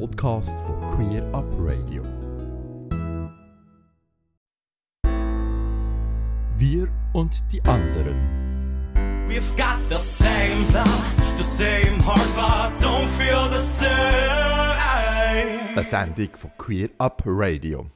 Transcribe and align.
Podcast 0.00 0.58
von 0.60 0.76
Queer 0.88 1.22
Up 1.32 1.46
Radio. 1.56 2.02
Wir 6.56 6.88
und 7.12 7.44
die 7.52 7.62
anderen. 7.62 8.16
We've 9.28 9.56
got 9.56 9.78
the 9.88 9.98
same 9.98 10.64
blood, 10.72 11.36
the 11.36 11.44
same 11.44 12.00
heart, 12.00 12.26
but 12.34 12.82
don't 12.82 13.08
feel 13.08 13.48
the 13.48 13.60
same. 13.60 13.88
Eine 15.74 15.84
Sendung 15.84 16.30
von 16.34 16.50
Queer 16.58 16.90
Up 16.98 17.22
Radio. 17.24 17.86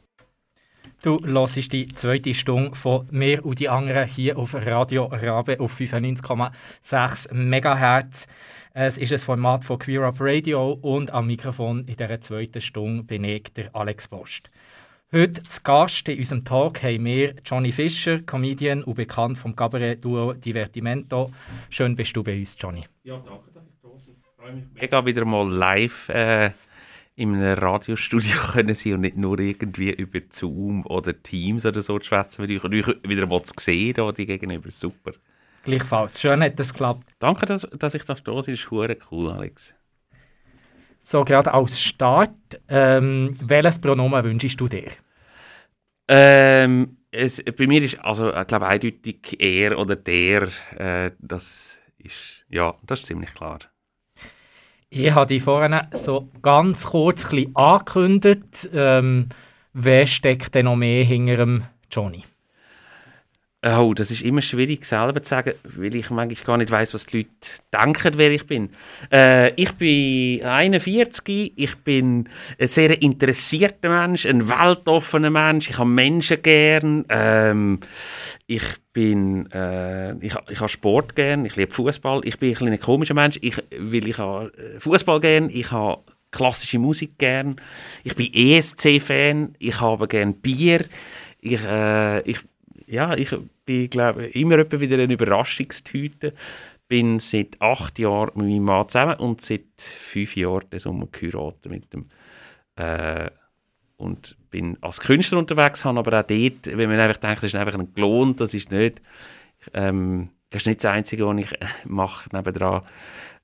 Du 1.01 1.17
hörst 1.25 1.73
die 1.73 1.87
zweite 1.87 2.35
Stunde 2.35 2.75
von 2.75 3.07
mir 3.13 3.47
und 3.47 3.61
die 3.61 3.69
anderen 3.69 4.09
hier 4.09 4.37
auf 4.37 4.53
Radio 4.53 5.05
Rabe 5.05 5.61
auf 5.61 5.79
95,6 5.79 7.33
MHz. 7.33 8.27
Es 8.75 8.99
ist 8.99 9.13
ein 9.13 9.19
Format 9.21 9.63
von 9.63 9.79
Queer 9.79 10.03
Up 10.03 10.17
Radio 10.19 10.73
und 10.73 11.13
am 11.13 11.29
Mikrofon 11.29 11.85
in 11.87 11.97
dieser 11.97 12.21
zweiten 12.21 12.61
Stunde 12.61 13.05
bin 13.05 13.23
ich, 13.23 13.45
der 13.55 13.73
Alex 13.77 14.09
Post. 14.09 14.51
Heute 15.13 15.41
zu 15.45 15.63
Gast 15.63 16.09
in 16.09 16.19
unserem 16.19 16.45
Talk 16.45 16.83
haben 16.83 17.05
wir 17.05 17.37
Johnny 17.45 17.71
Fischer, 17.71 18.19
Comedian 18.23 18.83
und 18.83 18.95
bekannt 18.97 19.39
vom 19.39 19.55
Cabaret-Duo 19.55 20.33
Divertimento. 20.33 21.31
Schön 21.71 21.95
bist 21.95 22.17
du 22.17 22.25
bei 22.25 22.41
uns, 22.41 22.57
Johnny. 22.59 22.85
Ja, 23.05 23.19
danke, 23.25 23.53
dass 23.55 23.63
ich 23.69 23.81
da 23.81 23.89
bin. 23.89 23.99
Ich 24.01 24.37
freue 24.37 24.53
mich 24.53 24.65
mega 24.75 25.07
wieder 25.07 25.25
mal 25.25 25.49
live 25.49 26.09
äh, 26.09 26.51
in 27.19 27.35
einem 27.35 27.59
Radiostudio 27.59 28.37
können 28.53 28.75
sein 28.75 28.95
und 28.95 29.01
nicht 29.01 29.17
nur 29.17 29.39
irgendwie 29.41 29.91
über 29.91 30.21
Zoom 30.31 30.87
oder 30.87 31.21
Teams 31.21 31.67
oder 31.67 31.83
so 31.83 31.99
zu 31.99 32.07
schwätzen, 32.07 32.43
weil 32.43 32.51
ich 32.53 32.63
euch 32.63 32.97
wieder 33.03 33.27
mal 33.27 33.43
zu 33.43 33.55
sehen 33.59 33.95
da, 33.95 34.13
die 34.13 34.25
gegenüber. 34.25 34.71
Super. 34.71 35.13
Gleichfalls. 35.65 36.21
Schön 36.21 36.43
hat 36.43 36.59
das 36.59 36.73
geklappt. 36.73 37.13
Danke, 37.19 37.45
dass, 37.47 37.67
dass 37.77 37.95
ich 37.95 38.05
da 38.05 38.15
sein 38.15 38.25
darf. 38.25 38.37
Das 38.37 38.49
ist 38.49 38.71
hure 38.71 38.97
cool, 39.11 39.33
Alex. 39.33 39.75
So, 41.01 41.25
gerade 41.25 41.53
als 41.53 41.81
Start, 41.81 42.31
ähm, 42.69 43.35
welches 43.43 43.81
Pronomen 43.81 44.25
wünschst 44.25 44.61
du 44.61 44.69
dir? 44.69 44.93
Ähm, 46.07 46.99
es, 47.11 47.43
bei 47.43 47.67
mir 47.67 47.83
ist 47.83 47.99
also, 47.99 48.33
ich 48.33 48.47
glaube, 48.47 48.67
eindeutig 48.69 49.37
er 49.41 49.77
oder 49.77 49.97
der. 49.97 50.49
Äh, 50.77 51.11
das 51.19 51.79
ist, 51.99 52.45
ja, 52.49 52.75
das 52.87 53.01
ist 53.01 53.07
ziemlich 53.07 53.35
klar. 53.35 53.59
Ich 54.91 55.11
habe 55.11 55.27
dich 55.27 55.43
vorhin 55.43 55.79
so 55.93 56.31
ganz 56.41 56.85
kurz 56.85 57.31
angekündigt. 57.55 58.71
Ähm, 58.73 59.29
wer 59.75 60.07
steckt 60.07 60.55
denn 60.55 60.65
noch 60.65 60.77
mehr 60.77 61.05
hinter 61.05 61.37
dem 61.37 61.65
Johnny? 61.91 62.25
Oh, 63.67 63.93
das 63.93 64.13
ist 64.13 64.23
immer 64.23 64.41
schwierig 64.41 64.85
selber 64.85 65.21
zu 65.21 65.31
sagen, 65.31 65.55
weil 65.65 65.97
ich 65.97 66.11
manchmal 66.11 66.45
gar 66.45 66.57
nicht 66.59 66.71
weiß, 66.71 66.95
was 66.95 67.07
die 67.07 67.17
Leute 67.17 67.29
denken, 67.73 68.13
wer 68.15 68.31
ich 68.31 68.47
bin. 68.47 68.71
Äh, 69.11 69.53
ich 69.61 69.73
bin 69.73 70.45
41, 70.45 71.55
ich 71.57 71.77
bin 71.79 72.29
ein 72.61 72.69
sehr 72.69 73.03
interessierter 73.03 73.89
Mensch, 73.89 74.27
ein 74.27 74.49
weltoffener 74.49 75.31
Mensch, 75.31 75.71
ich 75.71 75.77
habe 75.77 75.91
Menschen 75.91 76.41
gern, 76.41 77.05
ähm, 77.09 77.81
ich 78.47 78.63
bin, 78.93 79.51
äh, 79.51 80.13
ich, 80.25 80.37
ich 80.51 80.61
habe 80.61 80.69
Sport 80.69 81.17
gern, 81.17 81.45
ich 81.45 81.57
liebe 81.57 81.75
Fußball, 81.75 82.21
ich 82.23 82.39
bin 82.39 82.57
ein, 82.59 82.69
ein 82.69 82.79
komischer 82.79 83.15
Mensch, 83.15 83.41
ich, 83.43 83.57
weil 83.77 84.07
ich 84.07 84.19
habe 84.19 84.53
äh, 84.57 84.79
Fußball 84.79 85.19
gern, 85.19 85.51
ich 85.51 85.73
habe 85.73 86.03
klassische 86.31 86.79
Musik 86.79 87.19
gern, 87.19 87.57
ich 88.05 88.15
bin 88.15 88.33
ESC-Fan, 88.33 89.57
ich 89.59 89.81
habe 89.81 90.07
gern 90.07 90.35
Bier, 90.35 90.85
ich, 91.41 91.61
äh, 91.65 92.21
ich 92.21 92.39
ja, 92.89 93.15
ich 93.15 93.35
bin 93.65 93.91
glaube 93.91 94.27
immer 94.27 94.59
wieder 94.59 94.99
eine 94.99 95.13
Überraschungstüte. 95.13 96.33
Bin 96.89 97.21
seit 97.21 97.61
acht 97.61 97.99
Jahren 97.99 98.31
mit 98.35 98.47
meinem 98.47 98.65
Mann 98.65 98.89
zusammen 98.89 99.17
und 99.17 99.43
seit 99.43 99.67
fünf 99.79 100.37
Jahren 100.37 100.71
den 100.71 100.79
Sommer 100.79 101.07
geheiratet 101.13 101.71
mit 101.71 101.93
dem 101.93 102.07
äh, 102.77 103.31
und 103.99 104.37
bin 104.51 104.79
als 104.81 105.01
Künstler 105.01 105.39
unterwegs, 105.39 105.85
habe 105.85 105.99
aber 105.99 106.21
auch 106.21 106.27
dort, 106.27 106.67
wenn 106.67 106.89
man 106.89 107.01
einfach 107.01 107.21
denkt, 107.21 107.43
das 107.43 107.53
ist 107.53 107.57
einfach 107.57 107.79
ein 107.79 107.93
Klon, 107.93 108.37
das 108.37 108.55
ist 108.55 108.71
nicht, 108.71 109.03
ähm, 109.75 110.31
das 110.51 110.63
ist 110.63 110.67
nicht 110.67 110.85
das 110.85 110.93
Einzige, 110.93 111.27
was 111.27 111.39
ich 111.39 111.53
äh, 111.61 111.67
mache 111.85 112.35
nebendran, 112.35 112.83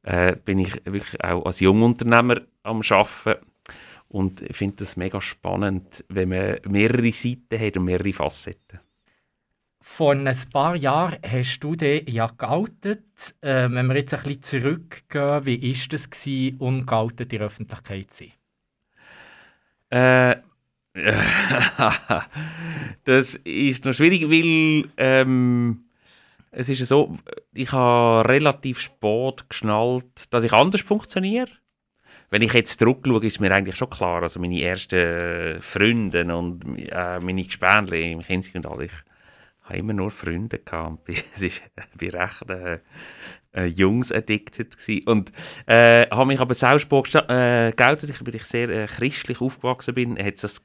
äh, 0.04 0.36
bin 0.36 0.60
ich 0.60 0.74
wirklich 0.84 1.22
auch 1.22 1.44
als 1.44 1.60
Jungunternehmer 1.60 2.40
am 2.62 2.82
Arbeiten 2.88 3.44
und 4.08 4.42
ich 4.42 4.56
finde 4.56 4.76
das 4.76 4.96
mega 4.96 5.20
spannend, 5.20 6.04
wenn 6.08 6.28
man 6.28 6.60
mehrere 6.68 7.12
Seiten 7.12 7.58
hat 7.58 7.76
und 7.76 7.84
mehrere 7.84 8.12
Facetten. 8.12 8.78
Vor 9.86 10.12
ein 10.12 10.36
paar 10.50 10.74
Jahren 10.74 11.18
hast 11.22 11.60
du 11.60 11.76
dich 11.76 12.08
ja 12.08 12.26
geoutet. 12.26 13.04
Äh, 13.42 13.68
wenn 13.70 13.86
wir 13.86 13.96
jetzt 13.96 14.14
ein 14.14 14.22
bisschen 14.22 14.42
zurückgehen, 14.42 15.46
wie 15.46 15.62
war 15.62 15.88
das, 15.90 16.10
gewesen, 16.10 16.56
ungeoutet 16.58 17.32
in 17.32 17.38
der 17.38 17.46
Öffentlichkeit 17.46 18.12
zu 18.12 18.24
sein? 18.24 18.32
Äh, 19.90 20.36
das 23.04 23.34
ist 23.44 23.84
noch 23.84 23.92
schwierig, 23.92 24.22
weil 24.22 24.90
ähm, 24.96 25.84
es 26.50 26.70
ist 26.70 26.88
so, 26.88 27.16
ich 27.52 27.70
habe 27.70 28.28
relativ 28.28 28.80
spät 28.80 29.48
geschnallt, 29.48 30.32
dass 30.32 30.44
ich 30.44 30.52
anders 30.52 30.80
funktioniere. 30.80 31.50
Wenn 32.30 32.42
ich 32.42 32.54
jetzt 32.54 32.80
zurückschaue, 32.80 33.26
ist 33.26 33.38
mir 33.38 33.52
eigentlich 33.52 33.76
schon 33.76 33.90
klar, 33.90 34.22
also 34.22 34.40
meine 34.40 34.60
ersten 34.60 35.60
Freunde 35.60 36.34
und 36.34 36.78
äh, 36.78 37.20
meine 37.20 37.44
Gespänle 37.44 38.00
im 38.00 38.20
und 38.54 38.66
alles, 38.66 38.90
habe 39.64 39.78
immer 39.78 39.92
nur 39.92 40.10
Freunde 40.10 40.58
gehabt. 40.58 41.08
Ich 41.08 41.62
war 42.00 42.20
recht 42.22 42.50
äh, 42.50 42.78
äh, 43.52 43.66
Jungs-addicted 43.66 44.76
und 45.06 45.32
äh, 45.66 46.06
habe 46.10 46.26
mich 46.26 46.40
aber 46.40 46.54
sehr 46.54 46.78
spät 46.78 47.14
äh, 47.14 47.72
geoutet. 47.74 48.26
Weil 48.26 48.34
ich 48.34 48.44
sehr 48.44 48.68
äh, 48.68 48.86
christlich 48.86 49.40
aufgewachsen 49.40 49.94
bin, 49.94 50.18
hat 50.18 50.36
es 50.36 50.42
das 50.42 50.62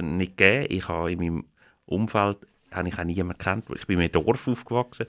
nicht 0.00 0.36
gegeben. 0.36 0.66
Ich 0.68 0.88
habe 0.88 1.12
in 1.12 1.18
meinem 1.18 1.44
Umfeld 1.86 2.38
habe 2.72 2.88
ich 2.88 2.98
auch 2.98 3.04
niemanden 3.04 3.38
kennt. 3.38 3.64
Ich 3.74 3.86
bin 3.86 3.98
in 3.98 4.04
einem 4.04 4.12
Dorf 4.12 4.48
aufgewachsen. 4.48 5.06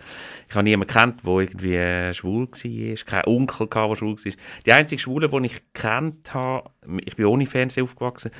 Ich 0.49 0.55
habe 0.55 0.63
niemanden 0.63 0.93
kennt, 0.93 1.25
der 1.25 1.33
irgendwie 1.33 1.75
äh, 1.75 2.13
schwul 2.13 2.47
war. 2.47 3.05
Kein 3.05 3.25
Onkel, 3.25 3.67
der 3.67 3.95
schwul 3.95 4.17
war. 4.17 4.33
Die 4.65 4.73
einzige 4.73 5.01
Schwule, 5.01 5.29
die 5.29 5.45
ich 5.45 5.61
kennt 5.73 6.33
habe, 6.33 6.69
ich 7.05 7.15
bin 7.15 7.25
ohne 7.25 7.45
Fernsehen 7.45 7.85
aufgewachsen, 7.85 8.31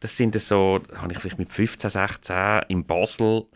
das 0.00 0.16
sind 0.16 0.38
so, 0.40 0.80
habe 0.94 1.12
ich 1.12 1.18
vielleicht 1.18 1.38
mit 1.38 1.50
15, 1.50 1.90
16 1.90 2.36
in 2.68 2.84
Basel 2.84 3.46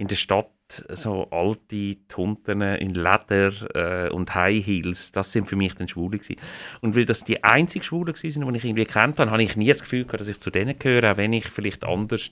in 0.00 0.08
der 0.08 0.16
Stadt 0.16 0.48
so 0.88 1.28
alte 1.30 1.96
Tunten 2.08 2.62
in 2.62 2.94
Leder 2.94 4.06
äh, 4.08 4.10
und 4.10 4.34
High 4.34 4.64
Heels, 4.64 5.12
das 5.12 5.30
sind 5.30 5.46
für 5.46 5.56
mich 5.56 5.74
dann 5.74 5.88
Schwule 5.88 6.18
gewesen. 6.18 6.40
Und 6.80 6.96
weil 6.96 7.04
das 7.04 7.22
die 7.22 7.44
einzigen 7.44 7.84
Schwulen 7.84 8.14
waren, 8.14 8.52
die 8.52 8.58
ich 8.58 8.64
irgendwie 8.64 8.86
kennt 8.86 9.18
habe, 9.18 9.30
habe 9.30 9.42
ich 9.42 9.56
nie 9.56 9.68
das 9.68 9.82
Gefühl 9.82 10.04
gehabt, 10.04 10.20
dass 10.20 10.28
ich 10.28 10.40
zu 10.40 10.50
denen 10.50 10.78
gehöre, 10.78 11.12
auch 11.12 11.16
wenn 11.18 11.34
ich 11.34 11.48
vielleicht 11.48 11.84
anders 11.84 12.30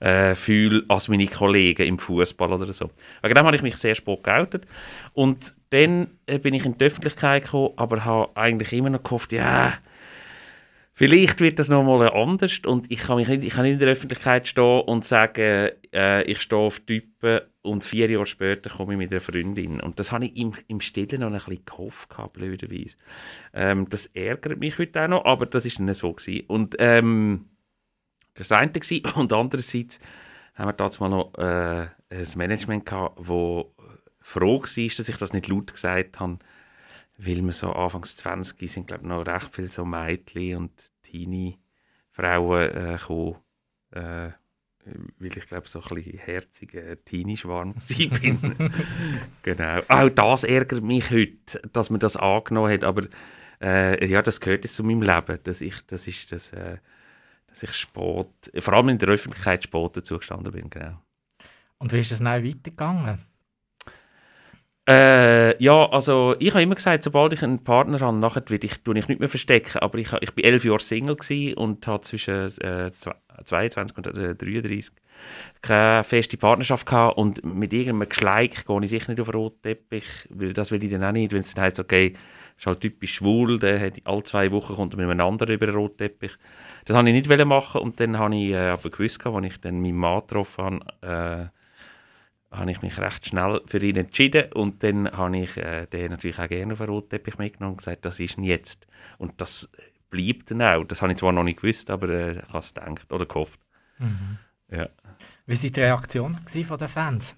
äh, 0.00 0.34
fühle 0.34 0.84
als 0.88 1.08
meine 1.08 1.26
Kollegen 1.26 1.86
im 1.86 1.98
Fußball 1.98 2.50
oder 2.50 2.72
so. 2.72 2.88
Wegen 3.20 3.34
dem 3.34 3.44
habe 3.44 3.56
ich 3.56 3.62
mich 3.62 3.76
sehr 3.76 3.94
spät 3.94 4.24
geoutet. 4.24 4.64
Und 5.12 5.54
dann 5.68 6.08
äh, 6.24 6.38
bin 6.38 6.54
ich 6.54 6.64
in 6.64 6.78
die 6.78 6.84
Öffentlichkeit 6.84 7.44
gekommen, 7.44 7.74
aber 7.76 8.06
habe 8.06 8.34
eigentlich 8.36 8.72
immer 8.72 8.88
noch 8.88 9.02
gehofft, 9.02 9.32
ja, 9.32 9.74
Vielleicht 11.00 11.40
wird 11.40 11.58
das 11.58 11.70
nochmal 11.70 12.12
anders 12.12 12.58
und 12.66 12.92
ich 12.92 12.98
kann, 12.98 13.16
mich 13.16 13.26
nicht, 13.26 13.42
ich 13.42 13.54
kann 13.54 13.62
nicht 13.62 13.72
in 13.72 13.78
der 13.78 13.88
Öffentlichkeit 13.88 14.46
stehen 14.46 14.82
und 14.82 15.06
sagen, 15.06 15.70
äh, 15.94 16.22
ich 16.24 16.42
stehe 16.42 16.60
auf 16.60 16.80
Typen 16.80 17.40
und 17.62 17.84
vier 17.84 18.10
Jahre 18.10 18.26
später 18.26 18.68
komme 18.68 18.92
ich 18.92 18.98
mit 18.98 19.10
einer 19.10 19.22
Freundin. 19.22 19.80
Und 19.80 19.98
das 19.98 20.12
habe 20.12 20.26
ich 20.26 20.36
im, 20.36 20.52
im 20.68 20.82
Stillen 20.82 21.22
noch 21.22 21.28
ein 21.28 21.32
bisschen 21.32 21.64
gehofft, 21.64 22.10
gehabt, 22.10 22.34
blöderweise. 22.34 22.98
Ähm, 23.54 23.88
das 23.88 24.10
ärgert 24.12 24.60
mich 24.60 24.78
heute 24.78 25.02
auch 25.02 25.08
noch, 25.08 25.24
aber 25.24 25.46
das 25.46 25.64
war 25.64 25.86
nicht 25.86 25.96
so. 25.96 26.12
Gewesen. 26.12 26.44
Und 26.48 26.76
ähm, 26.78 27.46
das 28.34 28.50
war 28.50 28.58
eine. 28.58 28.70
Und 29.14 29.32
andererseits 29.32 30.00
haben 30.54 30.68
wir 30.68 30.74
damals 30.74 31.00
mal 31.00 31.08
noch 31.08 31.32
äh, 31.38 31.86
ein 32.10 32.28
Management 32.36 32.84
das 32.84 33.08
froh 33.16 34.60
war, 34.60 34.60
dass 34.60 34.76
ich 34.76 35.16
das 35.16 35.32
nicht 35.32 35.48
laut 35.48 35.72
gesagt 35.72 36.20
habe, 36.20 36.40
weil 37.22 37.42
wir 37.42 37.52
so 37.52 37.72
anfangs 37.72 38.16
20 38.16 38.70
sind, 38.70 38.86
glaube 38.86 39.02
ich, 39.02 39.08
noch 39.08 39.26
recht 39.26 39.54
viele 39.54 39.68
so 39.68 39.84
Mädchen 39.84 40.56
und 40.56 40.72
Teenie-Frauen 41.10 42.70
äh, 42.70 42.98
gekommen, 42.98 43.36
äh, 43.92 44.30
weil 45.18 45.36
ich 45.36 45.46
glaube, 45.46 45.68
so 45.68 45.82
ein 45.82 45.94
bisschen 45.94 46.18
herziger 46.18 47.04
Teenie-Schwarm 47.04 47.74
bin. 47.88 48.72
genau. 49.42 49.80
Auch 49.88 50.08
das 50.08 50.44
ärgert 50.44 50.82
mich 50.82 51.10
heute, 51.10 51.60
dass 51.72 51.90
man 51.90 52.00
das 52.00 52.16
angenommen 52.16 52.72
hat, 52.72 52.84
aber 52.84 53.06
äh, 53.60 54.06
ja, 54.06 54.22
das 54.22 54.40
gehört 54.40 54.64
jetzt 54.64 54.76
zu 54.76 54.84
meinem 54.84 55.02
Leben, 55.02 55.38
dass 55.42 55.60
ich, 55.60 55.86
das 55.86 56.06
ist 56.06 56.32
das, 56.32 56.52
äh, 56.52 56.78
dass 57.48 57.62
ich 57.62 57.72
spät, 57.74 58.28
vor 58.58 58.74
allem 58.74 58.88
in 58.88 58.98
der 58.98 59.08
Öffentlichkeit 59.08 59.64
spät 59.64 59.96
dazu 59.96 60.18
gestanden 60.18 60.52
bin, 60.52 60.70
genau. 60.70 60.98
Und 61.78 61.92
wie 61.92 62.00
ist 62.00 62.12
es 62.12 62.18
dann 62.18 62.44
weitergegangen? 62.44 63.18
Äh, 64.90 65.62
ja, 65.62 65.88
also 65.90 66.34
ich 66.40 66.50
habe 66.50 66.62
immer 66.62 66.74
gesagt, 66.74 67.04
sobald 67.04 67.32
ich 67.32 67.44
einen 67.44 67.62
Partner 67.62 68.00
habe, 68.00 68.16
nachher 68.16 68.42
will 68.48 68.64
ich, 68.64 68.80
tue 68.80 68.98
ich 68.98 69.06
nicht 69.06 69.20
mehr 69.20 69.28
verstecken. 69.28 69.78
Aber 69.78 69.98
ich, 69.98 70.12
ich 70.20 70.34
bin 70.34 70.44
elf 70.44 70.64
Jahre 70.64 70.80
Single 70.80 71.16
und 71.54 71.86
hatte 71.86 72.08
zwischen 72.08 72.46
äh, 72.60 72.90
22 73.44 73.96
und 73.96 74.06
äh, 74.06 74.34
33 74.34 74.92
keine 75.62 76.02
feste 76.02 76.36
Partnerschaft 76.36 76.86
gehabt. 76.86 77.18
Und 77.18 77.44
mit 77.44 77.72
irgendeinem 77.72 78.08
Geschleik 78.08 78.66
gehe 78.66 78.80
ich 78.82 78.90
sicher 78.90 79.12
nicht 79.12 79.20
auf 79.20 79.28
den 79.28 79.36
roten 79.36 79.62
Teppich, 79.62 80.26
weil 80.28 80.54
das 80.54 80.72
will 80.72 80.82
ich 80.82 80.90
dann 80.90 81.04
auch 81.04 81.12
nicht, 81.12 81.32
wenn 81.32 81.42
es 81.42 81.54
dann 81.54 81.66
heisst, 81.66 81.78
okay, 81.78 82.14
ist 82.58 82.66
halt 82.66 82.80
typisch 82.80 83.14
schwul, 83.14 83.60
der 83.60 83.80
hat 83.80 84.00
alle 84.04 84.24
zwei 84.24 84.50
Wochen 84.50 84.74
kommt 84.74 84.96
mit 84.96 85.08
einem 85.08 85.20
anderen 85.20 85.54
über 85.54 85.66
den 85.66 85.76
Rotteppich. 85.76 86.32
Das 86.84 86.96
wollte 86.96 87.10
ich 87.10 87.28
nicht 87.28 87.44
machen 87.46 87.80
und 87.80 88.00
dann 88.00 88.18
habe 88.18 88.34
ich 88.34 88.50
äh, 88.50 88.70
aber 88.70 88.90
gewusst, 88.90 89.24
als 89.24 89.46
ich 89.46 89.60
dann 89.60 89.80
meinen 89.80 89.96
Mann 89.96 90.20
getroffen 90.22 90.80
habe, 91.00 91.50
äh, 91.52 91.59
habe 92.50 92.70
ich 92.70 92.82
mich 92.82 92.98
recht 92.98 93.26
schnell 93.26 93.60
für 93.66 93.78
ihn 93.78 93.96
entschieden 93.96 94.52
und 94.52 94.82
dann 94.82 95.10
habe 95.10 95.38
ich 95.38 95.56
äh, 95.56 95.86
den 95.86 96.10
natürlich 96.10 96.38
auch 96.38 96.48
gerne 96.48 96.72
auf 96.72 96.78
den 96.78 96.88
Rotteppich 96.88 97.38
mitgenommen 97.38 97.74
und 97.74 97.78
gesagt, 97.78 98.04
das 98.04 98.18
ist 98.18 98.38
jetzt. 98.38 98.86
Und 99.18 99.40
das 99.40 99.70
bleibt 100.10 100.50
dann 100.50 100.62
auch. 100.62 100.84
Das 100.84 101.00
habe 101.00 101.12
ich 101.12 101.18
zwar 101.18 101.32
noch 101.32 101.44
nicht 101.44 101.60
gewusst, 101.60 101.90
aber 101.90 102.08
äh, 102.08 102.32
ich 102.32 102.48
habe 102.48 102.58
es 102.58 102.74
gedacht 102.74 103.12
oder 103.12 103.26
gehofft. 103.26 103.60
Mhm. 103.98 104.38
Ja. 104.70 104.88
Wie 105.46 105.54
waren 105.54 106.06
die 106.12 106.44
gewesen 106.44 106.64
von 106.64 106.78
den 106.78 106.88
Fans? 106.88 107.36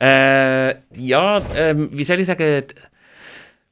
Äh, 0.00 0.76
ja, 0.94 1.40
ähm, 1.54 1.88
wie 1.92 2.04
soll 2.04 2.20
ich 2.20 2.26
sagen, 2.26 2.64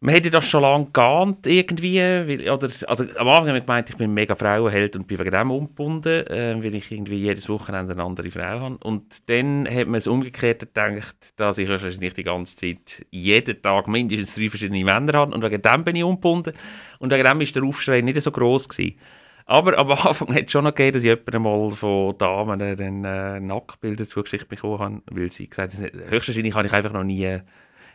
man 0.05 0.15
hätte 0.15 0.29
das 0.29 0.47
schon 0.47 0.61
lange 0.61 0.89
geahnt, 0.93 1.47
irgendwie. 1.47 1.99
Weil, 1.99 2.51
oder, 2.51 2.69
also, 2.87 3.05
am 3.17 3.27
Anfang 3.27 3.49
habe 3.49 3.56
ich 3.56 3.65
gemeint, 3.65 3.89
ich 3.89 3.97
bin 3.97 4.12
mega 4.12 4.35
Frauenheld 4.35 4.97
und 4.97 5.06
bin 5.06 5.19
wegen 5.19 5.31
dem 5.31 5.51
umgebunden, 5.51 6.27
äh, 6.27 6.62
weil 6.62 6.75
ich 6.75 6.93
irgendwie 6.93 7.17
jedes 7.17 7.49
Wochenende 7.49 7.95
eine 7.95 8.03
andere 8.03 8.31
Frau 8.31 8.43
habe. 8.43 8.77
Und 8.85 9.31
dann 9.31 9.67
hat 9.67 9.87
man 9.87 9.95
es 9.95 10.06
umgekehrt 10.06 10.61
gedacht, 10.61 11.17
dass 11.37 11.56
ich 11.56 11.71
wahrscheinlich 11.71 12.12
die 12.12 12.23
ganze 12.23 12.55
Zeit 12.55 13.06
jeden 13.11 13.62
Tag 13.62 13.89
mindestens 13.89 14.35
drei 14.35 14.51
verschiedene 14.51 14.85
Männer 14.85 15.15
habe 15.15 15.35
und 15.35 15.43
wegen 15.43 15.62
dem 15.62 15.85
bin 15.85 15.97
ich 15.97 16.05
umgebunden. 16.05 16.53
Und 16.99 17.11
wegen 17.11 17.25
dem 17.25 17.41
war 17.41 17.47
der 17.47 17.65
Aufschrei 17.65 18.03
nicht 18.03 18.21
so 18.21 18.31
groß 18.31 18.69
gewesen. 18.69 18.99
Aber 19.47 19.79
am 19.79 19.91
Anfang 20.06 20.35
hat 20.35 20.45
es 20.45 20.53
schon 20.53 20.65
noch 20.65 20.75
gegeben, 20.75 20.97
dass 20.97 21.05
ich 21.05 21.09
jemanden 21.09 21.43
mal 21.43 21.71
von 21.71 22.19
Damen 22.19 22.59
dann, 22.59 23.05
äh, 23.06 23.41
Nacktbilder 23.41 24.06
zugeschickt 24.06 24.49
bekommen 24.49 24.81
habe, 24.81 25.03
weil 25.11 25.33
sie 25.33 25.49
gesagt 25.49 25.73
haben, 25.73 26.11
höchstwahrscheinlich 26.11 26.55
habe 26.55 26.67
ich 26.67 26.75
einfach 26.75 26.93
noch 26.93 27.05
nie 27.05 27.41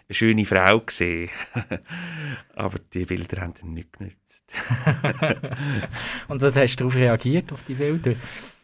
eine 0.10 0.16
schöne 0.16 0.46
Frau 0.46 0.80
gesehen. 0.80 1.30
Aber 2.56 2.80
die 2.94 3.06
Bilder 3.06 3.42
haben 3.42 3.54
dann 3.60 3.74
nicht 3.74 3.94
genützt. 3.94 4.18
Und 6.28 6.42
was 6.42 6.56
hast 6.56 6.76
du 6.76 6.86
darauf 6.86 6.96
reagiert, 6.96 7.52
auf 7.54 7.62
die 7.64 7.76
Bilder? 7.76 8.16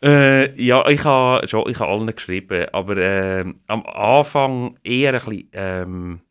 Äh, 0.01 0.59
ja, 0.61 0.87
ich 0.87 1.03
habe 1.03 1.47
schon, 1.47 1.69
ich 1.69 1.79
habe 1.79 1.91
allen 1.91 2.15
geschrieben, 2.15 2.67
aber 2.71 2.97
äh, 2.97 3.45
am 3.67 3.85
Anfang 3.85 4.79
eher 4.83 5.13
ein 5.13 5.19
bisschen, 5.19 5.49
ähm, 5.53 6.21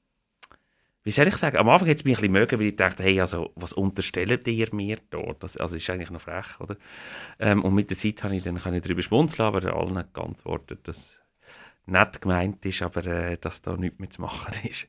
wie 1.05 1.13
soll 1.13 1.29
ich 1.29 1.37
sagen, 1.37 1.57
am 1.59 1.69
Anfang 1.69 1.89
hat 1.89 1.99
es 1.99 2.05
mich 2.05 2.17
ein 2.17 2.21
bisschen 2.21 2.33
mögen, 2.33 2.59
weil 2.59 2.67
ich 2.67 2.77
dachte, 2.77 3.05
hey, 3.05 3.21
also, 3.21 3.53
was 3.55 3.73
unterstellt 3.73 4.49
ihr 4.49 4.75
mir 4.75 4.99
dort? 5.11 5.43
Das 5.43 5.57
also, 5.57 5.77
ist 5.77 5.89
eigentlich 5.89 6.11
noch 6.11 6.21
frech, 6.21 6.59
oder? 6.59 6.77
Ähm, 7.39 7.63
und 7.63 7.75
mit 7.75 7.91
der 7.91 7.99
Zeit 7.99 8.25
habe 8.25 8.35
ich 8.35 8.43
dann 8.43 8.57
ich 8.57 8.83
darüber 8.83 9.03
schmunzeln, 9.03 9.47
aber 9.47 9.77
allen 9.77 10.05
geantwortet, 10.13 10.81
dass 10.89 11.21
nett 11.87 12.21
gemeint 12.21 12.65
ist, 12.65 12.83
aber 12.83 13.07
äh, 13.07 13.37
dass 13.39 13.63
da 13.63 13.77
nichts 13.77 13.99
mehr 13.99 14.11
zu 14.11 14.23
machen 14.23 14.55
ist. 14.69 14.87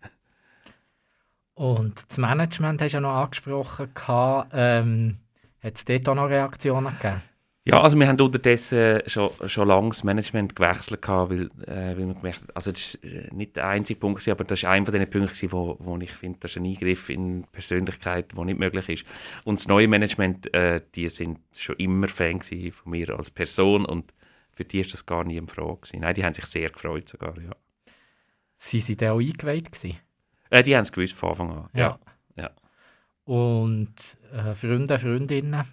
Und 1.55 2.03
das 2.09 2.17
Management 2.17 2.81
hast 2.81 2.91
du 2.91 2.97
ja 2.97 3.01
noch 3.01 3.15
angesprochen. 3.15 3.93
gehabt. 3.93 4.51
Ähm, 4.53 5.17
hat 5.63 5.77
es 5.77 5.85
dort 5.85 6.07
auch 6.09 6.15
noch 6.15 6.29
Reaktionen 6.29 6.93
gegeben? 6.97 7.21
Ja, 7.67 7.81
also 7.81 7.97
wir 7.97 8.07
haben 8.07 8.21
unterdessen 8.21 9.01
schon, 9.07 9.31
schon 9.47 9.67
lange 9.67 9.89
das 9.89 10.03
Management 10.03 10.55
gewechselt, 10.55 11.01
gehabt, 11.01 11.31
weil, 11.31 11.45
äh, 11.65 11.97
weil 11.97 12.07
wir 12.07 12.13
gemerkt 12.13 12.41
haben, 12.41 12.49
also 12.53 12.71
das 12.71 12.93
ist 12.93 13.03
äh, 13.03 13.27
nicht 13.33 13.55
der 13.55 13.67
einzige 13.67 13.99
Punkt, 13.99 14.19
gewesen, 14.19 14.33
aber 14.33 14.43
das 14.43 14.59
ist 14.59 14.65
einer 14.65 14.85
von 14.85 14.93
den 14.93 15.09
Punkten, 15.09 15.51
wo, 15.51 15.75
wo 15.79 15.97
ich 15.97 16.11
finde, 16.11 16.37
das 16.41 16.51
ist 16.51 16.57
ein 16.57 16.65
Eingriff 16.65 17.09
in 17.09 17.45
Persönlichkeit, 17.51 18.37
der 18.37 18.45
nicht 18.45 18.59
möglich 18.59 18.89
ist. 18.89 19.05
Und 19.45 19.59
das 19.59 19.67
neue 19.67 19.87
Management, 19.87 20.53
äh, 20.53 20.81
die 20.93 21.09
sind 21.09 21.39
schon 21.55 21.75
immer 21.77 22.07
Fan 22.07 22.39
von 22.39 22.91
mir 22.91 23.17
als 23.17 23.31
Person 23.31 23.85
und 23.85 24.13
für 24.55 24.65
die 24.65 24.79
ist 24.79 24.93
das 24.93 25.05
gar 25.05 25.23
nie 25.23 25.37
eine 25.37 25.47
Frage 25.47 25.75
gewesen. 25.75 25.99
Nein, 25.99 26.15
die 26.15 26.23
haben 26.23 26.33
sich 26.33 26.45
sehr 26.45 26.69
gefreut 26.69 27.09
sogar, 27.09 27.39
ja. 27.39 27.55
Sie 28.55 28.79
sind 28.79 29.01
dann 29.01 29.11
auch 29.11 29.19
eingeweiht 29.19 29.71
gewesen? 29.71 29.99
Äh, 30.49 30.63
die 30.63 30.75
haben 30.75 30.83
es 30.83 30.91
gewusst 30.91 31.13
von 31.13 31.29
Anfang 31.29 31.51
an, 31.51 31.69
ja. 31.73 31.99
ja. 32.37 32.51
Und 33.25 33.95
äh, 34.31 34.55
Freunde, 34.55 34.97
Freundinnen? 34.97 35.65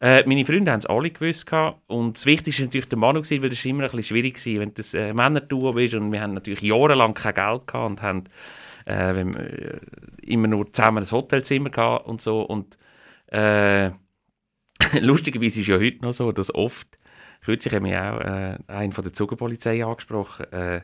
Äh, 0.00 0.24
meine 0.26 0.44
Freunde 0.44 0.70
haben 0.70 0.78
es 0.78 0.86
alle 0.86 1.10
gewusst 1.10 1.46
gehabt. 1.46 1.80
und 1.86 2.16
das 2.16 2.26
Wichtigste 2.26 2.62
war 2.62 2.66
natürlich 2.66 2.88
der 2.88 2.98
Manu, 2.98 3.22
gewesen, 3.22 3.42
weil 3.42 3.48
das 3.48 3.64
immer 3.64 3.84
ein 3.84 3.90
bisschen 3.90 4.04
schwierig 4.04 4.46
war, 4.46 4.60
wenn 4.60 4.74
das 4.74 4.94
äh, 4.94 5.12
Männerduo 5.12 5.72
bist 5.72 5.94
und 5.94 6.12
wir 6.12 6.20
haben 6.20 6.34
natürlich 6.34 6.62
jahrelang 6.62 7.14
kein 7.14 7.34
Geld 7.34 7.66
gehabt 7.66 7.90
und 7.90 8.02
haben 8.02 8.24
äh, 8.84 9.14
wenn, 9.14 9.34
äh, 9.34 9.80
immer 10.22 10.48
nur 10.48 10.70
zusammen 10.70 11.02
ein 11.02 11.10
Hotelzimmer 11.10 11.70
gehabt 11.70 12.06
und 12.06 12.20
so 12.20 12.42
und 12.42 12.76
äh, 13.32 13.90
lustigerweise 15.00 15.60
ist 15.60 15.64
es 15.64 15.66
ja 15.68 15.78
heute 15.78 16.02
noch 16.02 16.12
so, 16.12 16.30
dass 16.32 16.54
oft, 16.54 16.95
kürzlich 17.46 17.72
haben 17.72 17.86
wir 17.86 18.02
auch 18.02 18.20
äh, 18.20 18.58
einen 18.66 18.92
von 18.92 19.04
der 19.04 19.14
Zugenpolizei 19.14 19.84
angesprochen, 19.84 20.52
äh, 20.52 20.80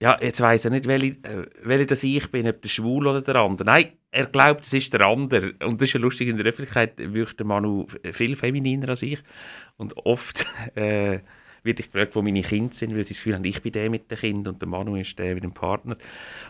ja, 0.00 0.18
jetzt 0.20 0.40
weiss 0.40 0.64
er 0.64 0.72
nicht, 0.72 0.88
welche, 0.88 1.12
äh, 1.22 1.46
welche 1.62 2.06
ich 2.08 2.30
bin, 2.32 2.48
ob 2.48 2.60
der 2.60 2.68
Schwul 2.68 3.06
oder 3.06 3.22
der 3.22 3.36
andere. 3.36 3.64
Nein, 3.64 3.92
er 4.10 4.26
glaubt, 4.26 4.64
es 4.66 4.72
ist 4.72 4.92
der 4.92 5.06
andere. 5.06 5.54
Und 5.64 5.80
das 5.80 5.88
ist 5.88 5.92
ja 5.92 6.00
lustig, 6.00 6.26
in 6.26 6.36
der 6.36 6.46
Öffentlichkeit 6.46 6.94
wirkt 6.96 7.38
der 7.38 7.46
Manu 7.46 7.86
viel 8.10 8.34
femininer 8.34 8.88
als 8.88 9.02
ich. 9.02 9.20
Und 9.76 9.96
oft 9.98 10.44
äh, 10.74 11.20
wird 11.62 11.78
ich 11.78 11.92
gefragt, 11.92 12.16
wo 12.16 12.22
meine 12.22 12.42
Kinder 12.42 12.74
sind, 12.74 12.96
weil 12.96 13.04
sie 13.04 13.14
das 13.14 13.18
Gefühl 13.18 13.36
haben, 13.36 13.44
ich 13.44 13.62
bin 13.62 13.70
der 13.70 13.88
mit 13.88 14.10
dem 14.10 14.18
Kind 14.18 14.48
und 14.48 14.60
der 14.60 14.68
Manu 14.68 14.96
ist 14.96 15.16
der 15.20 15.34
mit 15.34 15.44
dem 15.44 15.54
Partner. 15.54 15.96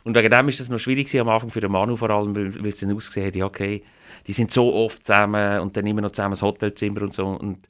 Und 0.03 0.17
wegen 0.17 0.31
dem 0.31 0.49
ist 0.49 0.59
das 0.59 0.71
noch 0.71 0.79
schwierig 0.79 1.15
am 1.21 1.29
Anfang 1.29 1.51
für 1.51 1.61
den 1.61 1.73
Manu 1.73 1.97
vor 1.97 2.09
allem, 2.09 2.35
weil, 2.35 2.55
weil 2.65 2.73
es 2.73 2.81
dann 2.81 2.97
ausgesehen 2.97 3.27
hat, 3.27 3.37
ja, 3.37 3.45
okay, 3.45 3.83
die 4.27 4.33
sind 4.33 4.51
so 4.51 4.73
oft 4.73 5.07
zusammen 5.07 5.61
und 5.61 5.77
dann 5.77 5.87
immer 5.87 6.01
noch 6.01 6.13
zusammen 6.13 6.33
das 6.33 6.41
Hotelzimmer 6.41 7.03
und 7.03 7.15
so. 7.15 7.27
Und 7.27 7.69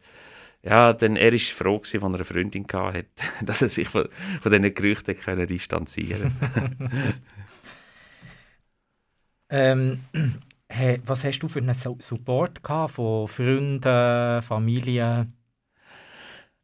ja, 0.63 0.93
dann 0.93 1.17
er 1.17 1.33
war 1.33 1.39
froh, 1.39 1.79
gewesen, 1.79 2.03
als 2.03 2.13
er 2.13 2.15
eine 2.15 2.25
Freundin 2.25 2.67
hatte, 2.73 3.07
dass 3.45 3.63
er 3.63 3.69
sich 3.69 3.89
von, 3.89 4.09
von 4.41 4.53
diesen 4.53 4.75
Gerüchten 4.75 5.19
können 5.19 5.47
distanzieren 5.47 6.37
ähm, 9.51 10.01
hey, 10.69 11.01
Was 11.05 11.25
hast 11.25 11.41
du 11.41 11.49
für 11.49 11.59
einen 11.59 11.75
Support 11.75 12.63
gehabt 12.63 12.93
von 12.93 13.29
Freunden, 13.29 14.43
Familie? 14.43 15.27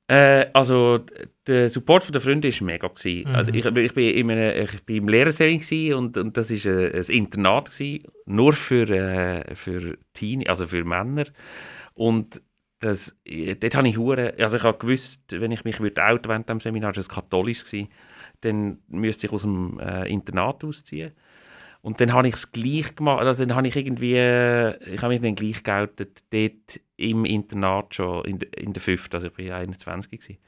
Äh, 0.06 0.46
also 0.54 1.00
der 1.46 1.68
Support 1.68 2.04
von 2.04 2.12
der 2.12 2.22
Freunde 2.22 2.50
war 2.50 2.66
mega. 2.66 2.88
Mhm. 2.88 3.34
Also 3.34 3.52
ich, 3.52 3.64
ich, 3.64 3.94
bin 3.94 4.14
in 4.14 4.30
einem, 4.30 4.64
ich 4.64 4.82
bin 4.84 4.96
im 4.96 5.08
Lehrerserie 5.08 5.96
und, 5.96 6.16
und 6.16 6.36
das 6.36 6.50
war 6.50 6.72
ein, 6.72 6.94
ein 6.94 7.04
Internat, 7.08 7.70
gewesen, 7.70 8.04
nur 8.24 8.54
für, 8.54 8.88
äh, 8.88 9.54
für 9.54 9.98
Teenie, 10.14 10.48
also 10.48 10.66
für 10.66 10.84
Männer. 10.84 11.26
Und 11.92 12.40
das, 12.80 13.16
dort 13.60 13.74
habe 13.74 13.88
ich 13.88 13.98
hure, 13.98 14.34
also 14.38 14.56
ich 14.56 14.62
habe 14.62 14.78
gewusst, 14.78 15.32
wenn 15.32 15.50
ich 15.50 15.64
mich 15.64 15.80
würde 15.80 16.04
outen 16.04 16.28
während 16.28 16.48
dem 16.48 16.60
Seminar, 16.60 16.92
das 16.92 17.08
katholisch, 17.08 17.64
gewesen, 17.64 17.88
dann 18.40 18.78
müsste 18.88 19.26
ich 19.26 19.32
aus 19.32 19.42
dem 19.42 19.80
äh, 19.80 20.08
Internat 20.08 20.62
ausziehen. 20.64 21.12
Und 21.80 22.00
dann 22.00 22.12
habe 22.12 22.28
ich 22.28 22.34
es 22.34 22.52
gleich 22.52 22.94
gemacht, 22.96 23.24
also 23.24 23.44
dann 23.44 23.56
habe 23.56 23.68
ich 23.68 23.76
irgendwie, 23.76 24.14
ich 24.14 25.02
habe 25.02 25.12
mich 25.12 25.20
dann 25.20 25.34
gleich 25.34 25.62
geoutet, 25.62 26.22
dort 26.30 26.80
im 26.96 27.24
Internat 27.24 27.94
schon, 27.94 28.24
in, 28.24 28.38
in 28.56 28.72
der 28.72 28.82
fünften, 28.82 29.14
also 29.14 29.28
ich 29.28 29.48
war 29.48 29.58
21 29.58 30.10
gewesen. 30.10 30.38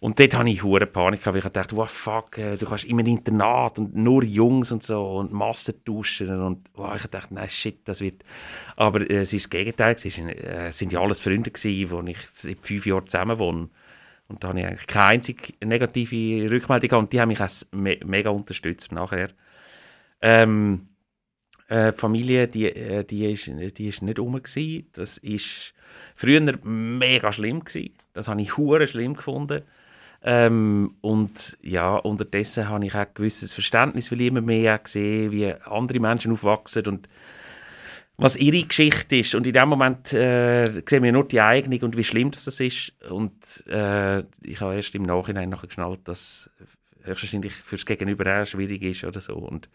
Und 0.00 0.20
dort 0.20 0.36
hatte 0.36 0.48
ich 0.48 0.62
hure 0.62 0.86
Panik, 0.86 1.26
weil 1.26 1.36
ich 1.36 1.44
dachte, 1.44 1.76
wow, 1.76 1.90
fuck, 1.90 2.38
äh, 2.38 2.56
du 2.56 2.66
kannst 2.66 2.84
immer 2.84 3.02
ein 3.02 3.06
Internat 3.06 3.78
und 3.78 3.96
nur 3.96 4.22
Jungs 4.22 4.70
und 4.70 4.82
so 4.82 5.18
und 5.18 5.32
Master 5.32 5.72
duschen 5.72 6.40
und 6.42 6.68
wow, 6.74 6.94
ich 6.96 7.06
dachte, 7.06 7.34
nein, 7.34 7.48
shit, 7.48 7.86
das 7.88 8.00
wird... 8.00 8.22
Aber 8.76 9.00
äh, 9.00 9.18
es 9.20 9.32
ist 9.32 9.46
das 9.46 9.50
Gegenteil, 9.50 9.94
es 9.94 10.04
äh, 10.04 10.70
sind 10.70 10.92
ja 10.92 11.00
alles 11.00 11.20
Freunde 11.20 11.50
gewesen, 11.50 11.90
wo 11.90 12.02
ich 12.02 12.18
seit 12.32 12.58
fünf 12.60 12.86
Jahren 12.86 13.06
zusammen 13.06 13.38
wohne. 13.38 13.68
Und 14.28 14.42
da 14.42 14.48
habe 14.48 14.60
ich 14.60 14.66
eigentlich 14.66 14.86
keine 14.86 15.04
einzige 15.06 15.52
negative 15.64 16.50
Rückmeldung 16.50 16.88
gehabt 16.88 17.02
und 17.04 17.12
die 17.12 17.20
haben 17.20 17.28
mich 17.28 17.40
auch 17.40 17.50
me 17.70 17.98
mega 18.04 18.30
unterstützt 18.30 18.92
nachher. 18.92 19.28
Ähm, 20.20 20.88
äh, 21.68 21.92
die 21.92 21.98
Familie, 21.98 22.48
die, 22.48 22.66
äh, 22.66 23.04
die, 23.04 23.30
ist, 23.30 23.46
die 23.46 23.88
ist 23.88 24.02
nicht 24.02 24.18
rum. 24.18 24.34
Gewesen. 24.34 24.88
Das 24.92 25.22
war 25.22 25.38
früher 26.16 26.40
mega 26.64 27.32
schlimm. 27.32 27.64
Gewesen. 27.64 27.94
Das 28.12 28.28
habe 28.28 28.42
ich 28.42 28.56
hure 28.56 28.86
schlimm 28.88 29.14
gefunden. 29.14 29.62
Ähm, 30.28 30.96
und 31.02 31.56
ja, 31.62 31.94
unterdessen 31.94 32.68
habe 32.68 32.84
ich 32.84 32.94
auch 32.94 32.98
ein 32.98 33.06
gewisses 33.14 33.54
Verständnis, 33.54 34.10
weil 34.10 34.20
ich 34.22 34.26
immer 34.26 34.40
mehr 34.40 34.76
gesehen 34.78 35.30
wie 35.30 35.52
andere 35.52 36.00
Menschen 36.00 36.32
aufwachsen 36.32 36.84
und 36.86 37.08
was 38.16 38.34
ihre 38.34 38.64
Geschichte 38.64 39.16
ist. 39.16 39.36
Und 39.36 39.46
in 39.46 39.52
dem 39.52 39.68
Moment 39.68 40.12
äh, 40.12 40.82
sehen 40.88 41.04
wir 41.04 41.12
nur 41.12 41.28
die 41.28 41.40
eigene 41.40 41.78
und 41.80 41.96
wie 41.96 42.02
schlimm 42.02 42.32
das 42.32 42.48
ist. 42.58 42.92
Und 43.08 43.32
äh, 43.68 44.20
ich 44.42 44.60
habe 44.60 44.74
erst 44.74 44.96
im 44.96 45.04
Nachhinein 45.04 45.50
nachher 45.50 45.68
geschnallt, 45.68 46.00
dass 46.08 46.50
höchstwahrscheinlich 47.04 47.52
fürs 47.52 47.86
Gegenüber 47.86 48.42
auch 48.42 48.46
schwierig 48.46 48.82
ist 48.82 49.04
oder 49.04 49.20
so. 49.20 49.34
Und 49.34 49.68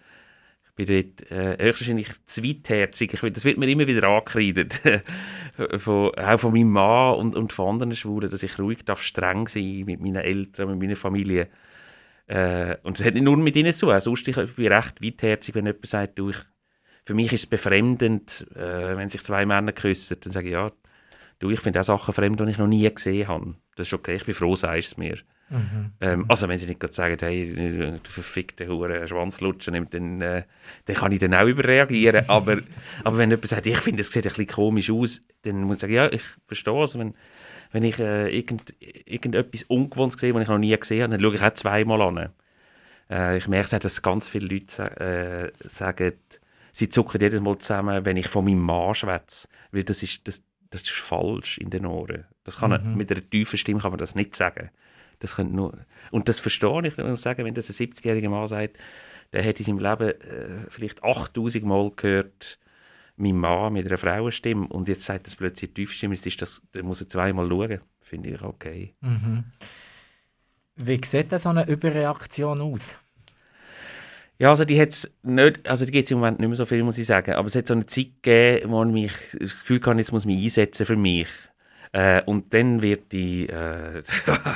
bin 0.76 0.86
dort 0.86 1.32
äh, 1.32 1.58
höchstwahrscheinlich 1.64 2.10
zweitherzig. 2.26 3.14
Ich, 3.14 3.34
das 3.34 3.46
wird 3.46 3.58
mir 3.58 3.68
immer 3.68 3.88
wieder 3.88 4.08
angekreidet. 4.08 4.82
von, 5.78 6.12
auch 6.16 6.40
von 6.40 6.54
meinem 6.54 6.72
Mann 6.72 7.16
und, 7.16 7.36
und 7.36 7.54
von 7.54 7.70
anderen 7.70 7.96
Schwulen, 7.96 8.30
dass 8.30 8.44
ich 8.44 8.58
ruhig 8.58 8.86
darf 8.86 9.02
streng 9.02 9.48
sein 9.48 9.84
mit 9.86 10.00
meinen 10.00 10.18
Eltern, 10.18 10.70
mit 10.70 10.80
meiner 10.80 10.96
Familie. 10.96 11.48
Äh, 12.28 12.78
und 12.84 13.00
es 13.00 13.06
hat 13.06 13.14
nicht 13.14 13.24
nur 13.24 13.38
mit 13.38 13.56
ihnen 13.56 13.74
zu 13.74 13.88
tun. 13.88 14.00
Sonst 14.00 14.28
ich 14.28 14.36
bin 14.36 14.72
recht 14.72 15.02
weitherzig, 15.02 15.56
wenn 15.56 15.66
jemand 15.66 15.86
sagt, 15.86 16.18
du, 16.18 16.30
ich, 16.30 16.38
für 17.06 17.14
mich 17.14 17.34
ist 17.34 17.44
es 17.44 17.48
befremdend, 17.48 18.48
äh, 18.56 18.96
wenn 18.96 19.10
sich 19.10 19.24
zwei 19.24 19.46
Männer 19.46 19.74
küssen. 19.74 20.18
Dann 20.22 20.32
sage 20.32 20.48
ich, 20.48 20.54
ja, 20.54 20.72
du, 21.40 21.50
ich 21.50 21.60
finde 21.60 21.82
auch 21.82 21.86
Sachen 21.86 22.14
fremd, 22.14 22.40
die 22.40 22.50
ich 22.50 22.58
noch 22.58 22.68
nie 22.68 22.90
gesehen 22.90 23.28
habe. 23.28 23.56
Das 23.76 23.88
ist 23.88 23.94
okay, 23.94 24.16
ich 24.16 24.26
bin 24.26 24.36
froh, 24.36 24.56
sagst 24.56 24.94
es 24.94 24.98
mir. 24.98 25.18
Ähm, 26.00 26.26
also 26.30 26.48
wenn 26.48 26.58
sie 26.58 26.66
nicht 26.66 26.80
gerade 26.80 26.94
sagen, 26.94 27.18
hey, 27.20 28.00
du 28.02 28.12
verfickte 28.12 28.68
Hure 28.68 29.08
Schwanzlutschen, 29.08 29.88
dann, 29.90 30.22
äh, 30.22 30.44
dann 30.86 30.96
kann 30.96 31.12
ich 31.12 31.20
dann 31.20 31.34
auch 31.34 31.46
überreagieren. 31.46 32.26
aber, 32.30 32.60
aber 33.04 33.18
wenn 33.18 33.30
jemand 33.30 33.48
sagt, 33.48 33.66
ich 33.66 33.78
finde, 33.80 34.02
es 34.02 34.12
sieht 34.12 34.26
ein 34.26 34.30
bisschen 34.30 34.48
komisch 34.48 34.90
aus, 34.90 35.22
dann 35.42 35.64
muss 35.64 35.78
ich 35.78 35.82
sagen, 35.82 35.94
ja, 35.94 36.12
ich 36.12 36.24
verstehe 36.48 36.74
es. 36.76 36.80
Also 36.80 37.00
wenn, 37.00 37.14
wenn 37.72 37.84
ich 37.84 38.00
äh, 38.00 38.30
irgend, 38.30 38.74
irgendetwas 38.80 39.64
Ungewohntes 39.64 40.20
sehe, 40.20 40.34
was 40.34 40.44
ich 40.44 40.48
noch 40.48 40.58
nie 40.58 40.78
gesehen 40.78 41.04
habe, 41.04 41.12
dann 41.12 41.22
schaue 41.22 41.36
ich 41.36 41.44
auch 41.44 41.54
zweimal 41.54 42.02
an. 42.02 42.30
Äh, 43.10 43.38
ich 43.38 43.48
merke 43.48 43.78
dass 43.78 44.02
ganz 44.02 44.30
viele 44.30 44.48
Leute 44.48 45.52
äh, 45.64 45.68
sagen, 45.68 46.14
sie 46.74 46.90
zucken 46.90 47.22
jedes 47.22 47.42
Mal 47.42 47.58
zusammen, 47.58 48.06
wenn 48.06 48.18
ich 48.18 48.28
von 48.28 48.46
meinem 48.46 48.62
Mann 48.62 48.96
schwätze. 48.96 49.48
Weil 49.72 49.84
das 49.84 50.02
ist, 50.02 50.28
das, 50.28 50.42
das 50.70 50.84
ist 50.84 50.92
falsch 50.92 51.58
in 51.58 51.70
den 51.70 51.86
Ohren. 51.86 52.26
Das 52.44 52.58
kann 52.58 52.72
mhm. 52.72 52.96
mit 52.96 53.12
einer 53.12 53.30
tiefen 53.30 53.58
Stimme 53.58 53.82
kann 53.82 53.92
man 53.92 54.00
das 54.00 54.16
nicht 54.16 54.36
sagen. 54.36 54.72
Das 55.22 55.38
nur, 55.38 55.78
und 56.12 56.28
das 56.28 56.40
verstehe 56.40 56.88
ich, 56.88 56.98
muss 56.98 57.22
sagen, 57.22 57.46
wenn 57.46 57.54
das 57.54 57.70
ein 57.70 57.88
70-jähriger 57.88 58.30
Mann 58.30 58.48
sagt, 58.48 58.78
der 59.34 59.46
hat 59.46 59.60
in 59.60 59.66
seinem 59.66 59.80
Leben 59.80 60.10
äh, 60.10 60.66
vielleicht 60.70 61.04
8000 61.04 61.64
Mal 61.64 61.92
gehört, 61.96 62.60
mein 63.16 63.36
Mann 63.36 63.74
mit 63.74 63.86
einer 63.86 63.98
Frauenstimme 63.98 64.68
und 64.68 64.88
jetzt 64.88 65.04
sagt 65.04 65.28
das 65.28 65.36
plötzlich 65.36 65.74
tiefe 65.74 65.94
Stimme, 65.94 66.16
ist 66.16 66.42
das, 66.42 66.62
da 66.72 66.84
muss 66.84 67.02
er 67.02 67.10
zweimal 67.10 67.48
schauen. 67.48 67.80
Finde 68.02 68.30
ich 68.30 68.42
okay. 68.42 68.94
Mhm. 69.02 69.46
Wie 70.76 71.00
sieht 71.06 71.40
so 71.40 71.50
eine 71.50 71.68
Überreaktion 71.68 72.62
aus? 72.62 72.96
Ja, 74.40 74.50
also 74.50 74.66
die 74.66 74.82
hat 74.82 75.10
nicht, 75.22 75.68
also 75.70 75.86
die 75.86 75.92
gibt 75.92 76.06
es 76.06 76.12
im 76.12 76.18
Moment 76.18 76.40
nicht 76.40 76.50
mehr 76.50 76.56
so 76.56 76.66
viel, 76.66 76.84
muss 76.84 76.98
ich 76.98 77.06
sagen, 77.06 77.34
aber 77.34 77.48
es 77.48 77.56
hat 77.56 77.68
so 77.68 77.76
eine 77.76 77.86
Zeit 77.86 78.24
gegeben, 78.24 78.72
wo 78.72 78.84
ich 78.84 78.92
mich, 78.92 79.14
das 79.40 79.52
Gefühl 79.52 79.80
hatte, 79.86 80.00
jetzt 80.00 80.12
muss 80.12 80.24
ich 80.24 80.28
mich 80.28 80.44
einsetzen 80.44 80.86
für 80.88 80.96
mich. 80.96 81.28
Äh, 81.94 82.22
und 82.24 82.54
dann 82.54 82.82
wird 82.82 83.12
die 83.12 83.48
äh, 83.48 84.02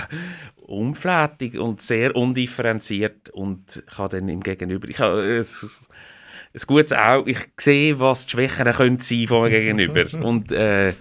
unflätig 0.55 1.57
und 1.57 1.81
sehr 1.81 2.15
undifferenziert 2.15 3.29
und 3.29 3.83
kann 3.93 4.09
dann 4.09 4.29
im 4.29 4.41
Gegenüber, 4.41 4.87
ich 4.87 4.99
habe 4.99 5.21
äh, 5.21 5.39
ein 5.41 6.61
gutes 6.65 6.93
Auge, 6.93 7.31
ich 7.31 7.47
sehe, 7.59 7.99
was 7.99 8.25
die 8.25 8.31
Schwächen 8.31 8.71
können 8.71 8.99
sein 9.01 9.27
von 9.27 9.49
gegenüber 9.49 10.05
und 10.25 10.51
äh, 10.51 10.93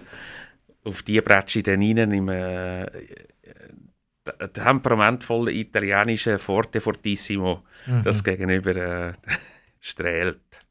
auf 0.83 1.01
die 1.03 1.21
Bretsche 1.21 1.63
dann 1.63 1.81
rein 1.81 2.11
im 2.11 2.29
äh, 2.29 2.85
temperamentvollen 4.53 5.55
italienischen 5.55 6.37
Forte 6.37 6.81
Fortissimo 6.81 7.63
mhm. 7.85 8.03
das 8.03 8.23
gegenüber 8.23 8.75
äh, 8.75 9.13
strählt. 9.79 10.64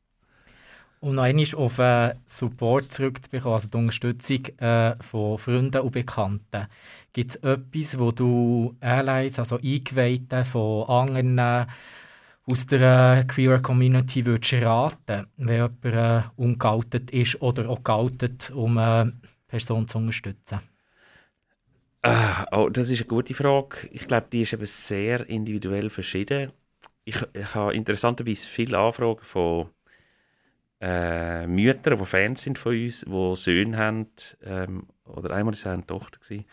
Und 1.05 1.17
noch 1.17 1.25
einmal 1.25 1.45
auf 1.57 1.79
äh, 1.81 2.15
Support 2.25 2.91
zurückzubekommen, 2.91 3.53
also 3.53 3.69
die 3.69 3.77
Unterstützung 3.77 4.47
äh, 4.57 4.97
von 5.03 5.37
Freunden 5.37 5.83
und 5.83 5.91
Bekannten. 5.91 6.67
Gibt 7.13 7.33
es 7.33 7.37
etwas, 7.37 7.99
wo 7.99 8.11
du 8.11 8.75
Airlines, 8.81 9.39
also 9.39 9.59
Eingeweihten 9.59 10.47
von 10.47 10.89
anderen 10.89 11.37
äh, 11.37 11.67
aus 12.51 12.67
der 12.69 13.19
äh, 13.19 13.25
Queer 13.25 13.61
Community 13.61 14.25
würdest 14.25 14.55
raten, 14.55 15.27
wenn 15.37 15.55
jemand 15.83 15.85
äh, 15.85 16.23
ungeoutet 16.37 17.11
ist 17.11 17.43
oder 17.43 17.69
auch 17.69 17.85
geoutet, 17.85 18.51
um 18.53 18.79
eine 18.79 19.13
Person 19.47 19.87
zu 19.87 19.99
unterstützen? 19.99 20.61
Uh, 22.07 22.47
oh, 22.53 22.69
das 22.71 22.89
ist 22.89 23.01
eine 23.01 23.09
gute 23.09 23.35
Frage. 23.35 23.91
Ich 23.93 24.09
glaube, 24.09 24.29
die 24.33 24.41
ist 24.41 24.55
eben 24.55 24.65
sehr 24.65 25.29
individuell 25.29 25.91
verschieden. 25.91 26.53
Ich, 27.05 27.23
ich 27.35 27.55
habe 27.55 27.75
interessanterweise 27.75 28.47
viele 28.47 28.79
Anfragen 28.79 29.23
von 29.23 29.69
äh, 30.85 31.47
Mütter, 31.47 31.97
die 31.97 32.05
Fans 32.05 32.43
sind 32.43 32.59
von 32.59 32.75
uns, 32.75 33.07
die 33.09 33.37
Söhne 33.37 33.77
haben, 33.79 34.07
ähm, 34.45 34.87
oder 35.07 35.35
einmal 35.35 35.55
war 35.55 35.73
eine 35.73 35.87
Tochter, 35.87 36.19
gewesen, 36.21 36.45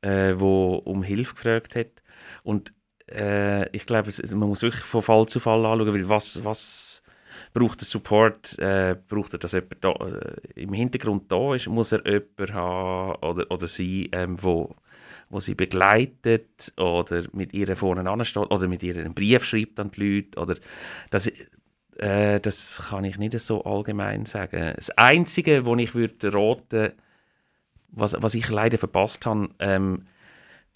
äh, 0.00 0.34
die 0.34 0.42
um 0.42 1.02
Hilfe 1.02 1.34
gefragt 1.34 1.76
hat. 1.76 2.02
Und 2.42 2.72
äh, 3.10 3.68
ich 3.76 3.84
glaube, 3.84 4.10
man 4.30 4.48
muss 4.48 4.62
wirklich 4.62 4.84
von 4.84 5.02
Fall 5.02 5.26
zu 5.26 5.38
Fall 5.38 5.66
anschauen, 5.66 5.92
weil 5.92 6.08
was, 6.08 6.42
was 6.44 7.02
braucht 7.52 7.80
der 7.80 7.86
Support, 7.86 8.58
äh, 8.58 8.96
braucht 9.06 9.34
er, 9.34 9.38
dass 9.38 9.52
jemand 9.52 9.84
da, 9.84 9.92
äh, 9.92 10.62
im 10.62 10.72
Hintergrund 10.72 11.30
da 11.30 11.54
ist, 11.54 11.68
muss 11.68 11.92
er 11.92 12.06
jemanden 12.06 12.54
haben 12.54 13.16
oder, 13.22 13.50
oder 13.50 13.66
sie, 13.66 14.08
ähm, 14.12 14.42
wo, 14.42 14.74
wo 15.28 15.40
sie 15.40 15.54
begleitet 15.54 16.72
oder 16.78 17.24
mit 17.32 17.52
ihr 17.52 17.76
vorne 17.76 18.08
ansteht 18.08 18.50
oder 18.50 18.66
mit 18.66 18.82
ihr 18.82 18.96
einen 18.96 19.14
Brief 19.14 19.44
schreibt 19.44 19.78
an 19.78 19.90
die 19.90 20.16
Leute 20.16 20.40
oder 20.40 20.56
das, 21.10 21.30
äh, 21.98 22.40
das 22.40 22.88
kann 22.88 23.04
ich 23.04 23.18
nicht 23.18 23.38
so 23.40 23.64
allgemein 23.64 24.26
sagen. 24.26 24.72
Das 24.76 24.90
Einzige, 24.90 25.64
wo 25.64 25.76
ich 25.76 25.94
würde 25.94 26.32
raten, 26.32 26.92
was, 27.88 28.14
was 28.18 28.34
ich 28.34 28.48
leider 28.48 28.78
verpasst 28.78 29.26
habe, 29.26 29.48
ähm, 29.58 30.06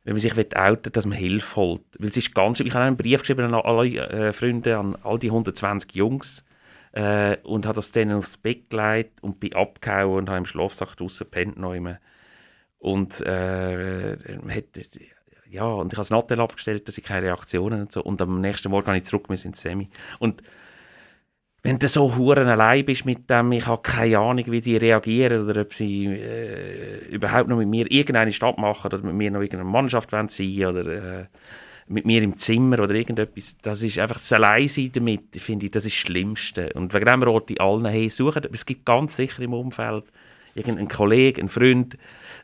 wenn 0.04 0.14
man 0.14 0.20
sich 0.20 0.36
outen 0.56 0.92
dass 0.92 1.06
man 1.06 1.16
Hilfe 1.16 1.56
holt. 1.56 1.82
Weil 1.98 2.08
es 2.08 2.16
ist 2.16 2.34
ganz, 2.34 2.58
ich 2.60 2.74
habe 2.74 2.84
einen 2.84 2.96
Brief 2.96 3.20
geschrieben 3.20 3.44
an 3.44 3.54
alle 3.54 3.88
äh, 3.88 4.32
Freunde, 4.32 4.76
an 4.76 4.96
all 5.04 5.18
die 5.18 5.28
120 5.28 5.94
Jungs 5.94 6.44
äh, 6.92 7.36
und 7.44 7.66
habe 7.66 7.76
das 7.76 7.92
denen 7.92 8.18
aufs 8.18 8.36
Bett 8.36 8.70
gelegt 8.70 9.22
und 9.22 9.38
bin 9.38 9.54
abgehauen 9.54 10.18
und 10.18 10.28
habe 10.28 10.38
im 10.38 10.46
Schlafsack 10.46 10.96
draussen 10.96 11.24
gepennt. 11.30 11.56
Und 12.78 13.20
äh, 13.20 14.16
ja, 15.48 15.64
und 15.64 15.92
ich 15.92 15.98
habe 15.98 16.02
das 16.02 16.10
Nattel 16.10 16.40
abgestellt, 16.40 16.88
dass 16.88 16.98
ich 16.98 17.04
keine 17.04 17.26
Reaktionen 17.26 17.82
und 17.82 17.92
so. 17.92 18.02
Und 18.02 18.20
am 18.20 18.40
nächsten 18.40 18.70
Morgen 18.70 18.88
habe 18.88 18.96
ich 18.96 19.04
zurück 19.04 19.28
ins 19.28 19.60
Semi. 19.60 19.88
Und 20.18 20.42
wenn 21.62 21.78
du 21.78 21.86
so 21.86 22.16
huren 22.16 22.48
allein 22.48 22.84
bist 22.84 23.06
mit 23.06 23.30
dem, 23.30 23.52
ich 23.52 23.66
habe 23.66 23.82
keine 23.82 24.18
Ahnung, 24.18 24.44
wie 24.48 24.60
die 24.60 24.76
reagieren 24.76 25.48
oder 25.48 25.60
ob 25.60 25.72
sie 25.72 26.06
äh, 26.06 27.06
überhaupt 27.08 27.48
noch 27.48 27.56
mit 27.56 27.68
mir 27.68 27.88
irgendeine 27.90 28.32
Stadt 28.32 28.58
machen 28.58 28.86
oder 28.86 28.98
mit 28.98 29.14
mir 29.14 29.30
noch 29.30 29.40
irgendeine 29.40 29.70
Mannschaft 29.70 30.10
sein 30.10 30.64
oder 30.64 31.20
äh, 31.20 31.24
mit 31.86 32.04
mir 32.04 32.22
im 32.22 32.36
Zimmer 32.36 32.80
oder 32.80 32.94
irgendetwas. 32.94 33.56
Das 33.62 33.82
ist 33.82 33.98
einfach 33.98 34.18
das 34.18 34.32
Alleinsein 34.32 34.90
damit, 34.92 35.36
finde 35.36 35.66
ich, 35.66 35.72
das 35.72 35.84
ist 35.84 35.94
das 35.94 36.00
Schlimmste. 36.00 36.72
Und 36.74 36.94
wegen 36.94 37.06
dem 37.06 37.22
rate 37.22 37.52
ich 37.52 37.60
allen, 37.60 37.86
hey, 37.86 38.08
suchen, 38.08 38.42
es 38.52 38.66
gibt 38.66 38.84
ganz 38.84 39.16
sicher 39.16 39.42
im 39.42 39.54
Umfeld 39.54 40.04
irgendeinen 40.54 40.88
Kollegen, 40.88 41.42
einen 41.42 41.48
Freund, 41.48 41.96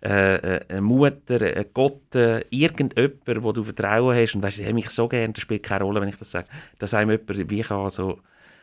äh, 0.03 0.37
äh, 0.37 0.61
eine 0.69 0.81
Mutter, 0.81 1.43
ein 1.43 1.67
Gott, 1.75 2.15
äh, 2.15 2.45
irgendjemand, 2.51 3.43
wo 3.43 3.53
du 3.53 3.65
Vertrauen 3.65 4.17
hast 4.17 4.35
und 4.35 4.43
weißt, 4.43 4.59
ich 4.59 4.65
habe 4.65 4.75
mich 4.75 4.91
so 4.91 5.09
gern, 5.09 5.33
das 5.33 5.43
spielt 5.43 5.65
keine 5.65 5.85
Rolle, 5.85 6.01
wenn 6.01 6.09
ich 6.09 6.17
das 6.17 6.31
sage, 6.31 6.47
dass 6.79 6.95
einem 6.95 7.11
jemand 7.11 7.51
wie 7.51 7.61
kann 7.63 7.91
so 7.91 8.21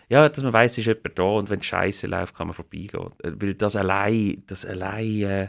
ja, 0.10 0.28
dass 0.30 0.44
man 0.44 0.54
weiß, 0.54 0.74
es 0.74 0.78
ist 0.80 0.86
jemand 0.86 1.18
da 1.18 1.24
und 1.24 1.50
wenn 1.50 1.60
es 1.60 1.66
scheiße 1.66 2.08
läuft, 2.08 2.36
kann 2.36 2.48
man 2.48 2.54
vorbeigehen. 2.54 3.12
Äh, 3.24 3.32
weil 3.36 3.56
das 3.56 3.76
allein, 3.76 4.44
das 4.48 4.66
allein 4.66 5.22
äh, 5.22 5.48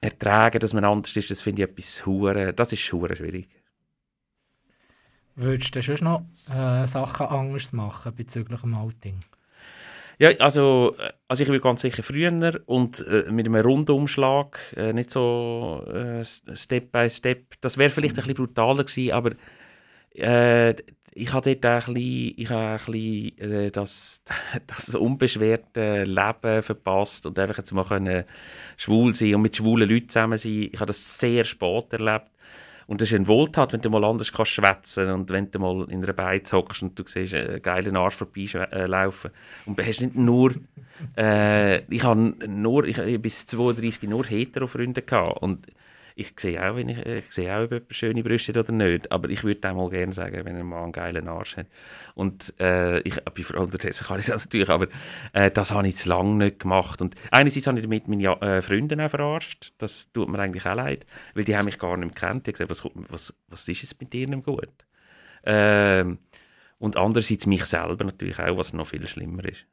ertragen, 0.00 0.60
dass 0.60 0.72
man 0.72 0.84
anders 0.84 1.16
ist, 1.16 1.30
das 1.30 1.42
finde 1.42 1.62
ich 1.62 1.68
etwas 1.68 2.06
hure, 2.06 2.52
das 2.52 2.72
ist 2.72 2.92
hure 2.92 3.16
schwierig. 3.16 3.48
Würdest 5.34 5.74
du 5.74 5.82
schon 5.82 5.96
noch 6.02 6.22
äh, 6.52 6.86
Sachen 6.86 7.26
anders 7.26 7.72
machen 7.72 8.12
bezüglich 8.14 8.60
dem 8.60 8.74
Outing? 8.74 9.22
Ja, 10.18 10.30
also, 10.40 10.96
äh, 10.98 11.12
also 11.28 11.44
ich 11.44 11.48
will 11.48 11.60
ganz 11.60 11.82
sicher 11.82 12.02
früher 12.02 12.60
und 12.66 13.06
äh, 13.06 13.30
mit 13.30 13.46
einem 13.46 13.54
Rundumschlag, 13.54 14.58
äh, 14.76 14.92
nicht 14.92 15.12
so 15.12 15.84
äh, 15.86 16.24
Step 16.24 16.90
by 16.90 17.08
Step. 17.08 17.54
Das 17.60 17.78
wäre 17.78 17.90
vielleicht 17.90 18.14
ein 18.16 18.24
bisschen 18.24 18.34
brutaler 18.34 18.82
gewesen, 18.82 19.12
aber 19.12 19.32
äh, 20.14 20.74
ich 21.18 21.32
habe 21.32 21.56
dort 21.56 21.88
ein 21.88 21.94
bisschen, 21.94 22.34
ich 22.36 22.50
habe 22.50 22.80
ein 22.84 22.92
bisschen 22.92 23.38
äh, 23.38 23.70
das, 23.70 24.22
das 24.66 24.94
unbeschwerte 24.94 26.04
Leben 26.04 26.62
verpasst 26.62 27.26
und 27.26 27.38
einfach 27.38 27.58
jetzt 27.58 27.72
mal 27.72 27.84
können 27.84 28.24
schwul 28.76 29.14
sein 29.14 29.34
und 29.34 29.42
mit 29.42 29.56
schwulen 29.56 29.88
Leuten 29.88 30.08
zusammen 30.08 30.38
sein. 30.38 30.70
Ich 30.72 30.76
habe 30.80 30.86
das 30.86 31.18
sehr 31.18 31.44
spät 31.44 31.92
erlebt. 31.92 32.30
Und 32.86 33.02
das 33.02 33.10
ist 33.10 33.16
ein 33.16 33.26
Wohltat, 33.26 33.74
wenn 33.74 33.82
du 33.82 33.90
mal 33.90 34.02
anders 34.02 34.32
kannst 34.32 34.52
schwätzen 34.52 35.10
und 35.10 35.28
wenn 35.28 35.50
du 35.50 35.58
mal 35.58 35.86
in 35.90 36.02
einer 36.02 36.14
Beiz 36.14 36.50
hockst 36.54 36.82
und 36.82 36.98
du 36.98 37.02
siehst 37.06 37.34
einen 37.34 37.60
geilen 37.60 37.98
Arsch 37.98 38.14
vorbeilaufen. 38.14 39.30
Und 39.66 39.78
du 39.78 39.86
hast 39.86 40.00
nicht 40.00 40.16
nur, 40.16 40.54
äh, 41.14 41.80
ich 41.94 42.02
habe 42.02 42.34
nur, 42.48 42.84
ich, 42.84 43.20
bis 43.20 43.44
32 43.44 44.08
nur 44.08 44.24
hetero-Freunde 44.24 45.02
gehabt 45.02 45.42
und 45.42 45.66
ich 46.18 46.32
sehe 46.36 46.60
auch, 46.60 46.74
wenn 46.74 46.88
ich, 46.88 46.98
ich 46.98 47.30
sehe 47.30 47.54
auch, 47.56 47.62
ob 47.62 47.70
jemand 47.70 47.94
schöne 47.94 48.22
Brüste 48.24 48.52
hat 48.52 48.68
oder 48.68 48.72
nicht, 48.72 49.12
aber 49.12 49.30
ich 49.30 49.44
würde 49.44 49.72
mal 49.72 49.88
gerne 49.88 50.12
sagen, 50.12 50.44
wenn 50.44 50.56
ein 50.56 50.66
Mann 50.66 50.84
einen 50.84 50.92
geilen 50.92 51.28
Arsch 51.28 51.56
hat. 51.56 51.68
Und 52.16 52.54
äh, 52.58 52.98
ich, 53.00 53.14
bei 53.14 53.58
unterdessen 53.58 54.04
kann 54.04 54.18
ich 54.18 54.26
das 54.26 54.44
natürlich, 54.46 54.68
aber 54.68 54.88
äh, 55.32 55.48
das 55.50 55.70
habe 55.70 55.86
ich 55.86 55.94
zu 55.94 56.08
lange 56.08 56.34
nicht 56.34 56.58
gemacht. 56.58 57.00
Und 57.00 57.14
einerseits 57.30 57.68
habe 57.68 57.78
ich 57.78 57.84
damit 57.84 58.08
meine 58.08 58.40
äh, 58.40 58.62
Freunde 58.62 59.04
auch 59.04 59.10
verarscht, 59.10 59.72
das 59.78 60.10
tut 60.12 60.28
mir 60.28 60.40
eigentlich 60.40 60.66
auch 60.66 60.74
leid, 60.74 61.06
weil 61.34 61.44
die 61.44 61.56
haben 61.56 61.66
mich 61.66 61.78
gar 61.78 61.96
nicht 61.96 62.16
gekannt. 62.16 62.48
Die 62.48 62.50
haben 62.50 62.66
gesagt, 62.66 62.70
was, 62.70 63.02
was, 63.08 63.34
was 63.46 63.68
ist 63.68 63.82
jetzt 63.82 64.00
mit 64.00 64.12
dir 64.12 64.28
nicht 64.28 64.44
gut? 64.44 64.68
Ähm, 65.44 66.18
und 66.80 66.96
andererseits 66.96 67.46
mich 67.46 67.64
selber 67.64 68.04
natürlich 68.04 68.40
auch, 68.40 68.56
was 68.56 68.72
noch 68.72 68.88
viel 68.88 69.06
schlimmer 69.06 69.44
ist. 69.44 69.66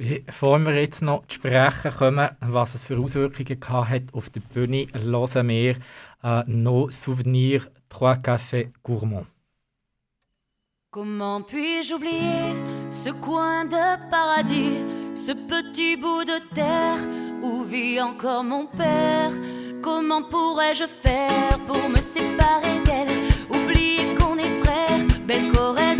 Bevor 0.00 0.58
wir 0.60 0.80
jetzt 0.80 1.02
noch 1.02 1.26
zu 1.26 1.34
sprechen 1.34 1.90
kommen, 1.90 2.30
was 2.40 2.74
es 2.74 2.86
für 2.86 2.96
Auswirkungen 2.98 3.60
hat 3.68 4.14
auf 4.14 4.30
der 4.30 4.40
Bühne, 4.40 4.86
hören 4.94 5.48
wir 5.48 5.76
äh, 6.24 6.42
«Nos 6.46 7.02
souvenirs, 7.02 7.64
trois 7.90 8.16
cafés 8.16 8.70
gourmands». 8.82 9.26
Comment 10.90 11.42
puis-je 11.42 11.94
oublier 11.94 12.56
ce 12.90 13.10
coin 13.10 13.66
de 13.66 14.08
paradis, 14.08 14.78
ce 15.14 15.32
petit 15.32 15.98
bout 15.98 16.24
de 16.24 16.40
terre 16.54 17.06
où 17.42 17.62
vit 17.64 18.00
encore 18.00 18.42
mon 18.42 18.68
père? 18.68 19.32
Comment 19.82 20.22
pourrais-je 20.22 20.86
faire 20.86 21.58
pour 21.66 21.90
me 21.90 22.00
séparer 22.00 22.82
d'elle? 22.86 23.18
Oublier 23.50 24.14
qu'on 24.14 24.38
est 24.38 24.62
frères, 24.62 25.06
belle 25.26 25.52
Corrèze. 25.52 25.99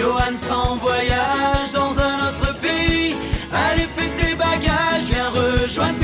Johan 0.00 0.34
sera 0.38 0.70
en 0.72 0.76
voyage 0.76 1.72
dans 1.74 2.00
un 2.00 2.28
autre 2.28 2.58
pays. 2.58 3.14
Allez, 3.52 3.86
fais 3.96 4.08
tes 4.14 4.34
bagages, 4.34 5.10
viens 5.12 5.28
rejoindre 5.28 5.99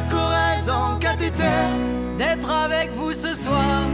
la 0.00 0.08
Corrèze 0.08 0.68
en 0.70 0.98
cathéter. 0.98 1.44
D'être 2.18 2.50
avec 2.50 2.90
vous 2.92 3.12
ce 3.12 3.34
soir. 3.34 3.84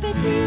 petit. 0.00 0.39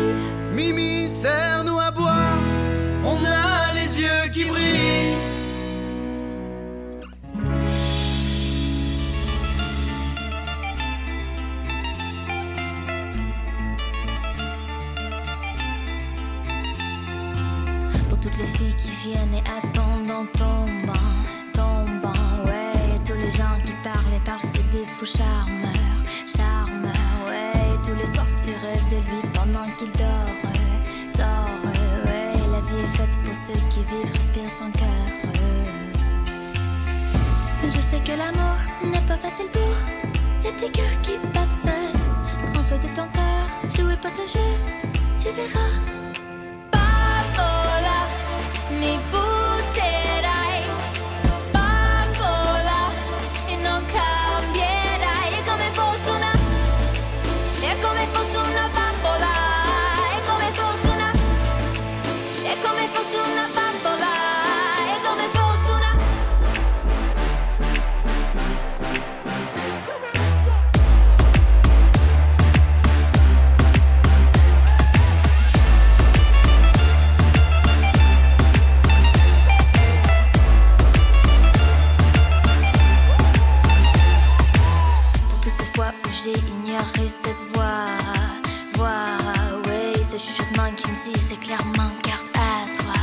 Qui 90.71 90.91
me 90.91 90.95
dit 90.95 91.19
c'est 91.19 91.39
clairement 91.39 91.91
garde 92.03 92.29
à 92.35 92.65
toi, 92.81 93.01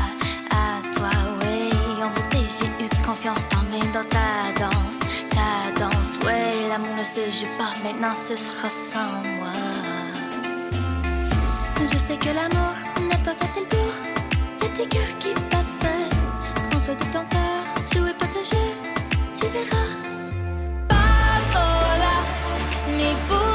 à 0.51 0.81
toi, 0.94 1.11
oui. 1.42 1.70
En 2.03 2.09
vérité, 2.09 2.38
j'ai 2.59 2.85
eu 2.85 2.88
confiance 3.05 3.46
tombée 3.49 3.87
dans 3.92 4.05
ta 4.05 4.53
danse, 4.59 5.01
ta 5.31 5.79
danse, 5.79 6.18
oui. 6.25 6.68
L'amour 6.68 6.96
ne 6.96 7.05
se 7.05 7.20
joue 7.31 7.49
pas, 7.59 7.75
maintenant 7.85 8.14
ce 8.14 8.35
sera 8.35 8.70
sans 8.70 9.23
moi. 9.37 9.53
Je 11.81 11.99
sais 11.99 12.16
que 12.16 12.29
l'amour 12.29 12.75
n'est 13.09 13.23
pas 13.25 13.35
facile 13.35 13.66
pour 13.68 13.92
les 14.62 14.68
petits 14.68 14.88
cœurs 14.88 15.18
qui 15.18 15.35
battent 15.35 15.77
seuls. 15.83 16.20
Prends 16.70 16.81
soin 16.81 16.94
de 16.94 17.05
ton 17.12 17.25
cœur, 17.29 17.62
jouez 17.92 18.14
pas 18.14 18.27
ce 18.27 18.55
jeu, 18.55 18.68
tu 19.35 19.46
verras. 19.49 19.90
Bambola, 20.88 22.14
mi 22.96 23.14
butterai. 23.29 23.49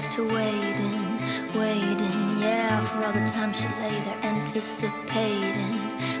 Left 0.00 0.14
her 0.14 0.22
waiting, 0.22 1.18
waiting. 1.58 2.20
Yeah, 2.38 2.80
for 2.82 2.98
all 3.04 3.12
the 3.12 3.26
time 3.26 3.52
she 3.52 3.66
lay 3.82 3.98
there 4.06 4.20
anticipating, 4.22 5.76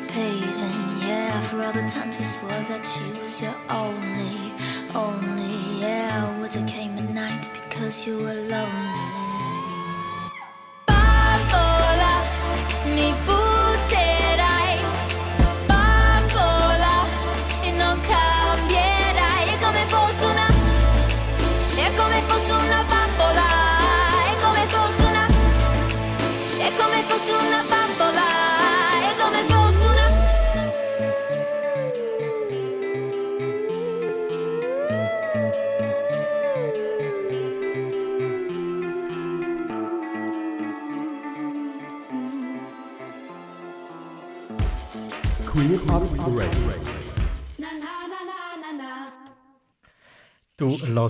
paiding. 0.08 0.80
Yeah, 1.06 1.40
for 1.42 1.62
all 1.62 1.72
the 1.72 1.86
times 1.88 2.18
you 2.18 2.26
swore 2.26 2.62
that 2.70 2.84
she 2.84 3.06
was 3.22 3.40
your 3.40 3.54
only, 3.70 4.52
only. 4.96 5.80
Yeah, 5.80 6.40
words 6.40 6.54
that 6.54 6.66
came 6.66 6.98
at 6.98 7.08
night 7.10 7.48
because 7.52 8.04
you 8.04 8.16
were 8.18 8.40
lonely. 8.54 9.10
Bambola, 10.88 12.14
mi 12.96 13.37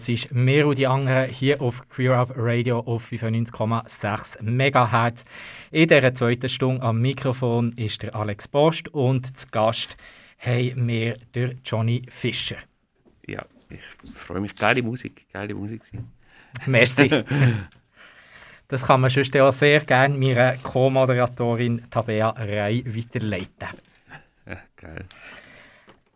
hörst 0.07 0.33
mehr 0.33 0.67
und 0.67 0.79
die 0.79 0.87
anderen 0.87 1.29
hier 1.31 1.61
auf 1.61 1.87
Queer 1.89 2.17
Up 2.17 2.33
Radio 2.37 2.81
auf 2.81 3.11
95,6 3.11 4.43
MHz. 4.43 5.25
In 5.71 5.89
dieser 5.89 6.15
zweiten 6.15 6.49
Stunde 6.49 6.83
am 6.83 7.01
Mikrofon 7.01 7.73
ist 7.73 8.03
der 8.03 8.15
Alex 8.15 8.47
Post 8.49 8.89
und 8.95 9.37
zu 9.37 9.47
Gast 9.49 9.97
haben 10.39 10.87
wir 10.87 11.17
der 11.35 11.55
Johnny 11.65 12.03
Fischer. 12.09 12.59
Ja, 13.27 13.45
ich 13.71 13.81
freue 14.15 14.41
mich. 14.41 14.55
Geile 14.55 14.83
Musik, 14.83 15.27
geile 15.33 15.55
Musik. 15.55 15.83
Merci. 16.67 17.25
Das 18.71 18.87
kann 18.87 19.01
man 19.01 19.09
sonst 19.09 19.35
auch 19.39 19.51
sehr 19.51 19.81
gerne 19.81 20.15
meiner 20.19 20.53
Co-Moderatorin 20.59 21.91
Tabea 21.91 22.29
Rey 22.33 22.85
weiterleiten. 22.87 23.79
Ja, 24.47 24.59
geil. 24.77 25.07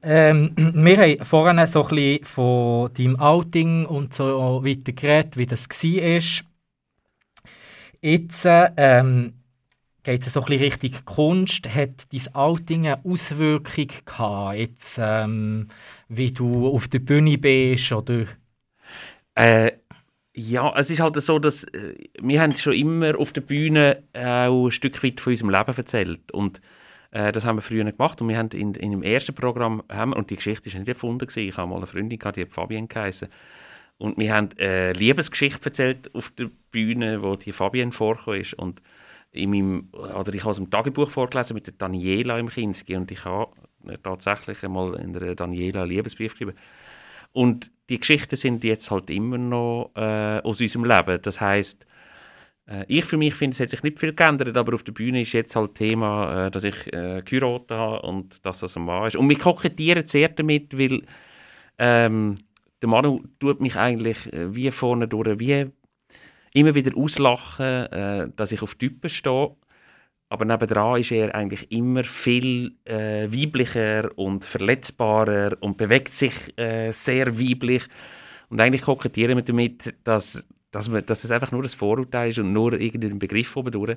Ähm, 0.03 0.53
wir 0.57 0.97
haben 0.97 1.25
vorhin 1.25 1.67
so 1.67 1.87
ein 1.87 2.19
von 2.25 2.93
deinem 2.95 3.17
Outing 3.17 3.87
und 3.87 4.15
so 4.15 4.65
weiter 4.65 4.93
geredet, 4.93 5.37
wie 5.37 5.47
das 5.47 5.69
war. 5.69 6.47
Jetzt 8.01 8.43
ähm, 8.45 9.35
geht 10.03 10.27
es 10.27 10.33
so 10.33 10.41
ein 10.41 10.47
bisschen 10.47 10.65
Richtung 10.65 11.05
Kunst. 11.05 11.73
Hat 11.73 12.13
dein 12.13 12.35
Outing 12.35 12.87
eine 12.87 13.05
Auswirkung 13.05 13.87
gehabt, 14.05 14.59
jetzt, 14.59 14.99
ähm, 15.01 15.69
wie 16.09 16.33
du 16.33 16.69
auf 16.69 16.89
der 16.89 16.99
Bühne 16.99 17.39
bist? 17.39 17.93
Oder? 17.93 18.27
Äh, 19.37 19.73
ja, 20.35 20.75
es 20.77 20.91
ist 20.91 21.01
halt 21.01 21.21
so, 21.23 21.39
dass 21.39 21.63
äh, 21.65 21.95
wir 22.21 22.41
haben 22.41 22.53
schon 22.53 22.73
immer 22.73 23.19
auf 23.19 23.33
der 23.33 23.43
Bühne 23.43 24.03
auch 24.15 24.67
ein 24.67 24.73
Stück 24.73 25.05
weit 25.05 25.21
von 25.21 25.33
unserem 25.33 25.51
Leben 25.51 25.77
erzählt 25.77 26.33
und 26.33 26.61
äh, 27.13 27.31
das 27.31 27.45
haben 27.45 27.57
wir 27.57 27.63
früher 27.63 27.85
gemacht 27.85 28.21
und 28.21 28.29
wir 28.29 28.37
haben 28.37 28.49
in, 28.51 28.75
in 28.75 28.91
dem 28.91 29.03
ersten 29.03 29.35
Programm 29.35 29.83
haben 29.91 30.11
wir, 30.11 30.17
und 30.17 30.31
die 30.31 30.37
Geschichte 30.37 30.69
ist 30.69 30.75
nicht 30.75 30.89
erfunden 30.89 31.27
gewesen. 31.27 31.49
Ich 31.49 31.57
habe 31.57 31.69
mal 31.69 31.77
eine 31.77 31.87
Freundin 31.87 32.19
gehabt, 32.19 32.37
die 32.37 32.43
hat 32.43 32.53
Fabienne 32.53 32.89
geheißen 32.89 33.29
und 33.99 34.19
wir 34.19 34.35
haben 34.35 34.51
äh, 34.59 34.93
Liebesgeschichte 34.93 35.65
erzählt 35.65 36.15
auf 36.15 36.31
der 36.31 36.51
Bühne, 36.71 37.23
wo 37.23 37.37
die 37.37 37.53
Fabienne 37.53 37.93
vorgekommen 37.93 38.45
und 38.57 38.83
in 39.31 39.51
meinem, 39.51 39.89
oder 39.93 40.35
ich 40.35 40.41
habe 40.41 40.51
aus 40.51 40.57
dem 40.57 40.71
Tagebuch 40.71 41.11
vorgelesen 41.11 41.55
mit 41.55 41.67
der 41.67 41.75
Daniela 41.79 42.39
im 42.39 42.49
Kinski 42.49 42.97
und 42.97 43.11
ich 43.11 43.25
habe 43.25 43.53
tatsächlich 44.03 44.63
einmal 44.63 44.95
in 44.97 45.13
der 45.13 45.35
Daniela 45.35 45.83
einen 45.83 45.91
Liebesbrief 45.91 46.33
geschrieben 46.33 46.55
und 47.33 47.71
die 47.89 47.99
Geschichten 47.99 48.37
sind 48.37 48.65
jetzt 48.65 48.91
halt 48.91 49.11
immer 49.11 49.39
noch 49.39 49.91
äh, 49.97 50.41
aus 50.41 50.61
unserem 50.61 50.85
Leben. 50.85 51.21
Das 51.23 51.41
heißt, 51.41 51.87
äh, 52.69 52.85
ich 52.89 53.05
für 53.05 53.17
mich 53.17 53.35
finde, 53.35 53.55
es 53.55 53.61
hat 53.61 53.71
sich 53.71 53.83
nicht 53.83 53.99
viel 53.99 54.15
geändert, 54.15 54.57
aber 54.57 54.75
auf 54.75 54.83
der 54.83 54.93
Bühne 54.93 55.23
ist 55.23 55.33
jetzt 55.33 55.57
halt 55.57 55.75
Thema, 55.75 56.47
äh, 56.47 56.51
dass 56.51 56.65
ich 56.65 56.93
äh, 56.93 57.23
geheiratet 57.25 57.71
habe 57.71 58.03
und 58.03 58.45
dass 58.45 58.61
das 58.61 58.77
ein 58.77 58.85
Mann 58.85 59.07
ist. 59.07 59.17
Und 59.17 59.29
wir 59.29 59.39
kokettieren 59.39 60.07
sehr 60.07 60.29
damit, 60.29 60.77
weil 60.79 61.03
ähm, 61.79 62.39
der 62.81 62.89
Manu 62.89 63.23
tut 63.41 63.61
mich 63.61 63.77
eigentlich 63.77 64.33
äh, 64.33 64.55
wie 64.55 64.71
vorne 64.71 65.09
durch, 65.09 65.39
wie 65.39 65.71
immer 66.53 66.75
wieder 66.75 66.97
auslachen, 66.97 67.67
äh, 67.67 68.29
dass 68.37 68.53
ich 68.53 68.63
auf 68.63 68.75
Typen 68.75 69.11
stehe. 69.11 69.57
Aber 70.29 70.45
nebendran 70.47 71.01
ist 71.01 71.13
er 71.13 71.35
eigentlich 71.35 71.71
immer 71.71 72.05
viel 72.05 72.77
äh, 72.85 73.29
weiblicher 73.31 74.11
und 74.17 74.47
verletzbarer 74.47 75.57
und 75.61 75.77
bewegt 75.77 76.15
sich 76.15 76.33
äh, 76.59 76.91
sehr 76.93 77.39
weiblich. 77.39 77.85
Und 78.49 78.61
eigentlich 78.61 78.83
kokettieren 78.83 79.37
wir 79.37 79.45
damit, 79.45 79.95
dass, 80.05 80.43
dass, 80.73 80.91
wir, 80.91 81.03
dass 81.03 81.23
es 81.23 81.31
einfach 81.31 81.53
nur 81.53 81.63
ein 81.63 81.69
Vorurteil 81.69 82.31
ist 82.31 82.39
und 82.39 82.53
nur 82.53 82.73
irgendein 82.73 83.19
Begriff 83.19 83.57
oben 83.57 83.71
durch. 83.71 83.97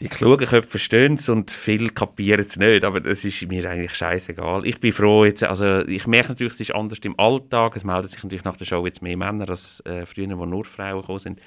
Die 0.00 0.08
klugen 0.08 0.46
Köpfe 0.46 0.70
verstehen 0.70 1.14
es 1.14 1.28
und 1.28 1.50
viele 1.50 1.90
kapieren 1.90 2.40
es 2.40 2.56
nicht, 2.56 2.84
aber 2.84 3.00
das 3.00 3.22
ist 3.22 3.46
mir 3.46 3.68
eigentlich 3.68 3.94
scheißegal. 3.94 4.64
Ich 4.64 4.80
bin 4.80 4.92
froh 4.92 5.26
jetzt, 5.26 5.44
also 5.44 5.80
ich 5.80 6.06
merke 6.06 6.30
natürlich, 6.30 6.54
es 6.54 6.60
ist 6.60 6.74
anders 6.74 7.00
im 7.00 7.18
Alltag, 7.20 7.76
es 7.76 7.84
melden 7.84 8.08
sich 8.08 8.22
natürlich 8.22 8.44
nach 8.44 8.56
der 8.56 8.64
Show 8.64 8.86
jetzt 8.86 9.02
mehr 9.02 9.18
Männer 9.18 9.50
als 9.50 9.80
äh, 9.84 10.06
früher, 10.06 10.38
wo 10.38 10.46
nur 10.46 10.64
Frauen 10.64 11.02
gekommen 11.02 11.18
sind. 11.18 11.40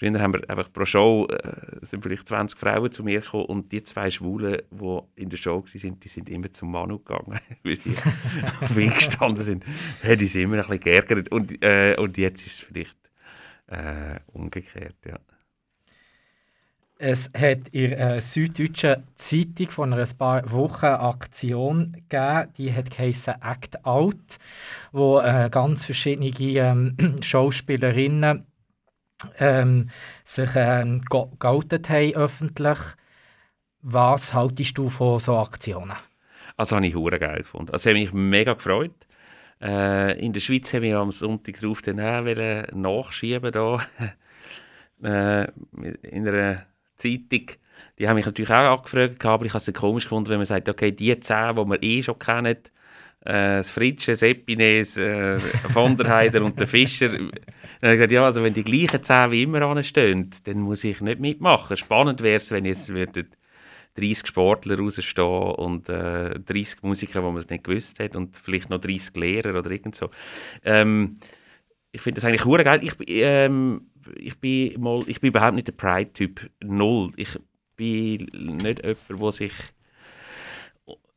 Früher 0.00 0.20
haben 0.20 0.32
wir 0.32 0.50
einfach 0.50 0.72
pro 0.72 0.84
Show 0.84 1.28
äh, 1.28 1.86
sind 1.86 2.02
vielleicht 2.02 2.26
20 2.26 2.58
Frauen 2.58 2.90
zu 2.90 3.04
mir 3.04 3.20
gekommen 3.20 3.44
und 3.44 3.70
die 3.70 3.84
zwei 3.84 4.10
Schwulen, 4.10 4.62
die 4.68 5.00
in 5.14 5.30
der 5.30 5.36
Show 5.36 5.62
waren, 5.62 6.00
die 6.00 6.08
sind 6.08 6.28
immer 6.28 6.52
zum 6.52 6.72
Manu 6.72 6.98
gegangen, 6.98 7.38
weil 7.62 7.76
die 7.76 7.94
auf 8.62 8.76
ihn 8.76 8.92
gestanden 8.92 9.44
sind. 9.44 9.64
Ja, 10.02 10.16
die 10.16 10.26
sind 10.26 10.42
immer 10.42 10.56
ein 10.56 10.62
bisschen 10.62 10.80
geärgert 10.80 11.30
und, 11.30 11.62
äh, 11.62 11.94
und 11.96 12.18
jetzt 12.18 12.44
ist 12.44 12.54
es 12.54 12.58
vielleicht 12.58 12.96
äh, 13.72 14.20
umgekehrt, 14.32 14.96
ja. 15.04 15.18
Es 16.98 17.30
hat 17.36 17.68
in 17.72 17.90
der 17.90 18.14
äh, 18.16 18.20
Süddeutschen 18.20 19.02
Zeitung 19.16 19.70
von 19.70 19.92
ein 19.92 20.08
paar 20.16 20.48
Wochen 20.52 20.86
eine 20.86 21.00
Aktion 21.00 21.92
gegeben, 22.08 22.52
die 22.56 22.72
hat 22.72 22.90
geheissen 22.90 23.34
Act 23.42 23.84
Out, 23.84 24.38
wo 24.92 25.18
äh, 25.18 25.48
ganz 25.50 25.84
verschiedene 25.84 26.28
ähm, 26.28 26.96
Schauspielerinnen 27.22 28.46
ähm, 29.38 29.90
sich 30.24 30.50
ähm, 30.54 31.00
ge- 31.10 31.26
geoutet 31.40 31.88
haben 31.88 32.14
öffentlich. 32.14 32.78
Was 33.80 34.32
haltest 34.32 34.78
du 34.78 34.88
von 34.88 35.18
so 35.18 35.36
Aktionen? 35.38 35.96
Also 36.56 36.76
habe 36.76 36.86
ich 36.86 36.94
hure 36.94 37.18
geil 37.18 37.38
gefunden. 37.38 37.72
Also 37.72 37.90
habe 37.90 37.98
mich 37.98 38.12
mega 38.12 38.52
gefreut. 38.54 38.94
Äh, 39.62 40.18
in 40.18 40.32
der 40.32 40.40
Schweiz 40.40 40.72
haben 40.74 40.82
wir 40.82 40.98
am 40.98 41.12
Sonntag 41.12 41.60
drauf 41.60 41.82
den 41.82 42.00
auch 42.00 42.24
nachschieben 42.74 43.52
da 43.52 43.86
äh, 45.02 45.46
in 46.02 46.26
einer 46.26 46.66
Zeitung. 46.96 47.46
Die 47.98 48.08
haben 48.08 48.16
mich 48.16 48.26
natürlich 48.26 48.50
auch 48.50 48.78
angefragt, 48.78 49.24
aber 49.24 49.44
ich 49.44 49.54
habe 49.54 49.62
es 49.64 49.72
komisch 49.72 50.04
gefunden, 50.04 50.30
wenn 50.30 50.38
man 50.38 50.46
sagt, 50.46 50.68
okay, 50.68 50.90
die 50.90 51.18
zehn, 51.20 51.54
die 51.54 51.64
wir 51.64 51.82
eh 51.82 52.02
schon 52.02 52.18
kennen, 52.18 52.56
äh, 53.24 53.58
das 53.58 53.70
Fritsche, 53.70 54.12
das 54.12 54.22
Epines, 54.22 54.96
äh, 54.96 55.38
von 55.38 55.96
der 55.96 56.08
Heider 56.08 56.42
und 56.42 56.58
der 56.58 56.66
Fischer. 56.66 57.10
Dann 57.10 57.30
habe 57.82 57.92
ich 57.94 57.98
gesagt, 57.98 58.12
ja, 58.12 58.24
also 58.24 58.42
wenn 58.42 58.54
die 58.54 58.64
gleichen 58.64 59.04
zehn 59.04 59.30
wie 59.30 59.44
immer 59.44 59.62
anstehen, 59.62 60.30
dann 60.44 60.60
muss 60.60 60.82
ich 60.82 61.00
nicht 61.00 61.20
mitmachen. 61.20 61.76
Spannend 61.76 62.20
wäre 62.20 62.36
es, 62.36 62.50
wenn 62.50 62.64
jetzt 62.64 62.88
würden 62.88 63.28
30 63.94 64.26
Sportler 64.26 64.78
rausstehen 64.78 65.26
und 65.26 65.88
äh, 65.88 66.38
30 66.38 66.82
Musiker, 66.82 67.22
wo 67.22 67.30
man 67.30 67.42
es 67.42 67.50
nicht 67.50 67.64
gewusst 67.64 67.98
hat 68.00 68.16
und 68.16 68.36
vielleicht 68.36 68.70
noch 68.70 68.80
30 68.80 69.14
Lehrer 69.16 69.58
oder 69.58 69.70
irgend 69.70 69.96
so. 69.96 70.10
Ähm, 70.64 71.18
ich 71.92 72.00
finde 72.00 72.20
das 72.20 72.24
eigentlich 72.24 72.46
geil. 72.64 72.80
Ich, 72.82 72.94
ähm, 73.08 73.90
ich, 74.16 74.34
ich 74.42 75.20
bin 75.20 75.28
überhaupt 75.28 75.54
nicht 75.54 75.68
der 75.68 75.72
Pride-Typ. 75.72 76.50
Null. 76.64 77.12
Ich 77.16 77.38
bin 77.76 78.28
nicht 78.62 78.82
jemand, 78.82 79.20
der 79.20 79.32
sich 79.32 79.52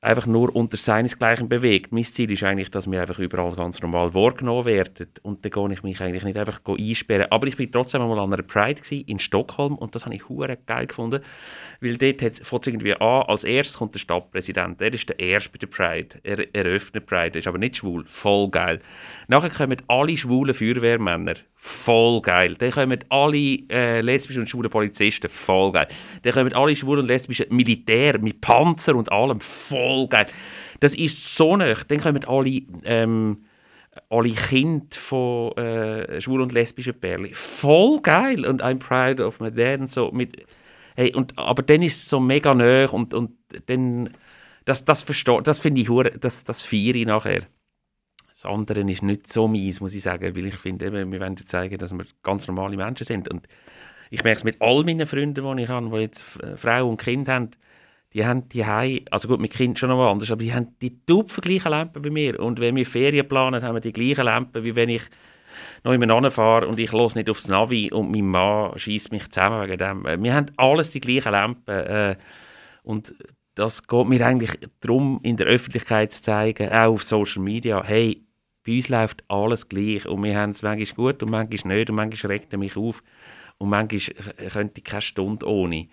einfach 0.01 0.27
nur 0.27 0.55
unter 0.55 0.77
seinesgleichen 0.77 1.49
bewegt. 1.49 1.91
Mein 1.91 2.03
Ziel 2.03 2.31
ist 2.31 2.43
eigentlich, 2.43 2.69
dass 2.69 2.89
wir 2.89 3.01
einfach 3.01 3.17
überall 3.17 3.55
ganz 3.55 3.81
normal 3.81 4.13
wahrgenommen 4.13 4.65
werden. 4.65 5.07
Und 5.23 5.43
dann 5.43 5.51
gehe 5.51 5.73
ich 5.73 5.83
mich 5.83 6.01
eigentlich 6.01 6.23
nicht 6.23 6.37
einfach 6.37 6.61
einsperren. 6.65 7.31
Aber 7.31 7.47
ich 7.47 7.57
bin 7.57 7.71
trotzdem 7.71 8.01
einmal 8.01 8.19
an 8.19 8.31
einer 8.31 8.43
Pride 8.43 8.81
in 8.89 9.19
Stockholm 9.19 9.75
und 9.75 9.95
das 9.95 10.05
habe 10.05 10.15
ich 10.15 10.29
hure 10.29 10.57
geil 10.65 10.87
gefunden, 10.87 11.21
weil 11.81 11.97
dort 11.97 12.21
fängt 12.21 12.61
es 12.61 12.67
irgendwie 12.67 12.93
an, 12.93 13.23
als 13.23 13.43
erstes 13.43 13.77
kommt 13.77 13.95
der 13.95 13.99
Stadtpräsident, 13.99 14.81
er 14.81 14.93
ist 14.93 15.09
der 15.09 15.19
Erste 15.19 15.49
bei 15.49 15.57
der 15.57 15.67
Pride, 15.67 16.19
er 16.23 16.55
eröffnet 16.55 17.05
Pride, 17.05 17.33
er 17.33 17.37
ist 17.37 17.47
aber 17.47 17.57
nicht 17.57 17.77
schwul, 17.77 18.05
voll 18.05 18.49
geil. 18.49 18.79
Nachher 19.27 19.49
kommen 19.49 19.77
alle 19.87 20.15
schwulen 20.17 20.53
Feuerwehrmänner, 20.53 21.35
voll 21.55 22.21
geil. 22.21 22.55
Dann 22.55 22.71
kommen 22.71 22.99
alle 23.09 23.59
äh, 23.69 24.01
lesbischen 24.01 24.41
und 24.41 24.49
schwulen 24.49 24.69
Polizisten, 24.69 25.29
voll 25.29 25.71
geil. 25.71 25.87
Dann 26.21 26.33
kommen 26.33 26.53
alle 26.53 26.75
schwulen 26.75 27.01
und 27.01 27.07
lesbischen 27.07 27.47
Militär 27.49 28.19
mit 28.19 28.41
Panzer 28.41 28.95
und 28.95 29.11
allem, 29.11 29.39
voll 29.39 29.84
geil. 30.09 30.27
Das 30.79 30.95
ist 30.95 31.35
so 31.35 31.55
nöch. 31.55 31.83
Dann 31.83 31.99
kommen 31.99 32.25
alle 32.25 32.61
ähm, 32.83 33.45
alle 34.09 34.31
Kinder 34.31 34.85
von 34.91 35.55
äh, 35.57 36.19
schwul 36.19 36.41
und 36.41 36.51
lesbischen 36.51 36.99
Pärchen. 36.99 37.33
Voll 37.33 38.01
geil. 38.01 38.45
Und 38.45 38.61
I'm 38.61 38.77
proud 38.79 39.21
of 39.21 39.39
my 39.39 39.51
dad 39.51 39.79
und 39.79 39.91
so. 39.91 40.11
Mit, 40.11 40.45
hey, 40.95 41.13
und, 41.13 41.37
aber 41.37 41.63
dann 41.63 41.81
ist 41.81 41.95
es 41.95 42.09
so 42.09 42.19
mega 42.19 42.53
nah 42.53 42.89
und, 42.89 43.13
und 43.13 43.31
dann, 43.67 44.09
das, 44.65 44.83
das, 44.83 45.05
das 45.05 45.59
finde 45.59 45.81
ich, 45.81 45.89
hure- 45.89 46.17
das, 46.19 46.43
das 46.43 46.61
feiere 46.61 46.95
ich 46.95 47.05
nachher. 47.05 47.43
Das 48.27 48.45
andere 48.45 48.81
ist 48.81 49.01
nicht 49.01 49.31
so 49.31 49.47
mies, 49.47 49.79
muss 49.79 49.95
ich 49.95 50.03
sagen, 50.03 50.35
weil 50.35 50.45
ich 50.47 50.57
finde, 50.57 50.91
wir 50.91 51.19
wollen 51.19 51.37
zeigen, 51.37 51.77
dass 51.77 51.93
wir 51.93 52.05
ganz 52.21 52.47
normale 52.47 52.75
Menschen 52.75 53.05
sind. 53.05 53.29
Und 53.29 53.47
ich 54.11 54.23
merke 54.25 54.37
es 54.37 54.43
mit 54.43 54.61
all 54.61 54.83
meinen 54.83 55.07
Freunden, 55.07 55.57
die 55.57 55.63
ich 55.63 55.69
habe, 55.69 55.89
die 55.89 56.01
jetzt 56.01 56.43
äh, 56.43 56.57
Frau 56.57 56.89
und 56.89 56.97
Kind 56.97 57.29
haben, 57.29 57.51
die 58.15 58.25
haben 58.25 58.47
die 58.47 58.65
Hei, 58.65 59.03
also 59.11 59.27
gut, 59.27 59.41
mit 59.41 59.51
Kind 59.51 59.77
schon 59.77 59.89
noch 59.89 60.09
anders, 60.09 60.31
aber 60.31 60.41
die 60.41 60.53
haben 60.53 60.73
die 60.81 61.05
tupfen 61.05 61.41
gleichen 61.41 61.69
Lampen 61.69 62.01
bei 62.01 62.09
mir. 62.09 62.39
Und 62.39 62.61
wenn 62.61 62.77
wir 62.77 62.85
Ferien 62.85 63.27
planen, 63.27 63.61
haben 63.61 63.75
wir 63.75 63.81
die 63.81 63.91
gleichen 63.91 64.23
Lampen, 64.23 64.63
wie 64.63 64.73
wenn 64.73 64.87
ich 64.87 65.03
noch 65.83 65.91
jemand 65.91 66.31
fahre 66.31 66.65
und 66.65 66.79
ich 66.79 66.93
los 66.93 67.15
nicht 67.15 67.29
aufs 67.29 67.49
Navi 67.49 67.91
und 67.91 68.11
mein 68.11 68.25
Mann 68.25 68.79
schießt 68.79 69.11
mich 69.11 69.29
zusammen 69.29 69.67
wegen 69.67 69.77
dem. 69.77 70.05
Äh, 70.05 70.23
Wir 70.23 70.33
haben 70.33 70.45
alles 70.55 70.91
die 70.91 71.01
gleichen 71.01 71.33
Lampen. 71.33 71.75
Äh, 71.75 72.15
und 72.83 73.13
das 73.55 73.85
geht 73.85 74.07
mir 74.07 74.25
eigentlich 74.25 74.59
darum, 74.79 75.19
in 75.23 75.35
der 75.35 75.47
Öffentlichkeit 75.47 76.13
zu 76.13 76.21
zeigen, 76.21 76.69
auch 76.69 76.93
auf 76.93 77.03
Social 77.03 77.41
Media, 77.41 77.83
hey, 77.83 78.23
bei 78.65 78.77
uns 78.77 78.87
läuft 78.87 79.23
alles 79.27 79.67
gleich 79.67 80.07
und 80.07 80.23
wir 80.23 80.37
haben 80.37 80.51
es 80.51 80.63
manchmal 80.63 80.95
gut 80.95 81.21
und 81.21 81.31
manchmal 81.31 81.77
nicht 81.77 81.89
und 81.89 81.95
manchmal 81.97 82.31
regt 82.31 82.53
er 82.53 82.59
mich 82.59 82.77
auf 82.77 83.03
und 83.57 83.69
manchmal 83.69 84.33
äh, 84.37 84.49
könnte 84.49 84.79
ich 84.79 84.85
keine 84.85 85.01
Stunde 85.01 85.45
ohne. 85.47 85.89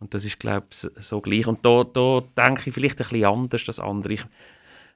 Und 0.00 0.12
das 0.14 0.24
ist, 0.24 0.38
glaube 0.38 0.66
ich, 0.70 0.76
so- 1.04 1.20
gleich. 1.20 1.46
Und 1.46 1.64
da, 1.64 1.84
da 1.84 2.20
denke 2.36 2.68
ich 2.68 2.74
vielleicht 2.74 3.00
ein 3.00 3.08
bisschen 3.08 3.24
anders 3.24 3.68
als 3.68 3.80
andere. 3.80 4.14
Ich 4.14 4.24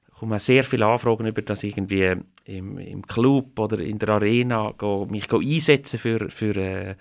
bekomme 0.05 0.35
auch 0.35 0.39
sehr 0.39 0.63
viele 0.63 0.85
Anfragen 0.85 1.25
über 1.25 1.41
das 1.41 1.63
irgendwie 1.63 2.15
im, 2.45 2.77
im 2.77 3.07
Club 3.07 3.57
oder 3.57 3.79
in 3.79 3.99
der 3.99 4.09
Arena 4.09 4.73
go, 4.77 5.07
mich 5.09 5.27
go 5.27 5.39
einsetzen 5.39 5.99
für, 5.99 6.29
für, 6.29 6.55
äh, 6.55 6.95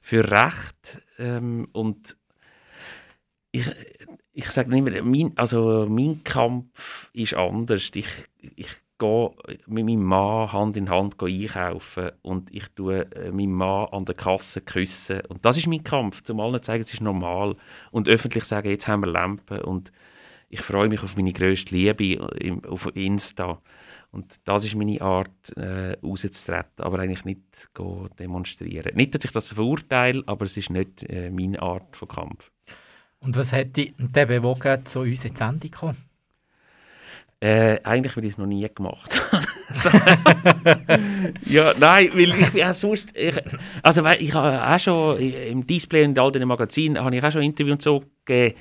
für 0.00 0.28
Recht. 0.30 1.02
Ähm, 1.18 1.68
und 1.72 2.16
ich, 3.50 3.66
ich 4.32 4.50
sage 4.50 4.70
nicht 4.70 4.82
mehr, 4.84 5.02
mein, 5.02 5.32
also 5.36 5.86
mein 5.88 6.22
Kampf 6.24 7.10
ist 7.12 7.34
anders. 7.34 7.90
Ich, 7.94 8.06
ich 8.56 8.68
gehe 8.98 9.30
mit 9.66 9.86
meinem 9.86 10.02
Mann 10.02 10.52
Hand 10.52 10.76
in 10.76 10.90
Hand 10.90 11.22
einkaufen 11.22 12.10
und 12.22 12.54
ich 12.54 12.68
tue 12.74 13.10
äh, 13.14 13.30
meinen 13.30 13.52
Mann 13.52 13.86
an 13.92 14.04
der 14.04 14.14
Kasse 14.14 14.60
küssen. 14.60 15.20
Und 15.28 15.44
das 15.44 15.56
ist 15.56 15.66
mein 15.66 15.84
Kampf, 15.84 16.22
zum 16.22 16.40
allen 16.40 16.54
zu 16.54 16.62
zeigen, 16.62 16.84
es 16.84 16.92
ist 16.92 17.00
normal. 17.00 17.56
Und 17.90 18.08
öffentlich 18.08 18.44
sagen, 18.44 18.70
jetzt 18.70 18.88
haben 18.88 19.02
wir 19.02 19.12
Lampen 19.12 19.60
und 19.60 19.92
ich 20.50 20.62
freue 20.62 20.88
mich 20.88 21.02
auf 21.02 21.16
meine 21.16 21.32
grösste 21.32 21.74
Liebe 21.74 22.62
auf 22.66 22.88
Insta. 22.94 23.60
Und 24.10 24.36
das 24.44 24.64
ist 24.64 24.74
meine 24.74 25.00
Art, 25.02 25.56
äh, 25.56 25.96
rauszutreten, 26.02 26.84
aber 26.84 27.00
eigentlich 27.00 27.24
nicht 27.24 27.74
go 27.74 28.08
demonstrieren. 28.18 28.96
Nicht, 28.96 29.14
dass 29.14 29.24
ich 29.24 29.32
das 29.32 29.52
verurteile, 29.52 30.22
aber 30.26 30.46
es 30.46 30.56
ist 30.56 30.70
nicht 30.70 31.02
äh, 31.02 31.30
meine 31.30 31.60
Art 31.60 31.94
von 31.94 32.08
Kampf. 32.08 32.50
Und 33.20 33.36
was 33.36 33.52
hat 33.52 33.76
dich 33.76 33.94
bewogen, 33.96 34.86
zu 34.86 35.00
uns 35.00 35.24
in 35.24 35.32
die 35.32 35.36
Sendung 35.36 35.70
kommen? 35.70 36.07
Äh, 37.40 37.78
eigentlich, 37.84 38.16
weil 38.16 38.24
ich 38.24 38.32
es 38.32 38.38
noch 38.38 38.46
nie 38.46 38.68
gemacht 38.74 39.14
ja, 41.44 41.72
nein, 41.78 42.08
weil 42.12 42.30
ich 42.30 42.50
bin 42.50 42.64
auch 42.64 42.72
sonst... 42.72 43.10
Ich, 43.14 43.36
also, 43.82 44.04
ich 44.06 44.34
habe 44.34 44.74
auch 44.74 44.80
schon 44.80 45.18
im 45.20 45.66
Display 45.66 46.04
und 46.04 46.16
in 46.16 46.18
all 46.18 46.32
den 46.32 46.48
Magazinen 46.48 46.98
habe 46.98 47.14
ich 47.16 47.22
auch 47.22 47.30
schon 47.30 47.42
Interviews 47.42 47.74
und 47.74 47.82
so 47.82 48.02
gegeben. 48.24 48.56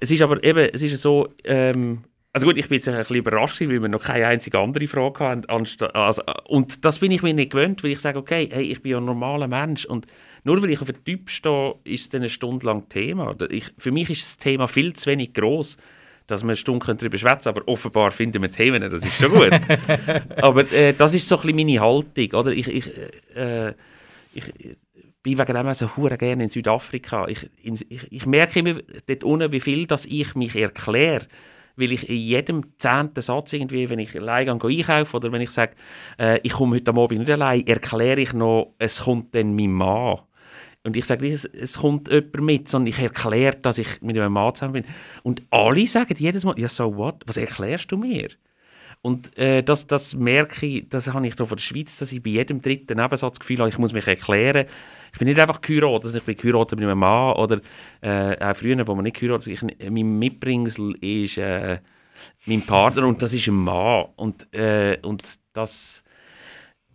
Es 0.00 0.10
ist 0.10 0.22
aber 0.22 0.42
eben, 0.44 0.68
es 0.72 0.82
ist 0.82 1.00
so... 1.00 1.28
Ähm, 1.44 2.04
also 2.32 2.46
gut, 2.48 2.58
ich 2.58 2.68
bin 2.68 2.76
jetzt 2.76 2.88
ein 2.88 2.98
bisschen 2.98 3.16
überrascht, 3.16 3.60
weil 3.60 3.80
wir 3.80 3.88
noch 3.88 4.02
keine 4.02 4.26
einzige 4.26 4.58
andere 4.58 4.88
Frage 4.88 5.24
ansta- 5.48 5.92
Also, 5.92 6.22
und 6.48 6.84
das 6.84 6.98
bin 6.98 7.12
ich 7.12 7.22
mir 7.22 7.32
nicht 7.32 7.52
gewöhnt, 7.52 7.84
weil 7.84 7.92
ich 7.92 8.00
sage, 8.00 8.18
okay, 8.18 8.48
hey, 8.52 8.64
ich 8.64 8.82
bin 8.82 8.90
ja 8.90 8.98
ein 8.98 9.04
normaler 9.04 9.46
Mensch 9.46 9.84
und 9.84 10.06
nur 10.42 10.60
weil 10.60 10.70
ich 10.70 10.82
auf 10.82 10.88
einen 10.88 11.04
Typ 11.04 11.30
stehe, 11.30 11.76
ist 11.84 12.00
es 12.02 12.08
dann 12.08 12.22
eine 12.22 12.28
Stunde 12.28 12.66
lang 12.66 12.88
Thema. 12.88 13.36
Ich, 13.50 13.72
für 13.78 13.92
mich 13.92 14.10
ist 14.10 14.22
das 14.24 14.36
Thema 14.38 14.66
viel 14.66 14.94
zu 14.94 15.08
wenig 15.10 15.32
groß, 15.32 15.76
dass 16.26 16.42
wir 16.42 16.50
eine 16.50 16.56
Stunde 16.56 16.94
darüber 16.94 17.18
schwätzen 17.18 17.50
aber 17.50 17.66
offenbar 17.66 18.10
finden 18.10 18.42
wir 18.42 18.50
Themen, 18.50 18.80
das 18.80 19.04
ist 19.04 19.14
schon 19.14 19.32
gut. 19.32 19.52
aber 20.36 20.72
äh, 20.72 20.94
das 20.94 21.14
ist 21.14 21.28
so 21.28 21.36
ein 21.36 21.42
bisschen 21.42 21.56
meine 21.56 21.80
Haltung, 21.80 22.32
oder? 22.32 22.50
Ich, 22.52 22.68
ich, 22.68 22.90
äh, 23.36 23.74
ich 24.32 24.52
bin 25.22 25.38
wegen 25.38 25.54
dem 25.54 25.66
auch 25.66 25.74
so 25.74 25.96
hure 25.96 26.18
gerne 26.18 26.44
in 26.44 26.48
Südafrika. 26.48 27.26
Ich, 27.28 27.48
in, 27.62 27.74
ich, 27.88 28.12
ich 28.12 28.26
merke 28.26 28.60
immer 28.60 28.74
dort 29.06 29.24
unten, 29.24 29.52
wie 29.52 29.60
viel 29.60 29.86
dass 29.86 30.06
ich 30.06 30.34
mich 30.34 30.54
erkläre. 30.54 31.26
Weil 31.76 31.90
ich 31.90 32.08
in 32.08 32.16
jedem 32.16 32.78
zehnten 32.78 33.20
Satz 33.20 33.52
irgendwie, 33.52 33.90
wenn 33.90 33.98
ich 33.98 34.14
allein 34.14 34.58
gehe 34.58 34.78
einkaufen 34.78 35.16
oder 35.16 35.32
wenn 35.32 35.40
ich 35.40 35.50
sage, 35.50 35.72
äh, 36.20 36.38
ich 36.44 36.52
komme 36.52 36.76
heute 36.76 36.92
Abend 36.92 37.18
nicht 37.18 37.30
allein, 37.30 37.66
erkläre 37.66 38.20
ich 38.20 38.32
noch, 38.32 38.74
es 38.78 39.02
kommt 39.02 39.34
dann 39.34 39.56
mein 39.56 39.72
Mann. 39.72 40.20
Und 40.84 40.96
ich 40.96 41.06
sage 41.06 41.24
nicht, 41.24 41.48
es, 41.54 41.78
kommt 41.78 42.08
jemand 42.08 42.40
mit, 42.40 42.68
sondern 42.68 42.88
ich 42.88 42.98
erkläre, 42.98 43.56
dass 43.56 43.78
ich 43.78 44.02
mit 44.02 44.18
einem 44.18 44.32
Mann 44.32 44.54
zusammen 44.54 44.74
bin. 44.74 44.84
Und 45.22 45.42
alle 45.50 45.86
sagen 45.86 46.14
jedes 46.18 46.44
Mal, 46.44 46.58
ja 46.58 46.68
so 46.68 46.94
what, 46.96 47.22
was 47.26 47.38
erklärst 47.38 47.90
du 47.90 47.96
mir? 47.96 48.28
Und 49.00 49.36
äh, 49.36 49.62
das, 49.62 49.86
das 49.86 50.14
merke 50.14 50.64
ich, 50.64 50.88
das 50.88 51.12
habe 51.12 51.26
ich 51.26 51.34
hier 51.36 51.46
von 51.46 51.56
der 51.56 51.62
Schweiz, 51.62 51.98
dass 51.98 52.12
ich 52.12 52.22
bei 52.22 52.30
jedem 52.30 52.60
dritten 52.60 52.98
Nebensatz 52.98 53.32
das 53.32 53.40
Gefühl 53.40 53.58
habe, 53.58 53.68
ich 53.68 53.78
muss 53.78 53.92
mich 53.92 54.06
erklären. 54.06 54.66
Ich 55.12 55.18
bin 55.18 55.28
nicht 55.28 55.40
einfach 55.40 55.60
geheiratet, 55.60 56.04
sondern 56.04 56.20
ich 56.20 56.24
bin 56.24 56.36
geheiratet 56.36 56.78
mit 56.78 56.88
einem 56.88 56.98
Mann 56.98 57.36
oder 57.36 57.60
äh, 58.00 58.36
auch 58.42 58.56
früher, 58.56 58.86
wo 58.86 58.94
man 58.94 59.04
nicht 59.04 59.18
geheiratet 59.18 59.48
ist, 59.48 59.62
mein 59.62 60.18
Mitbringsel 60.18 60.94
ist 61.02 61.38
äh, 61.38 61.78
mein 62.46 62.62
Partner 62.62 63.06
und 63.06 63.22
das 63.22 63.32
ist 63.32 63.46
ein 63.46 63.54
Mann. 63.54 64.06
Und, 64.16 64.52
äh, 64.54 64.98
und 65.02 65.22
das 65.52 66.03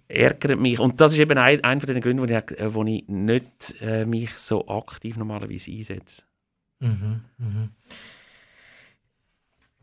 ärgert 0.09 0.59
mich. 0.59 0.79
Und 0.79 0.99
das 0.99 1.13
ist 1.13 1.19
eben 1.19 1.37
ein, 1.37 1.63
einer 1.63 1.85
den 1.85 2.01
Gründen, 2.01 2.21
wo 2.21 2.25
ich, 2.25 2.59
äh, 2.59 2.73
wo 2.73 2.83
ich 2.83 3.07
nicht 3.07 3.75
äh, 3.81 4.05
mich 4.05 4.31
so 4.37 4.67
aktiv 4.67 5.15
normalerweise 5.15 5.71
einsetze. 5.71 6.23
Mhm, 6.79 7.21
mhm. 7.37 7.69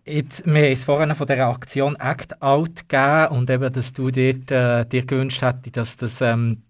Jetzt, 0.05 0.47
wir 0.47 0.63
haben 0.63 0.77
vorhin 0.77 1.15
von 1.15 1.27
der 1.27 1.47
Aktion 1.49 1.97
Act 1.97 2.41
Out 2.41 2.89
gegeben 2.89 3.37
und 3.37 3.51
eben, 3.51 3.73
dass 3.73 3.93
du 3.93 4.11
dort, 4.11 4.51
äh, 4.51 4.85
dir 4.87 5.05
gewünscht 5.05 5.43
hättest, 5.43 5.77
dass 5.77 5.97
das 5.97 6.21
ähm, 6.21 6.63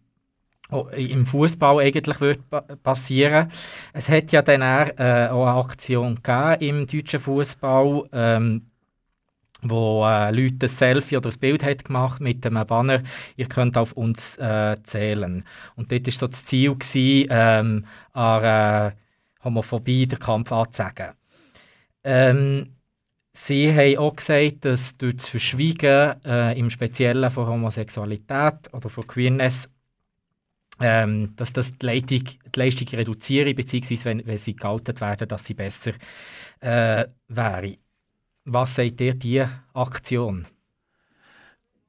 im 0.97 1.27
Fußball 1.27 1.81
eigentlich 1.81 2.21
wird 2.21 2.49
pa 2.51 2.61
passieren. 2.61 3.51
Es 3.93 4.09
hat 4.09 4.33
ja 4.33 4.43
dann 4.43 4.63
auch, 4.63 4.89
äh, 4.99 5.29
auch 5.29 5.47
eine 5.47 5.61
Aktion 5.61 6.15
gegeben 6.17 6.81
im 6.81 6.87
deutschen 6.87 7.21
Fußball, 7.21 8.09
ähm, 8.13 8.71
wo 9.63 10.07
äh, 10.07 10.31
Leute 10.31 10.67
ein 10.67 10.69
Selfie 10.69 11.17
oder 11.17 11.31
ein 11.31 11.39
Bild 11.39 11.65
hat 11.65 11.85
gemacht 11.85 12.21
mit 12.21 12.45
einem 12.47 12.67
Banner, 12.67 13.03
ihr 13.37 13.47
könnt 13.47 13.77
auf 13.77 13.93
uns 13.93 14.37
äh, 14.39 14.77
zählen. 14.85 15.45
Und 15.77 15.91
dort 15.91 16.07
war 16.07 16.13
so 16.13 16.27
das 16.27 16.45
Ziel, 16.45 16.75
gewesen, 16.75 17.29
ähm, 17.31 17.87
an 18.13 18.45
äh, 18.45 18.93
Homophobie 19.45 20.07
den 20.07 20.19
Kampf 20.19 20.53
anzusagen. 20.53 21.15
Ähm, 22.05 22.75
sie 23.33 23.73
haben 23.73 23.99
auch 23.99 24.17
gesagt, 24.17 24.65
dass 24.65 24.97
durch 24.97 25.17
das 25.17 25.29
Verschweigen 25.29 26.23
äh, 26.25 26.59
im 26.59 26.71
Speziellen 26.71 27.31
von 27.31 27.47
Homosexualität 27.47 28.73
oder 28.73 28.89
von 28.89 29.07
Queerness 29.07 29.69
ähm, 30.81 31.35
dass 31.37 31.53
das 31.53 31.77
die 31.79 31.87
Leistung, 31.87 32.23
die 32.23 32.59
Leistung 32.59 32.89
reduziere, 32.89 33.55
beziehungsweise 33.55 34.05
wenn, 34.05 34.27
wenn 34.27 34.39
sie 34.39 34.55
geoutet 34.55 35.01
werden, 35.01 35.29
dass 35.29 35.45
sie 35.45 35.55
besser 35.55 35.93
äh, 36.61 37.07
wäre. 37.29 37.79
Was 38.49 38.77
sagt 38.77 39.01
ihr 39.01 39.15
diese 39.15 39.51
Aktion? 39.75 40.47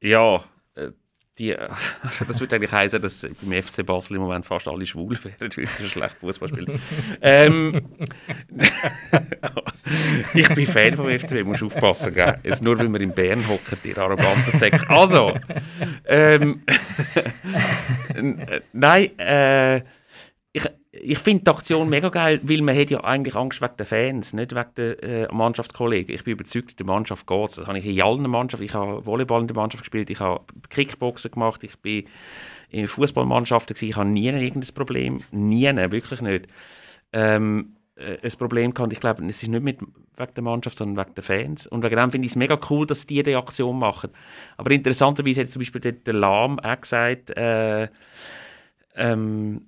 Ja, 0.01 0.43
äh, 0.73 0.89
die, 1.37 1.55
also 2.01 2.25
das 2.25 2.39
würde 2.39 2.55
eigentlich 2.55 2.71
heißen, 2.71 2.99
dass 2.99 3.21
beim 3.21 3.61
FC 3.61 3.85
Basel 3.85 4.15
im 4.15 4.23
Moment 4.23 4.43
fast 4.43 4.67
alle 4.67 4.83
schwul 4.87 5.19
wären, 5.23 5.35
weil 5.39 5.51
sie 5.51 5.65
so 5.65 5.87
schlecht 5.87 6.15
Fußball 6.19 6.49
spielen. 6.49 6.81
ähm, 7.21 7.79
ich 10.33 10.49
bin 10.55 10.65
Fan 10.65 10.95
vom 10.95 11.07
FC, 11.07 11.45
musst 11.45 11.61
aufpassen. 11.61 12.15
Gell? 12.15 12.39
Jetzt 12.41 12.63
nur 12.63 12.79
weil 12.79 12.89
wir 12.89 13.01
in 13.01 13.13
Bern 13.13 13.47
hocken, 13.47 13.77
ihr 13.83 13.97
arroganten 13.99 14.57
Säcke. 14.57 14.89
Also, 14.89 15.35
ähm, 16.05 16.63
äh, 18.15 18.61
nein, 18.73 19.19
äh, 19.19 19.83
ich, 20.53 20.67
ich 21.01 21.19
finde 21.19 21.43
die 21.45 21.51
Aktion 21.51 21.89
mega 21.89 22.09
geil, 22.09 22.39
weil 22.43 22.61
man 22.61 22.77
hat 22.77 22.89
ja 22.89 23.03
eigentlich 23.03 23.35
Angst 23.35 23.61
wegen 23.61 23.77
den 23.77 23.85
Fans, 23.85 24.33
nicht 24.33 24.55
wegen 24.55 24.73
den 24.75 24.99
äh, 24.99 25.27
Mannschaftskollegen. 25.31 26.13
Ich 26.13 26.23
bin 26.23 26.33
überzeugt, 26.33 26.79
der 26.79 26.85
Mannschaft 26.85 27.27
geht 27.27 27.49
es. 27.49 27.55
Das 27.55 27.67
habe 27.67 27.77
ich 27.77 27.85
in 27.85 28.01
allen 28.01 28.29
Mannschaften. 28.29 28.65
Ich 28.65 28.73
habe 28.73 29.05
Volleyball 29.05 29.41
in 29.41 29.47
der 29.47 29.55
Mannschaft 29.55 29.83
gespielt, 29.83 30.09
ich 30.09 30.19
habe 30.19 30.43
Kickboxen 30.69 31.31
gemacht, 31.31 31.63
ich 31.63 31.77
bin 31.79 32.05
in 32.69 32.87
Fußballmannschaften 32.87 33.73
gewesen. 33.73 33.89
Ich 33.89 33.95
habe 33.95 34.09
nie 34.09 34.27
irgendein 34.27 34.73
Problem, 34.73 35.21
nie, 35.31 35.65
wirklich 35.91 36.21
nicht. 36.21 36.47
Ähm, 37.13 37.77
äh, 37.95 38.17
ein 38.21 38.31
Problem 38.37 38.73
gehabt. 38.73 38.93
Ich 38.93 38.99
glaube, 38.99 39.25
es 39.27 39.43
ist 39.43 39.49
nicht 39.49 39.63
mit, 39.63 39.79
wegen 39.81 40.33
der 40.35 40.43
Mannschaft, 40.43 40.77
sondern 40.77 41.05
wegen 41.05 41.15
der 41.15 41.23
Fans. 41.23 41.67
Und 41.67 41.83
wegen 41.83 41.95
dem 41.95 42.11
finde 42.11 42.25
ich 42.25 42.31
es 42.31 42.35
mega 42.35 42.59
cool, 42.69 42.85
dass 42.85 43.05
die 43.05 43.23
diese 43.23 43.37
Aktion 43.37 43.79
machen. 43.79 44.11
Aber 44.57 44.71
interessanterweise 44.71 45.41
hat 45.41 45.51
zum 45.51 45.61
Beispiel 45.61 45.81
der, 45.81 45.91
der 45.93 46.13
Lahm 46.13 46.59
auch 46.59 46.81
gesagt, 46.81 47.31
äh, 47.37 47.87
ähm, 48.95 49.61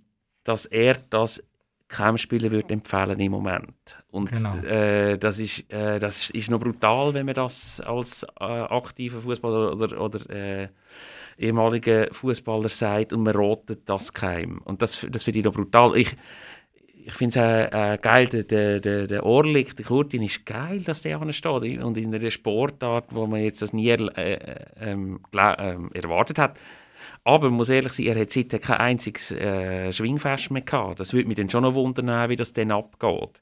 dass 0.50 0.66
er 0.66 0.96
das 1.12 1.44
keinem 1.88 2.18
Spieler 2.18 2.52
würde 2.52 2.74
empfehlen 2.74 3.20
im 3.20 3.32
Moment. 3.32 3.98
Und 4.12 4.32
Genau. 4.32 4.56
äh, 4.58 5.18
das, 5.18 5.40
ist, 5.40 5.72
äh, 5.72 6.00
das 6.00 6.30
ist 6.32 6.50
noch 6.50 6.60
brutal, 6.60 7.14
wenn 7.14 7.26
man 7.26 7.36
das 7.36 7.82
als 7.82 8.24
äh, 8.40 8.44
aktiver 8.44 9.22
Fußballer 9.22 9.74
oder, 9.74 10.02
oder 10.02 10.30
äh, 10.30 10.68
ehemaliger 11.38 12.08
Fußballer 12.12 12.70
sagt 12.70 13.14
und 13.14 13.24
man 13.24 13.36
rotet 13.36 13.88
das 13.88 14.14
keim. 14.14 14.60
Und 14.66 14.82
das, 14.82 15.06
das 15.10 15.24
finde 15.24 15.40
ich 15.40 15.46
noch 15.46 15.54
brutal. 15.54 15.96
Ich, 15.98 16.16
ich 17.06 17.14
finde 17.14 17.40
es 17.40 17.74
äh, 17.74 17.98
geil, 18.00 18.28
der, 18.28 18.80
der, 18.80 19.08
der, 19.08 19.26
Orlik, 19.26 19.76
der 19.76 19.86
Kurtin, 19.86 20.22
ist 20.22 20.46
geil, 20.46 20.82
dass 20.82 21.02
der 21.02 21.20
steht. 21.34 21.82
Und 21.82 21.98
in 21.98 22.14
einer 22.14 22.32
Sportart, 22.32 23.08
wo 23.16 23.26
man 23.26 23.42
jetzt 23.42 23.62
das 23.62 23.74
nie 23.74 23.90
äh, 23.90 23.96
äh, 23.96 24.66
ähm, 24.80 25.20
ähm, 25.34 25.92
erwartet 25.94 26.38
hat. 26.38 26.60
Aber 27.24 27.50
muss 27.50 27.70
ehrlich 27.70 27.94
sein, 27.94 28.08
er 28.08 28.20
hat 28.20 28.32
seitdem 28.32 28.62
kein 28.62 28.78
einziges 28.78 29.32
äh, 29.32 29.92
Schwingfest 29.92 30.52
mehr 30.52 30.62
gehabt. 30.62 31.00
Das 31.00 31.14
würde 31.14 31.28
mich 31.28 31.38
dann 31.38 31.50
schon 31.50 31.64
noch 31.64 31.74
wundern, 31.74 32.30
wie 32.30 32.36
das 32.36 32.54
dann 32.54 32.72
abgeht. 32.72 33.42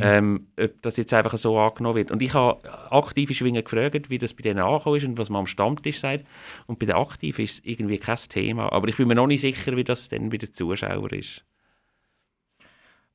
Ähm, 0.00 0.48
ob 0.60 0.82
das 0.82 0.98
jetzt 0.98 1.14
einfach 1.14 1.38
so 1.38 1.58
angenommen 1.58 1.96
wird. 1.96 2.10
Und 2.10 2.20
ich 2.20 2.34
habe 2.34 2.60
aktive 2.90 3.32
Schwinger 3.32 3.62
gefragt, 3.62 4.10
wie 4.10 4.18
das 4.18 4.34
bei 4.34 4.42
denen 4.42 4.60
angekommen 4.60 4.96
ist 4.96 5.04
und 5.04 5.16
was 5.16 5.30
man 5.30 5.40
am 5.40 5.46
Stammtisch 5.46 6.00
sagt. 6.00 6.26
Und 6.66 6.78
bei 6.78 6.86
den 6.86 6.96
Aktiven 6.96 7.44
ist 7.44 7.54
es 7.54 7.64
irgendwie 7.64 7.98
kein 7.98 8.18
Thema. 8.28 8.70
Aber 8.72 8.88
ich 8.88 8.96
bin 8.96 9.08
mir 9.08 9.14
noch 9.14 9.26
nicht 9.26 9.40
sicher, 9.40 9.74
wie 9.76 9.84
das 9.84 10.10
dann 10.10 10.28
bei 10.28 10.36
den 10.36 10.52
Zuschauern 10.52 11.10
ist. 11.10 11.44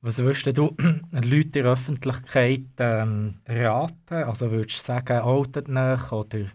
Was 0.02 0.18
würdest 0.18 0.56
du 0.56 0.76
Leuten 1.12 1.30
in 1.30 1.50
der 1.52 1.64
Öffentlichkeit 1.66 2.64
ähm, 2.78 3.34
raten? 3.46 4.24
Also 4.24 4.50
würdest 4.50 4.80
du 4.80 4.84
sagen, 4.86 5.20
outet 5.20 5.68
nicht 5.68 6.12
oder... 6.12 6.46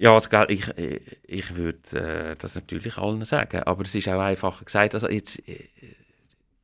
Ja, 0.00 0.14
also, 0.14 0.28
gell, 0.28 0.46
ich, 0.48 0.64
ich, 1.26 1.56
würde 1.56 2.30
äh, 2.30 2.36
das 2.36 2.54
natürlich 2.54 2.96
allen 2.98 3.24
sagen, 3.24 3.64
aber 3.64 3.82
es 3.82 3.94
ist 3.96 4.08
auch 4.08 4.20
einfacher 4.20 4.64
gesagt. 4.64 4.94
Also 4.94 5.08
jetzt, 5.08 5.40
äh, 5.48 5.68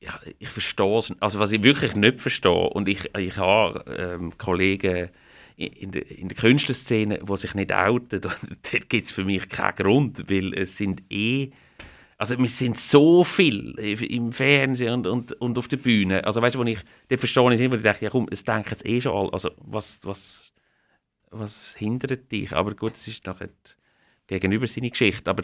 ja, 0.00 0.20
ich 0.38 0.48
verstehe 0.48 0.98
es, 0.98 1.12
also 1.20 1.40
was 1.40 1.50
ich 1.50 1.62
wirklich 1.62 1.96
nicht 1.96 2.20
verstehe, 2.20 2.52
und 2.70 2.88
ich, 2.88 3.10
ich 3.18 3.36
habe 3.36 3.84
ähm, 3.88 4.38
Kollegen 4.38 5.08
in, 5.56 5.92
in, 5.92 6.28
der, 6.28 6.36
Künstlerszene, 6.36 7.20
die 7.28 7.36
sich 7.36 7.54
nicht 7.54 7.72
outen, 7.72 8.20
dort 8.22 8.88
gibt 8.88 9.06
es 9.06 9.12
für 9.12 9.24
mich 9.24 9.48
keinen 9.48 9.76
Grund, 9.76 10.30
weil 10.30 10.54
es 10.54 10.76
sind 10.76 11.02
eh, 11.10 11.50
also 12.18 12.38
wir 12.38 12.48
sind 12.48 12.78
so 12.78 13.24
viel 13.24 13.72
im 13.78 14.30
Fernsehen 14.30 14.94
und, 14.94 15.06
und, 15.08 15.32
und 15.40 15.58
auf 15.58 15.66
der 15.66 15.78
Bühne, 15.78 16.24
also 16.24 16.40
weißt 16.40 16.54
du, 16.54 16.60
wo 16.60 16.64
ich, 16.64 16.78
dort 17.08 17.20
verstehe 17.20 17.48
ich 17.48 17.54
es 17.54 17.60
immer, 17.60 17.76
ich 17.76 17.82
denke, 17.82 18.04
ja 18.04 18.10
komm, 18.10 18.28
es 18.30 18.44
denken 18.44 18.70
jetzt 18.70 18.86
eh 18.86 19.00
schon 19.00 19.16
alle, 19.16 19.32
also 19.32 19.50
was, 19.58 19.98
was, 20.04 20.53
was 21.38 21.74
hindert 21.76 22.30
dich? 22.30 22.52
Aber 22.52 22.74
gut, 22.74 22.94
das 22.94 23.08
ist 23.08 23.26
nachher 23.26 23.50
gegenüber 24.26 24.66
seine 24.66 24.90
Geschichte. 24.90 25.30
Aber 25.30 25.42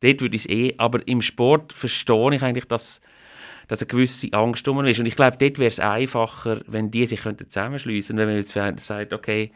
dort 0.00 0.20
würde 0.20 0.36
ich 0.36 0.44
es 0.44 0.50
eh. 0.50 0.74
Aber 0.78 1.06
im 1.06 1.22
Sport 1.22 1.72
verstehe 1.72 2.34
ich 2.34 2.42
eigentlich, 2.42 2.66
dass, 2.66 3.00
dass 3.68 3.80
eine 3.80 3.88
gewisse 3.88 4.32
Angst 4.32 4.66
rum 4.68 4.84
ist. 4.84 5.00
Und 5.00 5.06
ich 5.06 5.16
glaube, 5.16 5.36
dort 5.38 5.58
wäre 5.58 5.68
es 5.68 5.80
einfacher, 5.80 6.60
wenn 6.66 6.90
die 6.90 7.06
sich 7.06 7.20
zusammenschliessen 7.20 8.16
könnten. 8.16 8.28
Wenn 8.28 8.34
man 8.34 8.72
jetzt 8.74 8.86
sagt, 8.86 9.12
okay, 9.12 9.52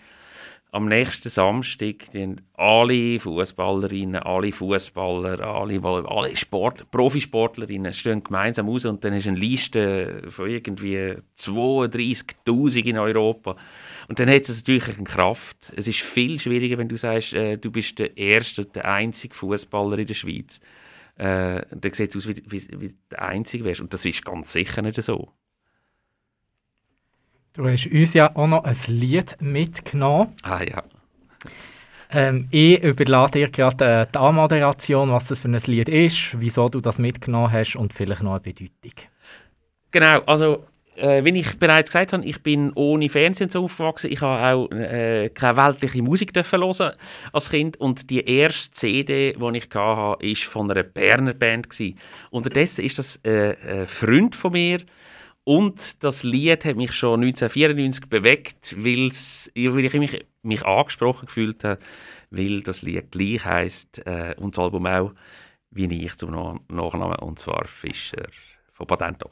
am 0.74 0.86
nächsten 0.86 1.28
Samstag 1.28 2.08
haben 2.14 2.40
alle 2.54 3.20
Fußballerinnen, 3.20 4.22
alle 4.22 4.52
Fußballer, 4.52 5.40
alle, 5.40 5.82
alle 5.84 6.36
Sport, 6.36 6.90
Profisportlerinnen 6.90 7.92
stehen 7.92 8.24
gemeinsam 8.24 8.68
raus 8.68 8.86
und 8.86 9.04
dann 9.04 9.18
du 9.18 9.28
eine 9.28 9.38
Liste 9.38 10.22
von 10.28 10.48
irgendwie 10.48 11.14
32'000 11.38 12.84
in 12.86 12.96
Europa. 12.96 13.56
Und 14.12 14.20
dann 14.20 14.28
hat 14.28 14.46
es 14.46 14.58
natürlich 14.58 14.94
eine 14.94 15.04
Kraft. 15.04 15.72
Es 15.74 15.88
ist 15.88 16.00
viel 16.00 16.38
schwieriger, 16.38 16.76
wenn 16.76 16.86
du 16.86 16.98
sagst, 16.98 17.32
äh, 17.32 17.56
du 17.56 17.70
bist 17.70 17.98
der 17.98 18.14
erste 18.14 18.66
und 18.66 18.76
der 18.76 18.84
einzige 18.84 19.34
Fußballer 19.34 19.96
in 20.00 20.06
der 20.06 20.12
Schweiz. 20.12 20.60
Äh, 21.16 21.62
dann 21.70 21.92
sieht 21.94 22.14
es 22.14 22.16
aus, 22.16 22.28
wie, 22.28 22.42
wie, 22.44 22.62
wie 22.78 22.94
der 23.10 23.22
einzige 23.22 23.64
wärst. 23.64 23.80
Und 23.80 23.94
das 23.94 24.04
ist 24.04 24.22
ganz 24.22 24.52
sicher 24.52 24.82
nicht 24.82 25.02
so. 25.02 25.30
Du 27.54 27.66
hast 27.66 27.86
uns 27.86 28.12
ja 28.12 28.36
auch 28.36 28.46
noch 28.46 28.64
ein 28.64 28.76
Lied 28.88 29.38
mitgenommen. 29.40 30.36
Ah 30.42 30.62
ja. 30.62 30.84
Ähm, 32.10 32.48
ich 32.50 32.82
überlade 32.82 33.38
dir 33.38 33.48
gerade 33.48 34.02
äh, 34.02 34.06
die 34.12 34.18
Anmoderation, 34.18 35.10
was 35.10 35.28
das 35.28 35.38
für 35.38 35.48
ein 35.48 35.58
Lied 35.64 35.88
ist, 35.88 36.38
wieso 36.38 36.68
du 36.68 36.82
das 36.82 36.98
mitgenommen 36.98 37.50
hast 37.50 37.76
und 37.76 37.94
vielleicht 37.94 38.22
noch 38.22 38.32
eine 38.32 38.40
Bedeutung. 38.40 38.92
Genau, 39.90 40.20
also 40.26 40.66
äh, 40.96 41.24
wie 41.24 41.38
ich 41.38 41.58
bereits 41.58 41.90
gesagt 41.90 42.12
habe, 42.12 42.24
ich 42.24 42.42
bin 42.42 42.72
ohne 42.74 43.08
Fernsehen 43.08 43.50
so 43.50 43.64
aufgewachsen. 43.64 44.10
Ich 44.12 44.20
habe 44.20 44.54
auch 44.54 44.70
äh, 44.72 45.30
keine 45.30 45.56
weltliche 45.56 46.02
Musik 46.02 46.32
hören 46.34 46.92
als 47.32 47.50
Kind 47.50 47.78
und 47.80 48.10
die 48.10 48.24
erste 48.24 48.70
CD, 48.72 49.32
die 49.32 49.56
ich 49.56 49.64
hatte, 49.64 49.74
war 49.74 50.36
von 50.36 50.70
einer 50.70 50.82
Berner 50.82 51.34
Band. 51.34 51.70
Gewesen. 51.70 51.98
Unterdessen 52.30 52.84
ist 52.84 52.98
das 52.98 53.16
äh, 53.24 53.56
ein 53.66 53.86
Freund 53.86 54.34
von 54.34 54.52
mir 54.52 54.80
und 55.44 56.02
das 56.04 56.22
Lied 56.22 56.64
hat 56.64 56.76
mich 56.76 56.92
schon 56.92 57.22
1994 57.22 58.08
bewegt, 58.08 58.76
weil 58.78 59.10
ich 59.12 59.92
mich, 59.94 60.26
mich 60.42 60.64
angesprochen 60.64 61.26
gefühlt 61.26 61.64
habe, 61.64 61.80
weil 62.30 62.62
das 62.62 62.82
Lied 62.82 63.10
gleich 63.10 63.44
heisst 63.44 63.98
äh, 64.06 64.34
und 64.38 64.56
das 64.56 64.64
Album 64.64 64.86
auch 64.86 65.12
wie 65.72 66.04
ich 66.04 66.16
zum 66.16 66.32
Na- 66.32 66.60
Nachnamen 66.68 67.18
und 67.20 67.38
zwar 67.38 67.66
Fischer 67.66 68.26
von 68.72 68.86
Patent 68.86 69.22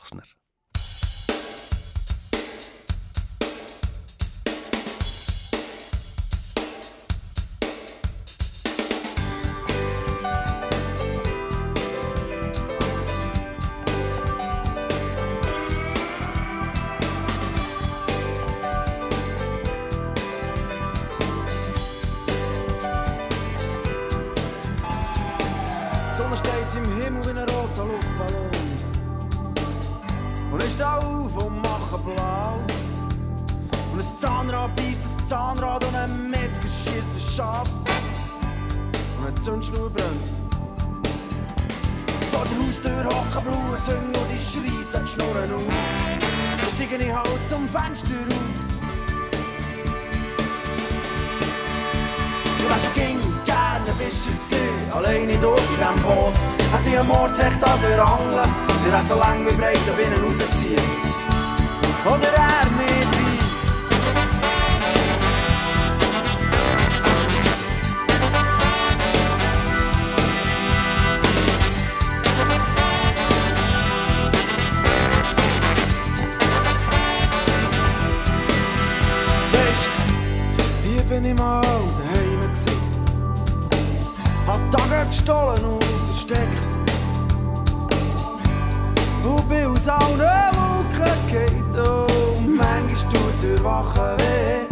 Wache 93.80 94.16
weh. 94.18 94.66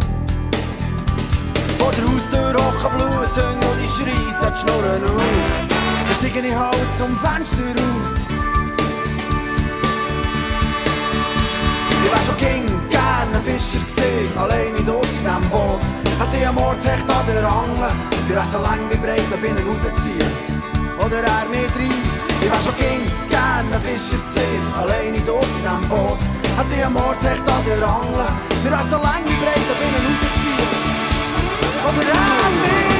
Vor 1.79 1.91
der 1.91 2.05
Haustür 2.09 2.53
hocken 2.53 2.97
Bluthunde 2.97 3.67
und 3.69 3.77
die 3.81 3.89
schreien 3.95 4.53
die 4.53 4.59
Schnurren 4.59 5.03
auf. 5.03 5.23
Dann 6.05 6.15
steige 6.17 6.47
ich 6.47 6.55
halt 6.55 6.91
zum 6.97 7.17
Fenster 7.17 7.69
raus. 7.77 8.11
Ich 12.03 12.11
wär 12.11 12.21
schon 12.25 12.37
King, 12.43 12.65
gerne 12.89 13.37
Fischer 13.45 13.83
gesehen, 13.83 14.31
alleine 14.37 14.77
in 14.77 14.85
diesem 14.85 15.43
Boot. 15.49 15.83
Hätte 16.19 16.37
ich 16.39 16.47
am 16.47 16.55
Mordsecht 16.55 17.09
an 17.09 17.25
der 17.27 17.47
Angel, 17.61 17.91
der 18.27 18.35
wär 18.35 18.45
so 18.45 18.57
lang 18.67 18.81
wie 18.91 18.97
breit 18.97 19.27
da 19.31 19.37
binnen 19.37 19.65
rausziehen. 19.67 20.31
Oder 21.03 21.23
er 21.33 21.45
nicht 21.49 21.75
rein. 21.79 22.03
Ich 22.41 22.49
wär 22.51 22.61
schon 22.65 22.75
King, 22.77 23.01
gerne 23.29 23.77
Fischer 23.85 24.21
gesehen, 24.21 24.65
alleine 24.77 25.17
in 25.17 25.25
diesem 25.25 25.89
Boot. 25.89 26.38
Hätte 26.59 26.75
ich 26.75 26.85
am 26.85 26.91
Mordsecht 26.91 27.49
an 27.49 27.63
der 27.65 27.87
Angel, 27.87 28.27
der 28.65 28.71
wär 28.71 28.83
so 28.89 28.97
lang 28.97 29.23
wie 29.23 29.37
breit 29.41 29.63
da 29.69 29.75
binnen 29.79 30.05
rausziehen. 30.05 30.67
Oder 31.87 32.03
er 32.09 32.98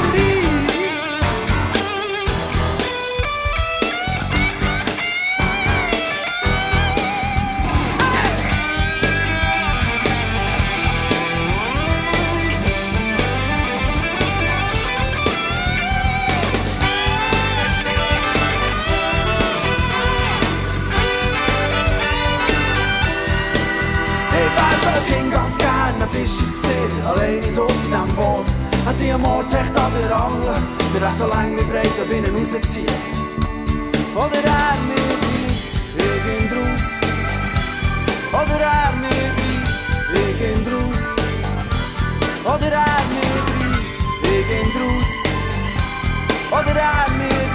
Ort 30.00 30.06
echt 30.06 30.14
an 30.14 30.60
der 30.94 31.08
auch 31.08 31.14
so 31.18 31.28
lang 31.28 31.58
wie 31.58 31.64
breit 31.64 31.92
da 31.98 32.04
binnen 32.10 32.34
rausziehen. 32.36 32.88
Oder 34.16 34.44
er 34.46 34.78
mit 34.88 35.20
mir, 35.28 35.54
irgend 36.06 36.52
raus. 36.54 36.86
Oder 38.32 38.60
er 38.60 38.92
mit 39.02 39.32
mir, 39.40 39.62
irgend 40.40 40.68
raus. 40.74 41.02
Oder 42.46 42.72
er 42.72 43.02
mit 43.14 43.46
mir, 43.60 43.78
irgend 44.32 44.76
raus. 44.76 45.10
Oder 46.52 46.76
er 46.80 47.06
mit 47.18 47.49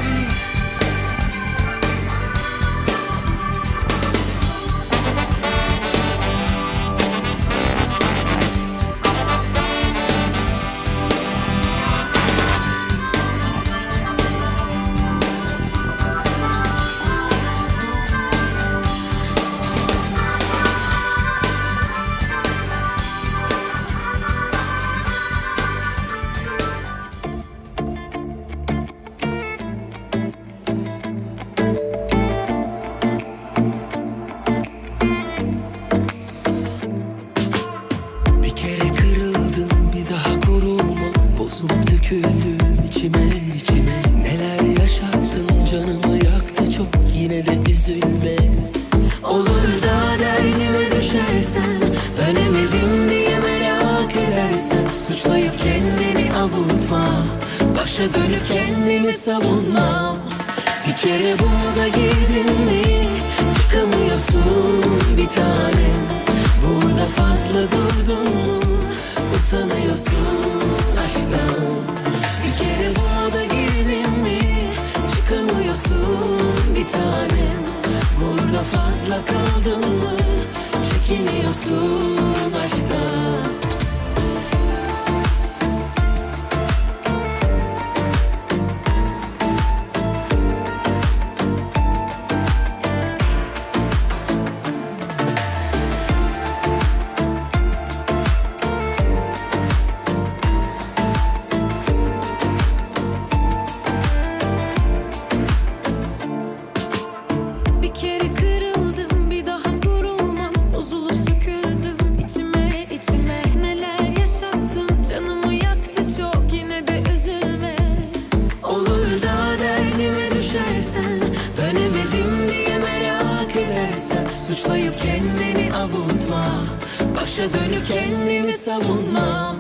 savunmam 128.95 129.57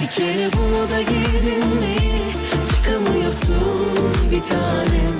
Bir 0.00 0.06
kere 0.06 0.50
bunu 0.52 0.90
da 0.90 1.00
girdin 1.00 1.66
mi? 1.80 1.96
Çıkamıyorsun 2.70 3.88
bir 4.30 4.42
tanem. 4.42 5.18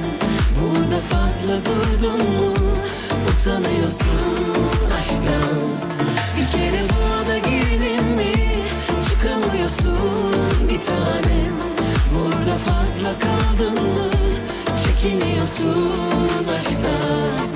Burada 0.60 1.00
fazla 1.00 1.60
durdun 1.64 2.18
mu? 2.18 2.54
Utanıyorsun 3.28 4.08
aşktan. 4.98 5.58
Bir 6.36 6.58
kere 6.58 6.82
buna 6.88 7.28
da 7.28 7.38
girdin 7.38 8.04
mi? 8.04 8.32
Çıkamıyorsun 9.08 10.68
bir 10.68 10.80
tanem. 10.80 11.54
Burada 12.14 12.58
fazla 12.58 13.14
kaldın 13.18 13.74
mı? 13.74 14.10
Çekiniyorsun 14.84 16.48
aşktan. 16.58 17.48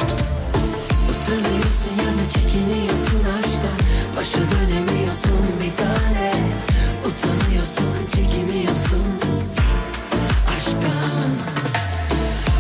Utanıyorsun 1.11 1.93
ya 1.99 2.25
da 2.25 2.29
çekiniyorsun 2.29 3.25
aşktan 3.39 3.42
Başa 4.23 4.39
dönemiyorsun 4.39 5.43
bir 5.61 5.75
tane. 5.75 6.33
Utanıyorsun, 7.07 8.07
çekiniyorsun. 8.15 9.05
Aşktan 10.55 11.31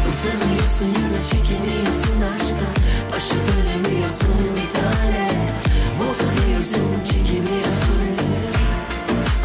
Utanıyorsun 0.09 0.87
ya 0.87 1.09
da 1.15 1.21
çekiniyorsun 1.31 2.19
aşktan. 2.35 2.75
Başa 3.13 3.35
dönemiyorsun 3.49 4.37
bir 4.57 4.81
tane. 4.81 5.29
Utanıyorsun, 6.11 7.05
çekiniyorsun. 7.05 8.03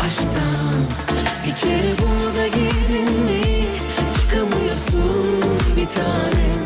Aşktan 0.06 0.78
Bir 1.46 1.56
kere 1.56 1.94
bunu 2.02 2.38
da 2.38 2.48
girdin 2.48 3.20
mi? 3.20 3.66
Çıkamıyorsun 4.16 5.42
bir 5.76 5.88
tanem 5.88 6.62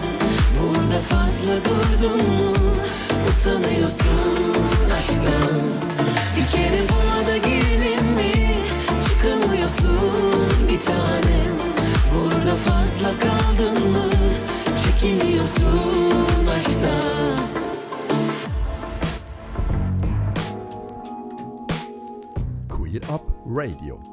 Burada 0.59 1.01
fazla 1.09 1.55
durdun 1.65 2.17
mu? 2.17 2.53
Utanıyorsun 3.29 4.50
Radio. 23.61 24.10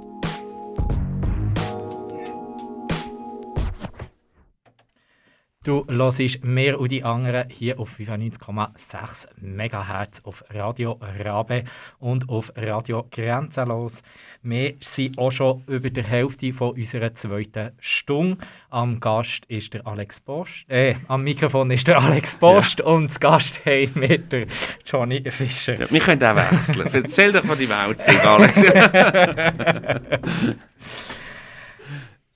Hörst 6.17 6.45
mehr 6.45 6.81
und 6.81 6.91
die 6.91 7.05
anderen 7.05 7.51
hier 7.51 7.79
auf 7.79 7.99
95,6 7.99 9.29
MHz 9.41 10.21
auf 10.25 10.45
Radio 10.51 10.99
Rabe 11.25 11.65
und 11.99 12.29
auf 12.29 12.53
Radio 12.57 13.07
Grenzenlos. 13.11 14.03
Wir 14.43 14.75
sind 14.81 15.19
auch 15.19 15.31
schon 15.31 15.65
über 15.67 15.91
der 15.91 16.05
Hälfte 16.05 16.53
von 16.53 16.71
unserer 16.71 17.15
zweiten 17.15 17.73
Stunde. 17.81 18.39
Am 18.71 19.01
Gast 19.01 19.45
ist 19.47 19.75
der 19.75 19.87
Alex 19.87 20.21
Post. 20.21 20.65
Äh, 20.69 20.95
am 21.09 21.25
Mikrofon 21.25 21.71
ist 21.71 21.87
der 21.87 22.01
Alex 22.01 22.35
Post 22.37 22.81
und 22.81 23.09
das 23.09 23.21
Gast 23.21 23.67
haben 23.67 23.95
wir 23.97 24.19
der 24.19 24.47
Johnny 24.87 25.23
Fischer. 25.31 25.81
Ja, 25.81 25.91
wir 25.91 26.01
können 26.01 26.25
auch 26.25 26.37
wechseln. 26.37 26.89
Erzähl 26.93 27.33
doch 27.33 27.45
mal 27.45 27.57
die 27.57 27.69
Welt, 27.69 28.01
Alex. 28.25 28.63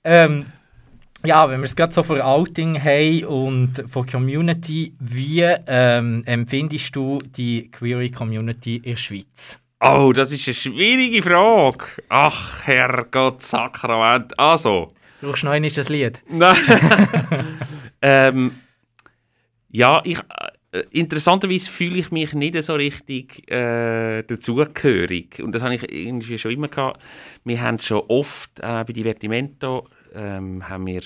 Ähm, 0.03 0.45
ja, 1.25 1.49
wenn 1.49 1.61
wir 1.61 1.65
es 1.65 1.75
gerade 1.75 1.93
so 1.93 2.03
vor 2.03 2.19
Outing 2.19 2.81
haben 2.81 3.25
und 3.25 3.83
von 3.89 4.05
Community, 4.05 4.93
wie 4.99 5.41
ähm, 5.41 6.23
empfindest 6.25 6.95
du 6.95 7.19
die 7.21 7.71
Query 7.71 8.11
Community 8.11 8.77
in 8.77 8.83
der 8.83 8.97
Schweiz? 8.97 9.57
Oh, 9.79 10.11
das 10.13 10.31
ist 10.31 10.47
eine 10.47 10.55
schwierige 10.55 11.21
Frage. 11.21 11.85
Ach, 12.09 12.63
Herrgott, 12.65 13.41
Sakrament. 13.41 14.37
Also. 14.37 14.93
Du 15.21 15.27
noch 15.27 15.43
einmal 15.43 15.71
das 15.71 15.89
Lied? 15.89 16.21
Nein. 16.29 16.55
ähm, 18.01 18.51
ja, 19.69 20.01
ich, 20.03 20.19
äh, 20.71 20.83
interessanterweise 20.91 21.69
fühle 21.69 21.99
ich 21.99 22.11
mich 22.11 22.33
nicht 22.33 22.61
so 22.63 22.75
richtig 22.75 23.49
äh, 23.51 24.23
dazugehörig. 24.23 25.41
Und 25.41 25.53
das 25.53 25.61
habe 25.61 25.75
ich 25.75 25.89
irgendwie 25.91 26.37
schon 26.37 26.51
immer 26.51 26.67
gehabt. 26.67 27.03
Wir 27.43 27.61
haben 27.61 27.79
schon 27.79 28.03
oft 28.07 28.59
äh, 28.59 28.83
bei 28.83 28.93
Divertimento 28.93 29.87
ähm, 30.13 30.67
haben 30.67 30.87
wir 30.87 31.01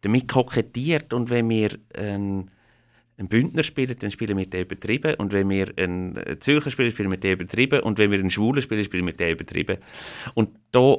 damit 0.00 0.28
kokettiert 0.28 1.12
und 1.12 1.30
wenn 1.30 1.48
wir 1.48 1.78
ein, 1.96 2.50
einen 3.16 3.28
Bündner 3.28 3.62
spielen, 3.62 3.96
dann 3.98 4.10
spielen 4.10 4.36
wir 4.36 4.46
den 4.46 4.62
übertrieben. 4.62 5.14
Und 5.14 5.32
wenn 5.32 5.48
wir 5.48 5.72
einen 5.76 6.18
Zürcher 6.40 6.70
spielen, 6.70 6.90
spielen 6.90 7.10
wir 7.10 7.16
den 7.16 7.32
übertrieben. 7.32 7.80
Und 7.80 7.98
wenn 7.98 8.10
wir 8.10 8.18
einen 8.18 8.30
Schwulen 8.30 8.60
spielen, 8.60 8.84
spielen 8.84 9.06
wir 9.06 9.12
den 9.12 9.30
übertrieben. 9.30 9.78
Und 10.34 10.50
da 10.72 10.94
äh, 10.94 10.98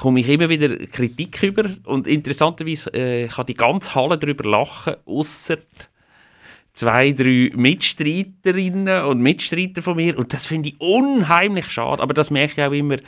komme 0.00 0.20
ich 0.20 0.28
immer 0.28 0.48
wieder 0.48 0.76
Kritik 0.86 1.42
über. 1.42 1.68
Und 1.84 2.06
interessanterweise 2.06 2.92
äh, 2.94 3.28
kann 3.28 3.46
die 3.46 3.54
ganze 3.54 3.94
Halle 3.94 4.18
darüber 4.18 4.48
lachen, 4.48 4.94
außer 5.04 5.58
zwei, 6.72 7.12
drei 7.12 7.50
Mitstreiterinnen 7.54 9.04
und 9.04 9.20
Mitstreiter 9.20 9.82
von 9.82 9.96
mir. 9.96 10.16
Und 10.16 10.32
das 10.32 10.46
finde 10.46 10.68
ich 10.68 10.80
unheimlich 10.80 11.70
schade. 11.70 12.02
Aber 12.02 12.14
das 12.14 12.30
merke 12.30 12.60
ich 12.60 12.66
auch 12.66 12.72
immer, 12.72 12.98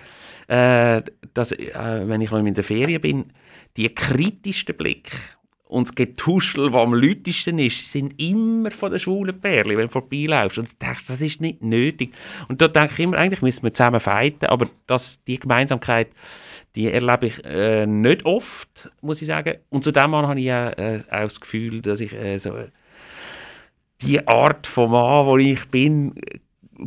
äh, 0.48 1.02
dass, 1.34 1.52
äh, 1.52 2.02
wenn 2.04 2.20
ich 2.20 2.30
noch 2.30 2.38
in 2.38 2.54
der 2.54 2.64
Ferien 2.64 3.00
bin, 3.00 3.32
die 3.76 3.88
kritischsten 3.88 4.76
Blick 4.76 5.10
und 5.68 5.88
das 5.88 5.94
Getuschel, 5.94 6.72
was 6.72 6.82
am 6.82 6.94
lautesten 6.94 7.58
ist, 7.58 7.92
sind 7.92 8.18
immer 8.18 8.70
von 8.70 8.90
den 8.90 8.98
schwulen 8.98 9.38
Pärchen, 9.38 9.76
wenn 9.76 9.86
du 9.86 9.92
vorbeilaufst. 9.92 10.58
Und 10.58 10.72
du 10.72 10.76
denkst, 10.80 11.06
das 11.06 11.20
ist 11.20 11.42
nicht 11.42 11.62
nötig. 11.62 12.14
Und 12.48 12.62
da 12.62 12.68
denke 12.68 12.94
ich 12.94 13.00
immer, 13.00 13.18
eigentlich 13.18 13.42
müssen 13.42 13.62
wir 13.62 13.74
zusammen 13.74 14.00
fighten, 14.00 14.46
aber 14.46 14.66
das, 14.86 15.22
die 15.24 15.38
Gemeinsamkeit, 15.38 16.08
die 16.74 16.90
erlebe 16.90 17.26
ich 17.26 17.44
äh, 17.44 17.86
nicht 17.86 18.24
oft, 18.24 18.90
muss 19.02 19.20
ich 19.20 19.28
sagen. 19.28 19.58
Und 19.68 19.84
zu 19.84 19.92
dem 19.92 20.14
habe 20.14 20.40
ich 20.40 20.46
äh, 20.46 21.00
auch 21.10 21.22
das 21.24 21.40
Gefühl, 21.40 21.82
dass 21.82 22.00
ich 22.00 22.14
äh, 22.14 22.38
so 22.38 22.54
die 24.00 24.26
Art 24.26 24.66
von 24.66 24.90
Mann, 24.90 25.26
wo 25.26 25.36
ich 25.36 25.68
bin, 25.68 26.14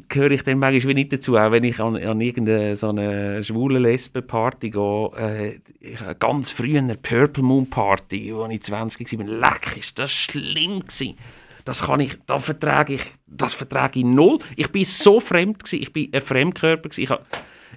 gehöre 0.10 0.32
ich 0.32 0.44
dann 0.44 0.60
manchmal 0.60 0.94
nicht 0.94 1.12
dazu. 1.14 1.38
Auch 1.38 1.52
wenn 1.52 1.64
ich 1.64 1.80
an, 1.80 1.96
an 1.98 2.22
irgendeine 2.22 2.76
so 2.76 2.89
eine 2.89 3.44
schwule 3.44 3.80
Lesben-Party 3.80 4.70
gehe, 4.70 5.12
äh, 5.18 5.60
ich, 5.80 6.00
ganz 6.20 6.52
früh 6.52 6.78
eine 6.78 6.96
Purple 6.96 7.44
Moon 7.44 7.70
Party, 7.70 8.34
wo 8.34 8.46
ich 8.48 8.62
20 8.62 9.20
war, 9.20 9.26
leck, 9.26 9.78
ist 9.78 10.00
das 10.00 10.12
schlimm 10.12 10.80
gewesen. 10.82 11.18
Das 11.66 11.84
kann 11.84 12.00
ich, 12.00 12.18
das 12.26 12.44
vertrage 12.44 12.96
ich, 12.96 13.02
das 13.28 13.54
vertrage 13.54 14.00
ich 14.00 14.06
null. 14.06 14.39
Ich 14.56 14.72
bin 14.72 14.84
so 14.84 15.20
fremd 15.20 15.64
gewesen, 15.64 15.82
ich 15.82 15.94
bin 15.94 16.10
ein 16.12 16.22
Fremdkörper 16.22 16.89
gewesen. 16.89 17.02
Ich, 17.02 17.10
ha- 17.10 17.22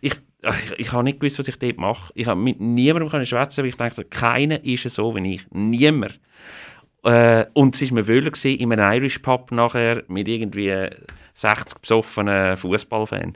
ich, 0.01 0.15
ich, 0.43 0.79
ich 0.79 0.93
habe 0.93 1.05
nicht 1.05 1.21
gewusst, 1.21 1.39
was 1.39 1.49
ich 1.49 1.59
dort 1.59 1.77
mache. 1.77 2.12
Ich 2.15 2.27
habe 2.27 2.41
mit 2.41 2.61
niemandem 2.61 3.11
können 3.11 3.27
schwätzen, 3.27 3.62
weil 3.62 3.69
ich 3.71 3.77
dachte, 3.77 4.05
keiner 4.05 4.65
ist 4.65 4.89
so 4.89 5.15
wie 5.15 5.35
ich. 5.35 5.43
Niemand. 5.51 6.19
Äh, 7.03 7.45
und 7.53 7.75
es 7.75 7.83
war 7.91 7.95
mir 7.95 8.09
wohl 8.09 8.33
in 8.45 8.73
einem 8.73 8.93
Irish 8.95 9.19
Pub 9.19 9.53
nachher 9.53 10.05
mit 10.09 10.29
irgendwie 10.29 10.89
60 11.35 11.80
besoffenen 11.80 12.57
Fußballfans. 12.57 13.35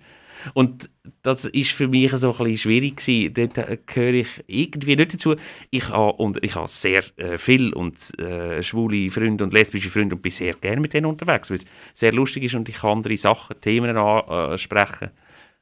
Und 0.54 0.88
das 1.22 1.44
ist 1.46 1.70
für 1.70 1.88
mich 1.88 2.12
so 2.12 2.30
ein 2.30 2.38
bisschen 2.38 2.58
schwierig 2.58 2.96
gewesen. 2.96 3.34
Dort 3.34 3.86
gehöre 3.86 4.14
ich 4.14 4.28
irgendwie 4.46 4.96
nicht 4.96 5.14
dazu. 5.14 5.34
Ich 5.70 5.88
habe, 5.88 6.12
und 6.12 6.42
ich 6.42 6.54
habe 6.54 6.68
sehr 6.68 7.02
äh, 7.16 7.38
viel 7.38 7.72
und 7.72 7.96
äh, 8.18 8.62
schwule 8.62 9.10
Freunde 9.10 9.44
und 9.44 9.52
lesbische 9.52 9.90
Freunde 9.90 10.14
und 10.14 10.22
bin 10.22 10.32
sehr 10.32 10.54
gerne 10.54 10.80
mit 10.80 10.94
denen 10.94 11.06
unterwegs, 11.06 11.50
weil 11.50 11.58
es 11.58 11.64
sehr 11.94 12.12
lustig 12.12 12.44
ist 12.44 12.54
und 12.54 12.68
ich 12.68 12.76
kann 12.76 12.98
andere 12.98 13.16
Sachen, 13.16 13.60
Themen 13.60 13.96
ansprechen, 13.96 15.10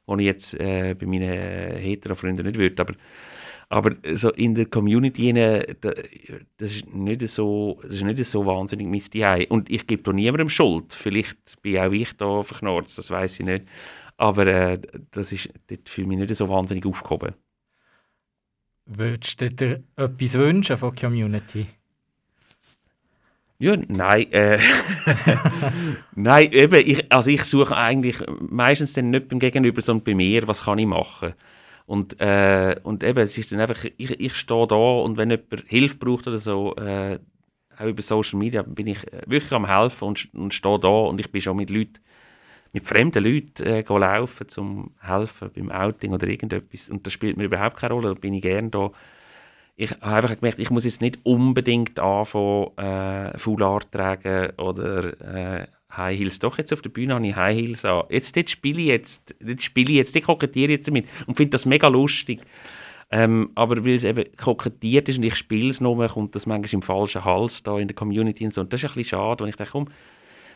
die 0.07 0.13
ich 0.19 0.25
jetzt 0.25 0.59
äh, 0.59 0.93
bei 0.93 1.05
meinen 1.05 1.77
hetero-Freunden 1.77 2.45
nicht 2.45 2.57
würde. 2.57 2.81
Aber 2.81 2.93
aber 3.69 3.95
so 4.13 4.31
in 4.31 4.55
der 4.55 4.65
Community, 4.67 5.33
das 6.57 6.75
ist 6.75 6.93
nicht 6.93 7.27
so, 7.27 7.79
das 7.83 7.97
ist 7.97 8.03
nicht 8.03 8.23
so 8.23 8.45
wahnsinnig 8.45 8.87
mein 8.87 9.01
Zuhause. 9.01 9.47
Und 9.49 9.69
ich 9.69 9.85
gebe 9.87 10.03
da 10.03 10.13
niemandem 10.13 10.49
Schuld. 10.49 10.93
Vielleicht 10.93 11.61
bin 11.61 11.77
auch 11.77 11.91
ich 11.91 12.13
da 12.13 12.43
verknarzt, 12.43 12.97
das 12.97 13.11
weiß 13.11 13.41
ich 13.41 13.45
nicht. 13.45 13.65
Aber 14.15 14.47
äh, 14.47 14.79
das 15.11 15.31
ist, 15.31 15.49
dort 15.67 15.81
ich 15.97 16.05
mich 16.05 16.17
nicht 16.17 16.33
so 16.35 16.47
wahnsinnig 16.49 16.85
aufgehoben. 16.85 17.35
Würdest 18.85 19.41
du 19.41 19.49
dir 19.49 19.83
etwas 19.97 20.33
wünschen 20.35 20.77
von 20.77 20.95
der 20.95 21.01
Community? 21.09 21.67
Ja, 23.59 23.75
nein, 23.75 24.31
äh, 24.31 24.59
nein, 26.15 26.51
eben, 26.51 26.87
ich, 26.87 27.11
also 27.11 27.29
ich 27.31 27.43
suche 27.43 27.75
eigentlich 27.75 28.17
meistens 28.39 28.93
dann 28.93 29.09
nicht 29.09 29.27
beim 29.29 29.39
Gegenüber, 29.39 29.81
sondern 29.81 30.03
bei 30.03 30.13
mir, 30.13 30.47
was 30.47 30.63
kann 30.63 30.77
ich 30.77 30.85
machen. 30.85 31.33
Und, 31.87 32.19
äh, 32.19 32.75
und 32.83 33.03
eben, 33.03 33.19
es 33.19 33.37
ist 33.37 33.51
dann 33.51 33.61
einfach, 33.61 33.85
ich, 33.97 34.19
ich 34.19 34.35
stehe 34.35 34.67
da 34.67 34.75
und 34.75 35.17
wenn 35.17 35.31
jemand 35.31 35.63
Hilfe 35.67 35.95
braucht 35.95 36.27
oder 36.27 36.37
so, 36.37 36.75
äh, 36.75 37.17
auch 37.79 37.85
über 37.85 38.01
Social 38.01 38.37
Media, 38.37 38.61
bin 38.61 38.87
ich 38.87 39.01
äh, 39.11 39.21
wirklich 39.25 39.53
am 39.53 39.65
helfen 39.65 40.03
und, 40.05 40.27
und 40.33 40.53
stehe 40.53 40.79
da 40.79 40.89
und 40.89 41.19
ich 41.19 41.31
bin 41.31 41.41
schon 41.41 41.57
mit 41.57 41.69
Leuten, 41.69 41.99
mit 42.73 42.85
fremden 42.85 43.23
Leuten 43.23 43.63
äh, 43.63 43.83
laufen, 43.87 44.49
zum 44.49 44.91
helfen 44.99 45.49
beim 45.55 45.71
Outing 45.71 46.13
oder 46.13 46.27
irgendetwas. 46.27 46.89
Und 46.89 47.07
das 47.07 47.13
spielt 47.13 47.37
mir 47.37 47.45
überhaupt 47.45 47.77
keine 47.77 47.93
Rolle, 47.93 48.09
da 48.09 48.19
bin 48.19 48.33
ich 48.33 48.41
gerne 48.41 48.69
da 48.69 48.91
ich 49.79 49.91
habe 49.91 50.05
einfach 50.05 50.39
gemerkt, 50.39 50.57
ich 50.57 50.71
muss 50.71 50.85
jetzt 50.85 51.01
nicht 51.01 51.19
unbedingt 51.23 51.99
anfangen, 51.99 52.75
äh, 52.77 53.37
Foulard 53.37 53.91
tragen 53.91 54.49
oder 54.57 55.21
äh, 55.21 55.67
High 55.97 56.19
Heels. 56.19 56.39
Doch, 56.39 56.57
jetzt 56.57 56.71
auf 56.71 56.81
der 56.81 56.89
Bühne 56.89 57.15
habe 57.15 57.27
ich 57.27 57.35
High 57.35 57.57
Heels 57.57 57.85
an. 57.85 58.03
Jetzt, 58.09 58.35
dort 58.35 58.49
spiele 58.49 58.81
ich 58.81 58.87
jetzt, 58.87 59.35
dort 59.39 59.61
spiele 59.61 59.91
ich 59.91 59.97
jetzt, 59.97 60.15
dort 60.15 60.25
kokettiere 60.25 60.71
ich 60.71 60.79
jetzt 60.79 60.87
damit 60.87 61.07
und 61.25 61.35
finde 61.35 61.51
das 61.51 61.65
mega 61.65 61.87
lustig. 61.87 62.41
Ähm, 63.09 63.51
aber 63.55 63.85
weil 63.85 63.95
es 63.95 64.03
eben 64.03 64.25
kokettiert 64.35 65.07
ist 65.07 65.17
und 65.17 65.23
ich 65.23 65.35
spiele 65.35 65.69
es 65.69 65.79
nur, 65.79 66.07
kommt 66.09 66.35
das 66.35 66.45
manchmal 66.45 66.73
im 66.73 66.81
falschen 66.81 67.23
Hals 67.23 67.63
da 67.63 67.79
in 67.79 67.87
der 67.87 67.95
Community 67.95 68.45
und 68.45 68.53
so. 68.53 68.61
Und 68.61 68.73
das 68.73 68.83
ist 68.83 68.89
ein 68.89 68.95
bisschen 68.95 69.17
schade, 69.17 69.43
wenn 69.43 69.49
ich 69.49 69.55
denke, 69.55 69.71
komm, 69.71 69.87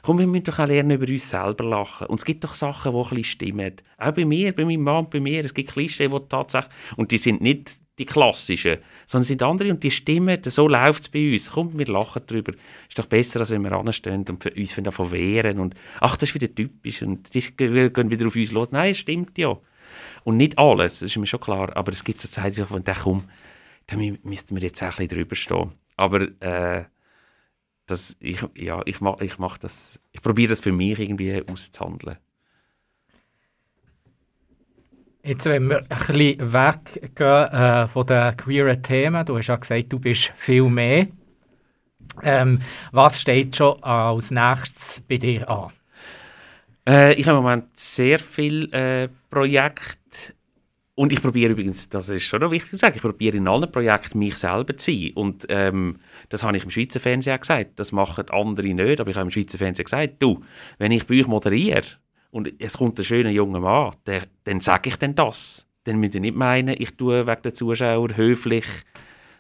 komm, 0.02 0.20
wir 0.20 0.28
müssen 0.28 0.46
doch 0.46 0.60
auch 0.60 0.68
lernen, 0.68 0.92
über 0.92 1.08
uns 1.08 1.30
selber 1.30 1.64
lachen. 1.64 2.08
Und 2.08 2.20
es 2.20 2.26
gibt 2.26 2.44
doch 2.44 2.54
Sachen, 2.54 2.92
die 2.92 2.98
ein 2.98 3.04
bisschen 3.04 3.24
stimmen. 3.24 3.74
Auch 3.98 4.12
bei 4.12 4.26
mir, 4.26 4.54
bei 4.54 4.66
meinem 4.66 4.84
Mann, 4.84 5.10
bei 5.10 5.20
mir. 5.20 5.46
Es 5.46 5.54
gibt 5.54 5.72
Klischee, 5.72 6.10
die 6.10 6.20
tatsächlich, 6.28 6.74
und 6.98 7.12
die 7.12 7.18
sind 7.18 7.42
nicht 7.42 7.80
die 8.00 8.06
klassischen, 8.06 8.78
sondern 9.06 9.26
sind 9.26 9.44
andere 9.44 9.70
und 9.70 9.84
die 9.84 9.92
stimmen, 9.92 10.40
so 10.44 10.68
läuft 10.68 11.02
es 11.04 11.10
bei 11.10 11.34
uns. 11.34 11.52
Komm, 11.52 11.78
wir 11.78 11.86
lachen 11.88 12.22
darüber. 12.26 12.54
Ist 12.88 12.98
doch 12.98 13.06
besser, 13.06 13.42
als 13.42 13.50
wenn 13.50 13.62
wir 13.64 13.74
anstehen 13.74 14.26
und 14.28 14.42
für 14.42 14.52
uns 14.52 14.76
davon 14.76 15.12
wehren 15.12 15.60
und 15.60 15.76
ach, 16.00 16.16
das 16.16 16.30
ist 16.30 16.36
wieder 16.36 16.54
typisch 16.54 17.02
und 17.02 17.34
die 17.34 17.42
gehen 17.42 18.10
wieder 18.12 18.28
auf 18.28 18.36
uns 18.36 18.52
los. 18.52 18.72
Nein, 18.72 18.96
stimmt 18.96 19.38
ja. 19.38 19.58
Und 20.24 20.38
nicht 20.38 20.58
alles, 20.58 21.00
das 21.00 21.10
ist 21.10 21.18
mir 21.18 21.28
schon 21.28 21.42
klar, 21.42 21.76
aber 21.76 21.92
es 21.92 22.04
gibt 22.04 22.22
so 22.22 22.28
Zeiten, 22.28 22.66
wo 22.70 22.78
ich 22.78 22.84
denke, 22.84 23.02
komm, 23.04 23.24
da 23.88 23.98
mü- 23.98 24.20
müssten 24.24 24.56
wir 24.56 24.64
jetzt 24.64 24.82
auch 24.82 24.86
ein 24.86 24.92
bisschen 24.92 25.10
drüber 25.10 25.36
stehen. 25.36 25.72
Aber 25.98 26.22
äh, 26.42 26.86
das, 27.88 28.16
ich, 28.20 28.40
ja, 28.56 28.82
ich 28.86 29.02
mache 29.02 29.26
ich 29.26 29.34
ich 30.14 30.22
probiere 30.22 30.52
das 30.52 30.62
für 30.62 30.72
mich 30.72 30.98
irgendwie 30.98 31.44
auszuhandeln. 31.46 32.18
Jetzt, 35.24 35.46
wenn 35.46 35.70
wir 35.70 35.80
ein 35.80 35.88
bisschen 35.88 36.54
weggehen 36.54 37.54
äh, 37.54 37.88
von 37.88 38.08
den 38.08 38.36
queeren 38.38 38.82
Themen, 38.82 39.24
du 39.24 39.38
hast 39.38 39.48
ja 39.48 39.56
gesagt, 39.56 39.94
du 39.94 40.00
bist 40.00 40.34
viel 40.36 40.64
mehr. 40.64 41.08
Ähm, 42.24 42.60
was 42.92 43.22
steht 43.22 43.56
schon 43.56 43.82
als 43.84 44.32
nächstes 44.32 45.02
bei 45.08 45.18
dir 45.18 45.48
an? 45.48 45.70
Äh, 46.90 47.14
ich 47.14 47.28
habe 47.28 47.38
im 47.38 47.44
Moment 47.44 47.66
sehr 47.80 48.18
viele 48.18 48.72
äh, 48.72 49.10
Projekte 49.30 50.34
und 50.96 51.14
ich 51.14 51.22
probiere 51.22 51.52
übrigens, 51.52 51.88
das 51.88 52.10
ist 52.10 52.24
schon 52.24 52.42
noch 52.42 52.50
wichtig 52.50 52.72
zu 52.72 52.78
sagen, 52.78 52.96
ich 52.96 53.02
probiere 53.02 53.38
in 53.38 53.48
allen 53.48 53.72
Projekten 53.72 54.18
mich 54.18 54.38
selber 54.38 54.76
zu 54.76 54.92
sein 54.92 55.12
und 55.14 55.46
ähm, 55.50 56.00
das 56.30 56.42
habe 56.42 56.58
ich 56.58 56.64
im 56.64 56.72
Schweizer 56.72 57.00
Fernsehen 57.00 57.36
auch 57.36 57.42
gesagt, 57.42 57.80
das 57.80 57.92
machen 57.92 58.28
andere 58.32 58.74
nicht, 58.74 59.00
aber 59.00 59.12
ich 59.12 59.16
habe 59.16 59.28
im 59.28 59.32
Schweizer 59.32 59.60
Fernsehen 59.60 59.86
gesagt, 59.86 60.16
du, 60.18 60.44
wenn 60.80 60.92
ich 60.92 61.06
bei 61.06 61.20
euch 61.20 61.28
moderiere 61.28 61.84
und 62.32 62.52
es 62.60 62.78
kommt 62.78 62.98
ein 62.98 63.04
schöner 63.04 63.30
junger 63.30 63.60
Mann, 63.60 63.96
der, 64.06 64.28
dann 64.46 64.60
sage 64.60 64.90
ich 64.90 64.96
dann 64.96 65.16
das. 65.16 65.68
Dann 65.84 65.98
müsst 65.98 66.16
ihr 66.16 66.22
nicht 66.22 66.36
meinen, 66.36 66.76
ich 66.78 66.96
tue 66.96 67.28
wegen 67.28 67.42
der 67.42 67.54
Zuschauer 67.54 68.16
höflich 68.16 68.66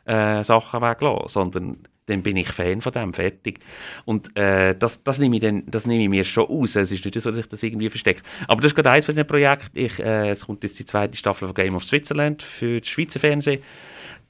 äh, 0.06 0.44
Sachen 0.44 0.82
weglassen, 0.82 1.28
sondern 1.28 1.78
dann 2.08 2.24
bin 2.24 2.36
ich 2.36 2.50
Fan 2.50 2.82
von 2.82 2.92
dem, 2.92 3.14
fertig. 3.14 3.60
Und 4.06 4.36
äh, 4.36 4.76
das, 4.76 5.04
das, 5.04 5.20
nehme 5.20 5.36
ich 5.38 5.42
dann, 5.42 5.64
das 5.68 5.86
nehme 5.86 6.04
ich 6.04 6.10
mir 6.10 6.24
schon 6.24 6.48
aus. 6.48 6.76
Es 6.76 6.92
ist 6.92 7.06
nicht 7.06 7.20
so, 7.20 7.30
dass 7.30 7.40
ich 7.40 7.48
das 7.48 7.64
irgendwie 7.64 7.90
verstecke. 7.90 8.22
Aber 8.48 8.62
das 8.62 8.72
ist 8.72 8.76
gerade 8.76 8.92
eins 8.92 9.06
von 9.06 9.16
den 9.16 9.26
Projekten. 9.26 9.78
Ich, 9.78 10.00
äh, 10.00 10.30
es 10.30 10.46
kommt 10.46 10.64
jetzt 10.64 10.78
die 10.80 10.86
zweite 10.86 11.16
Staffel 11.16 11.48
von 11.48 11.56
Game 11.56 11.76
of 11.76 11.84
Switzerland 11.84 12.42
für 12.42 12.80
das 12.82 12.90
Schweizer 12.90 13.20
Fernsehen. 13.20 13.62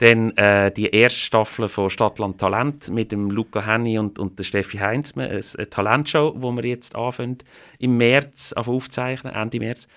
Dann 0.02 0.36
äh, 0.36 0.72
die 0.72 0.88
erste 0.88 1.20
Staffel 1.20 1.68
von 1.68 1.92
Stadtland 1.92 2.40
Talent 2.40 2.90
mit 2.90 3.12
dem 3.12 3.30
Luca 3.30 3.64
Henny 3.64 4.00
und, 4.00 4.18
und 4.18 4.40
der 4.40 4.44
Steffi 4.44 4.80
Heinzmann, 4.80 5.30
eine, 5.30 5.70
Talentshow, 5.70 6.34
wo 6.38 6.52
wir 6.54 6.66
jetzt 6.66 6.96
anfangen 6.96 7.38
im 7.78 7.98
März 7.98 8.52
auf 8.54 8.68
aufzeichnen, 8.68 9.32
Ende 9.32 9.60
März. 9.60 9.88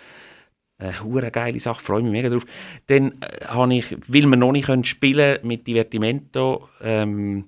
Eine 0.76 1.02
hure 1.02 1.30
geile 1.30 1.58
Sache, 1.58 1.80
freue 1.80 2.02
mich 2.02 2.12
mega 2.12 2.28
drauf. 2.28 2.44
Dann 2.88 3.12
äh, 3.22 3.46
habe 3.46 3.74
ich, 3.74 3.96
weil 4.06 4.26
wir 4.26 4.36
noch 4.36 4.52
nicht 4.52 4.66
können 4.66 4.84
spielen 4.84 5.38
mit 5.42 5.66
Divertimento, 5.66 6.68
ähm, 6.82 7.46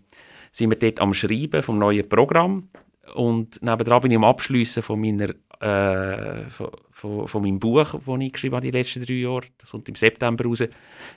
sind 0.50 0.70
wir 0.70 0.78
dort 0.78 0.98
am 1.00 1.12
Schreiben 1.12 1.62
vom 1.62 1.78
neuen 1.78 2.09
Programm 2.09 2.70
und 3.14 3.61
nebenan 3.61 4.00
bin 4.00 4.12
ich 4.12 4.16
am 4.16 4.24
Abschliessen 4.24 4.82
von 4.82 4.98
meiner 4.98 5.34
äh, 5.61 6.50
von, 6.50 7.28
von, 7.28 7.42
meinem 7.42 7.59
Buch, 7.59 7.94
das 7.94 8.20
ich 8.20 8.32
geschrieben 8.32 8.57
habe 8.57 8.66
die 8.66 8.70
letzten 8.70 9.04
drei 9.04 9.14
Jahre. 9.14 9.46
Das 9.59 9.70
kommt 9.70 9.88
im 9.88 9.94
September 9.94 10.44
raus. 10.44 10.61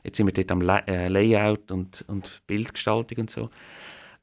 Jetzt 0.04 0.18
sind 0.18 0.26
wir 0.26 0.34
dort 0.34 0.52
am 0.52 0.62
La 0.62 0.80
äh, 0.80 1.08
Layout 1.08 1.72
und, 1.72 2.04
und 2.08 2.42
Bildgestaltung 2.48 3.20
und 3.20 3.30
so. 3.30 3.50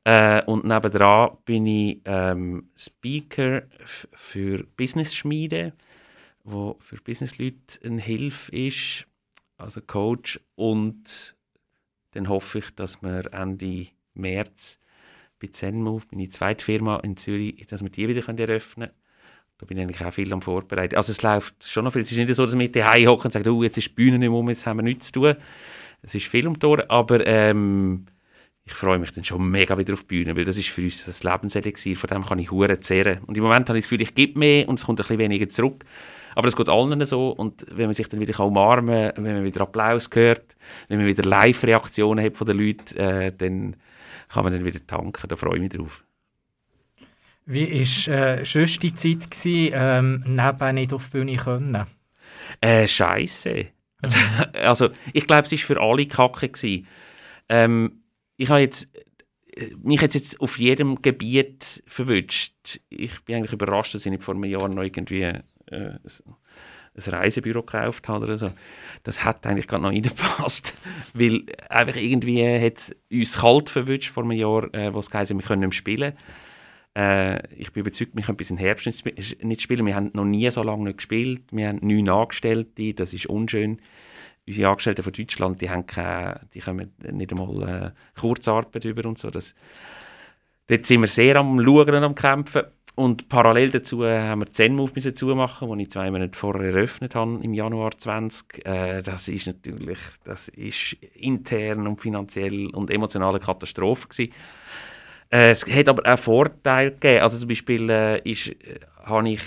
Äh, 0.04 0.42
und 0.44 0.64
nebendran 0.64 1.36
bin 1.44 1.66
ich 1.66 2.00
ähm, 2.04 2.70
Speaker 2.76 3.62
für 3.84 4.64
Business-Schmiede, 4.76 5.72
wo 6.44 6.76
für 6.80 6.96
Businessleute 6.96 7.80
eine 7.84 8.00
Hilfe 8.00 8.54
ist, 8.54 9.06
also 9.58 9.80
Coach. 9.80 10.38
Und 10.54 11.34
dann 12.12 12.28
hoffe 12.28 12.58
ich, 12.58 12.70
dass 12.76 13.02
wir 13.02 13.32
Ende 13.32 13.88
März 14.14 14.78
bei 15.40 15.48
ZenMove, 15.48 16.06
meine 16.12 16.30
zweite 16.30 16.64
Firma 16.64 16.98
in 17.00 17.16
Zürich, 17.16 17.66
dass 17.66 17.82
wir 17.82 17.90
die 17.90 18.08
wieder 18.08 18.26
eröffnen 18.38 18.88
können. 18.88 19.05
Da 19.58 19.66
bin 19.66 19.78
ich 19.78 19.84
eigentlich 19.84 20.04
auch 20.04 20.12
viel 20.12 20.32
am 20.32 20.42
Vorbereiten. 20.42 20.96
Also 20.96 21.12
es 21.12 21.22
läuft 21.22 21.64
schon 21.64 21.84
noch 21.84 21.92
viel. 21.92 22.02
Es 22.02 22.12
ist 22.12 22.18
nicht 22.18 22.34
so, 22.34 22.44
dass 22.44 22.58
wir 22.58 22.70
daheim 22.70 23.06
hocken 23.08 23.26
und 23.26 23.32
sagen, 23.32 23.48
oh, 23.48 23.62
jetzt 23.62 23.78
ist 23.78 23.88
die 23.88 23.94
Bühne 23.94 24.18
nicht 24.18 24.28
um, 24.28 24.48
jetzt 24.48 24.66
haben 24.66 24.78
wir 24.78 24.82
nichts 24.82 25.06
zu 25.06 25.12
tun. 25.12 25.36
Es 26.02 26.14
ist 26.14 26.26
viel 26.26 26.46
um 26.46 26.58
die 26.58 26.66
Ohren, 26.66 26.88
aber 26.90 27.26
ähm, 27.26 28.06
ich 28.64 28.74
freue 28.74 28.98
mich 28.98 29.12
dann 29.12 29.24
schon 29.24 29.48
mega 29.48 29.78
wieder 29.78 29.94
auf 29.94 30.02
die 30.02 30.06
Bühne, 30.06 30.36
weil 30.36 30.44
das 30.44 30.58
ist 30.58 30.68
für 30.68 30.82
uns 30.82 31.04
das 31.04 31.22
Lebenselixier, 31.22 31.96
von 31.96 32.08
dem 32.08 32.24
kann 32.24 32.38
ich 32.38 32.50
hure 32.50 32.80
zehren. 32.80 33.20
Und 33.26 33.36
im 33.36 33.44
Moment 33.44 33.68
habe 33.68 33.78
ich 33.78 33.84
das 33.84 33.90
Gefühl, 33.90 34.02
ich 34.02 34.14
gebe 34.14 34.38
mehr 34.38 34.68
und 34.68 34.78
es 34.78 34.84
kommt 34.84 35.00
ein 35.00 35.04
bisschen 35.04 35.18
weniger 35.18 35.48
zurück. 35.48 35.84
Aber 36.34 36.48
es 36.48 36.56
geht 36.56 36.68
allen 36.68 37.06
so 37.06 37.30
und 37.30 37.64
wenn 37.70 37.86
man 37.86 37.94
sich 37.94 38.08
dann 38.08 38.20
wieder 38.20 38.38
umarmen 38.40 39.14
kann, 39.14 39.24
wenn 39.24 39.36
man 39.36 39.44
wieder 39.44 39.62
Applaus 39.62 40.10
hört, 40.12 40.54
wenn 40.88 40.98
man 40.98 41.06
wieder 41.06 41.22
Live-Reaktionen 41.22 42.22
hat 42.22 42.36
von 42.36 42.46
den 42.46 42.58
Leuten, 42.58 42.96
äh, 42.96 43.32
dann 43.32 43.76
kann 44.28 44.44
man 44.44 44.52
dann 44.52 44.64
wieder 44.64 44.84
tanken, 44.86 45.28
da 45.28 45.36
freue 45.36 45.54
ich 45.54 45.62
mich 45.62 45.72
drauf. 45.72 46.05
Wie 47.46 47.70
war 47.70 48.14
äh, 48.14 48.44
sonst 48.44 48.82
die 48.82 48.92
Zeit, 48.92 49.30
gewesen, 49.30 49.72
ähm, 49.72 50.24
neben 50.26 50.74
nicht 50.74 50.92
auf 50.92 51.06
die 51.06 51.10
Bühne 51.18 51.36
können? 51.36 51.86
Äh, 52.60 52.88
Scheiße. 52.88 53.66
Also, 54.02 54.18
also, 54.54 54.88
ich 55.12 55.26
glaube, 55.26 55.44
es 55.44 55.52
war 55.52 55.58
für 55.58 55.80
alle 55.80 56.06
Kacke. 56.06 56.50
Ähm, 57.48 58.02
ich 58.36 58.48
habe 58.48 58.60
jetzt, 58.60 58.88
äh, 59.54 59.70
mich 59.80 60.02
hat 60.02 60.14
jetzt 60.14 60.40
auf 60.40 60.58
jedem 60.58 61.00
Gebiet 61.00 61.84
verwünscht. 61.86 62.80
Ich 62.88 63.24
bin 63.24 63.36
eigentlich 63.36 63.52
überrascht, 63.52 63.94
dass 63.94 64.04
ich 64.04 64.10
nicht 64.10 64.24
vor 64.24 64.34
einem 64.34 64.44
Jahr 64.44 64.68
noch 64.68 64.82
irgendwie 64.82 65.22
äh, 65.22 65.42
ein, 65.70 65.98
Reisebüro 66.98 67.62
gekauft 67.62 68.08
habe 68.08 68.24
oder 68.24 68.38
so. 68.38 68.50
Das 69.04 69.22
hat 69.22 69.46
eigentlich 69.46 69.68
gerade 69.68 69.82
noch 69.82 69.90
reingepasst, 69.90 70.74
weil 71.14 71.44
einfach 71.68 71.96
irgendwie 71.96 72.42
hat 72.42 72.96
uns 73.12 73.34
kalt 73.34 73.70
verwünscht 73.70 74.10
vor 74.10 74.24
einem 74.24 74.32
Jahr, 74.32 74.74
äh, 74.74 74.92
wo 74.92 74.98
es 74.98 75.10
geheißen, 75.10 75.38
wir 75.38 75.44
können 75.46 75.60
nicht 75.60 75.68
mehr 75.68 75.76
spielen. 75.76 76.12
Äh, 76.96 77.54
ich 77.54 77.72
bin 77.72 77.82
überzeugt, 77.82 78.12
wir 78.14 78.22
können 78.22 78.36
bis 78.36 78.50
im 78.50 78.56
Herbst 78.56 78.86
nicht 78.86 78.98
sp- 79.04 79.44
nicht 79.44 79.60
spielen. 79.62 79.84
Wir 79.84 79.94
haben 79.94 80.10
noch 80.14 80.24
nie 80.24 80.50
so 80.50 80.62
lange 80.62 80.84
nicht 80.84 80.96
gespielt. 80.98 81.42
Wir 81.50 81.68
haben 81.68 81.80
neun 81.82 82.08
Angestellte, 82.08 82.94
das 82.94 83.12
ist 83.12 83.26
unschön. 83.26 83.80
Unsere 84.46 84.70
Angestellten 84.70 85.02
von 85.02 85.12
Deutschland, 85.12 85.60
die, 85.60 85.68
haben 85.68 85.86
keine, 85.86 86.40
die 86.54 86.60
kommen 86.60 86.92
nicht 87.12 87.32
einmal 87.32 87.92
äh, 88.16 88.20
Kurzarbeit 88.20 88.84
über 88.84 89.06
und 89.08 89.18
so. 89.18 89.30
Das, 89.30 89.54
dort 90.68 90.86
sind 90.86 91.00
wir 91.02 91.08
sehr 91.08 91.36
am 91.36 91.62
Schauen 91.62 91.94
und 91.94 92.04
am 92.04 92.14
Kämpfen. 92.14 92.62
Und 92.94 93.28
parallel 93.28 93.72
dazu 93.72 94.04
äh, 94.04 94.20
haben 94.20 94.40
wir 94.40 94.50
ZenMove 94.50 95.14
zumachen, 95.14 95.68
den 95.68 95.80
ich 95.80 95.90
zwei 95.90 96.10
Monate 96.10 96.38
vorher 96.38 96.70
eröffnet 96.70 97.14
habe, 97.14 97.40
im 97.42 97.52
Januar 97.52 97.90
20. 97.98 98.64
Äh, 98.64 99.02
das 99.02 99.28
ist 99.28 99.46
natürlich, 99.46 99.98
das 100.24 100.48
ist 100.48 100.94
intern 101.14 101.86
und 101.86 102.00
finanziell 102.00 102.68
und 102.68 102.90
emotional 102.90 103.34
eine 103.34 103.40
Katastrophe 103.44 104.08
gewesen. 104.08 104.32
Äh, 105.30 105.50
es 105.50 105.66
hat 105.66 105.88
aber 105.88 106.12
auch 106.12 106.18
Vorteile 106.18 106.92
gegeben. 106.92 107.22
Also 107.22 107.38
zum 107.38 107.48
Beispiel 107.48 107.90
äh, 107.90 108.20
ist, 108.30 108.48
äh, 108.48 108.80
habe 109.04 109.28
ich, 109.28 109.40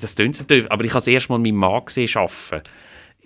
das 0.00 0.14
klingt 0.14 0.38
natürlich, 0.38 0.70
aber 0.70 0.84
ich 0.84 0.90
habe 0.90 0.98
das 0.98 1.06
erste 1.06 1.32
Mal 1.32 1.38
meinen 1.38 1.56
Mann 1.56 1.84
gesehen 1.84 2.10
arbeiten. 2.14 2.68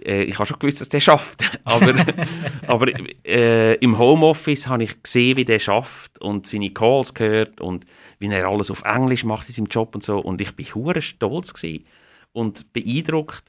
Äh, 0.04 0.24
ich 0.24 0.34
habe 0.38 0.46
schon 0.46 0.58
gewusst, 0.58 0.80
dass 0.80 0.88
der 0.88 1.00
schafft. 1.00 1.42
aber 1.64 2.04
aber 2.66 2.86
äh, 3.24 3.74
im 3.76 3.98
Homeoffice 3.98 4.66
habe 4.66 4.84
ich 4.84 5.02
gesehen, 5.02 5.36
wie 5.36 5.44
der 5.44 5.58
schafft 5.58 6.20
und 6.20 6.46
seine 6.46 6.70
Calls 6.70 7.14
gehört 7.14 7.60
und 7.60 7.84
wie 8.18 8.28
er 8.28 8.46
alles 8.46 8.70
auf 8.70 8.82
Englisch 8.84 9.24
macht 9.24 9.48
in 9.48 9.54
seinem 9.54 9.66
Job 9.66 9.94
und 9.94 10.02
so. 10.02 10.18
Und 10.18 10.40
ich 10.40 10.54
bin 10.56 10.66
hure 10.74 11.02
stolz 11.02 11.54
gewesen 11.54 11.84
und 12.32 12.72
beeindruckt. 12.72 13.44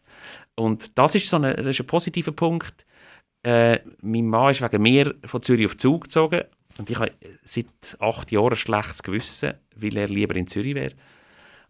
Und 0.56 0.98
das 0.98 1.16
ist 1.16 1.30
so 1.30 1.38
eine, 1.38 1.56
das 1.56 1.66
ist 1.66 1.80
ein 1.80 1.88
positiver 1.88 2.32
Punkt. 2.32 2.86
Äh, 3.44 3.80
mein 4.02 4.28
Mann 4.28 4.52
ist 4.52 4.62
wegen 4.62 4.82
mir 4.82 5.16
von 5.26 5.42
Zürich 5.42 5.66
auf 5.66 5.78
Zug 5.78 6.04
gezogen 6.04 6.44
und 6.78 6.90
ich 6.90 7.00
habe 7.00 7.12
seit 7.44 7.68
acht 8.00 8.32
Jahren 8.32 8.54
ein 8.54 8.56
schlechtes 8.56 9.04
Gewissen, 9.04 9.54
weil 9.76 9.98
er 9.98 10.08
lieber 10.08 10.36
in 10.36 10.48
Zürich 10.48 10.76
wäre. 10.76 10.94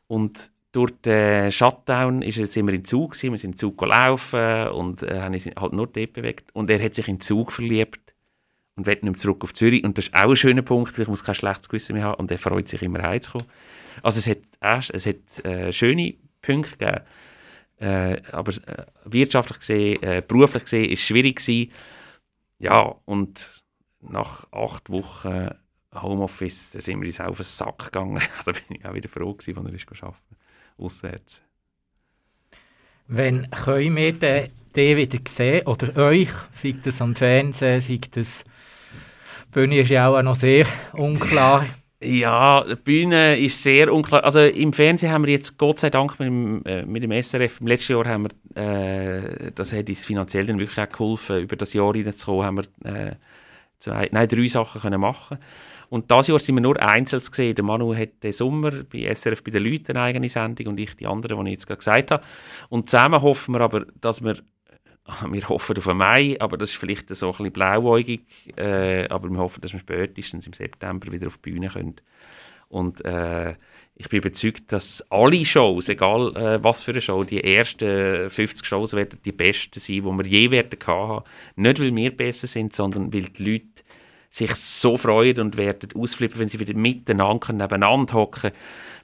Und 0.07 0.51
durch 0.71 0.91
den 1.03 1.51
Shutdown 1.51 2.21
ist 2.21 2.37
er 2.37 2.45
jetzt 2.45 2.57
immer 2.57 2.73
in 2.73 2.85
Zug 2.85 3.11
gewesen. 3.11 3.31
wir 3.31 3.37
sind 3.37 3.51
in 3.51 3.57
Zug 3.57 3.77
gelaufen 3.77 4.69
und 4.69 5.03
äh, 5.03 5.21
haben 5.21 5.33
uns 5.33 5.45
halt 5.45 5.73
nur 5.73 5.87
dort 5.87 6.13
bewegt. 6.13 6.49
Und 6.53 6.69
er 6.69 6.81
hat 6.81 6.95
sich 6.95 7.07
in 7.07 7.21
Zug 7.21 7.51
verliebt 7.51 8.13
und 8.75 8.87
will 8.87 8.93
nicht 8.95 9.03
mehr 9.03 9.13
zurück 9.13 9.43
auf 9.43 9.53
Zürich. 9.53 9.83
Und 9.83 9.97
das 9.97 10.07
ist 10.07 10.15
auch 10.15 10.29
ein 10.29 10.35
schöner 10.35 10.63
Punkt, 10.63 10.97
ich 10.97 11.07
muss 11.07 11.23
kein 11.23 11.35
schlechtes 11.35 11.69
Gewissen 11.69 11.93
mehr 11.93 12.05
haben 12.05 12.19
und 12.19 12.31
er 12.31 12.39
freut 12.39 12.67
sich 12.67 12.81
immer 12.81 13.03
heimzukommen. 13.03 13.47
Also 14.01 14.19
es 14.19 14.27
hat, 14.27 14.39
erst, 14.59 14.89
es 14.91 15.05
hat 15.05 15.45
äh, 15.45 15.71
schöne 15.71 16.15
Punkte 16.41 16.77
gegeben. 16.77 17.01
Äh, 17.79 18.21
aber 18.31 18.51
äh, 18.51 18.85
wirtschaftlich 19.05 19.59
gesehen, 19.59 20.01
äh, 20.01 20.23
beruflich 20.25 20.63
gesehen, 20.63 20.89
ist 20.89 21.01
es 21.01 21.05
schwierig 21.05 21.37
gewesen. 21.37 21.71
Ja, 22.57 22.95
und 23.05 23.62
nach 24.09 24.47
acht 24.51 24.89
Wochen 24.89 25.49
Homeoffice, 25.93 26.71
da 26.71 26.81
sind 26.81 26.99
wir 27.01 27.07
uns 27.07 27.19
auch 27.19 27.27
auf 27.27 27.37
den 27.37 27.43
Sack 27.43 27.85
gegangen. 27.85 28.21
Also 28.37 28.51
bin 28.51 28.77
ich 28.77 28.85
auch 28.85 28.93
wieder 28.93 29.09
froh 29.09 29.33
gewesen, 29.33 29.57
als 29.57 29.67
er 29.67 29.73
ist 29.73 30.03
arbeiten 30.03 30.17
auswärts. 30.77 31.41
Wann 33.07 33.49
können 33.51 33.95
wir 33.95 34.13
den, 34.13 34.49
den 34.75 34.97
wieder 34.97 35.19
sehen? 35.27 35.67
Oder 35.67 35.95
euch? 36.07 36.31
Sei 36.51 36.75
das 36.81 37.01
am 37.01 37.15
Fernsehen, 37.15 37.81
sei 37.81 37.99
das... 38.11 38.43
Die 39.47 39.59
Bühne 39.59 39.81
ist 39.81 39.89
ja 39.89 40.07
auch 40.07 40.21
noch 40.23 40.35
sehr 40.35 40.65
unklar. 40.93 41.67
Ja, 42.01 42.63
die 42.63 42.75
Bühne 42.75 43.37
ist 43.37 43.61
sehr 43.61 43.93
unklar. 43.93 44.23
Also 44.23 44.39
im 44.39 44.73
Fernsehen 44.73 45.11
haben 45.11 45.25
wir 45.25 45.31
jetzt 45.31 45.57
Gott 45.59 45.79
sei 45.79 45.91
Dank 45.91 46.19
mit 46.19 46.27
dem, 46.27 46.65
äh, 46.65 46.85
mit 46.85 47.03
dem 47.03 47.11
SRF, 47.11 47.61
im 47.61 47.67
letzten 47.67 47.93
Jahr 47.93 48.05
haben 48.05 48.27
wir, 48.55 48.61
äh, 48.61 49.51
das 49.53 49.71
hat 49.71 49.87
uns 49.87 50.05
finanziell 50.05 50.47
dann 50.47 50.59
wirklich 50.59 50.79
auch 50.79 50.89
geholfen, 50.89 51.41
über 51.41 51.55
das 51.55 51.73
Jahr 51.73 51.93
hineinzukommen, 51.93 52.45
haben 52.45 52.57
wir 52.57 52.91
äh, 52.91 53.15
zwei, 53.83 54.09
nein, 54.11 54.27
drei 54.27 54.47
Sachen 54.47 54.81
können 54.81 55.01
machen 55.01 55.37
und 55.89 56.09
dieses 56.09 56.27
Jahr 56.27 56.39
sind 56.39 56.55
wir 56.55 56.61
nur 56.61 56.81
einzeln 56.81 57.21
gesehen. 57.21 57.53
Der 57.53 57.63
Manu 57.63 57.95
hat 57.95 58.23
den 58.23 58.31
Sommer 58.31 58.83
bei 58.83 59.13
SRF 59.13 59.43
bei 59.43 59.51
den 59.51 59.63
Leuten 59.63 59.91
eine 59.91 60.01
eigene 60.01 60.27
Sendung 60.27 60.69
und 60.69 60.79
ich 60.79 60.95
die 60.95 61.05
andere, 61.05 61.35
die 61.35 61.49
ich 61.49 61.53
jetzt 61.53 61.67
gerade 61.67 61.77
gesagt 61.77 62.09
habe. 62.09 62.23
Und 62.69 62.89
zusammen 62.89 63.21
hoffen 63.21 63.53
wir 63.53 63.61
aber, 63.61 63.85
dass 64.01 64.23
wir 64.23 64.37
wir 65.29 65.49
hoffen 65.49 65.77
auf 65.77 65.87
einen 65.87 65.97
Mai, 65.99 66.35
aber 66.39 66.57
das 66.57 66.69
ist 66.69 66.77
vielleicht 66.77 67.15
so 67.15 67.27
ein 67.27 67.31
bisschen 67.33 67.51
blauäugig. 67.51 68.25
Äh, 68.55 69.07
aber 69.09 69.29
wir 69.29 69.37
hoffen, 69.37 69.61
dass 69.61 69.73
wir 69.73 69.81
spätestens 69.81 70.47
im 70.47 70.53
September 70.53 71.11
wieder 71.11 71.27
auf 71.27 71.37
die 71.37 71.51
Bühne 71.51 71.69
können. 71.69 71.97
Und 72.69 73.05
äh, 73.05 73.53
ich 73.95 74.09
bin 74.09 74.19
überzeugt, 74.19 74.71
dass 74.71 75.03
alle 75.11 75.45
Shows, 75.45 75.87
egal 75.87 76.35
äh, 76.35 76.63
was 76.63 76.81
für 76.81 76.91
eine 76.91 77.01
Show, 77.01 77.23
die 77.23 77.43
ersten 77.43 78.29
50 78.29 78.65
Shows 78.65 78.93
werden 78.93 79.19
die 79.23 79.31
besten 79.31 79.79
sein, 79.79 79.95
die 79.95 80.03
wir 80.03 80.25
je 80.25 80.51
werden 80.51 80.79
haben. 80.87 81.23
Nicht, 81.55 81.79
weil 81.79 81.95
wir 81.95 82.15
besser 82.15 82.47
sind, 82.47 82.75
sondern 82.75 83.13
weil 83.13 83.25
die 83.25 83.43
Leute 83.43 83.83
sich 84.31 84.55
so 84.55 84.97
freuen 84.97 85.39
und 85.39 85.57
werden 85.57 85.89
ausflippen, 85.95 86.39
wenn 86.39 86.49
sie 86.49 86.59
wieder 86.59 86.73
miteinander 86.73 87.53
nebeneinander 87.53 88.15
hocken, 88.15 88.51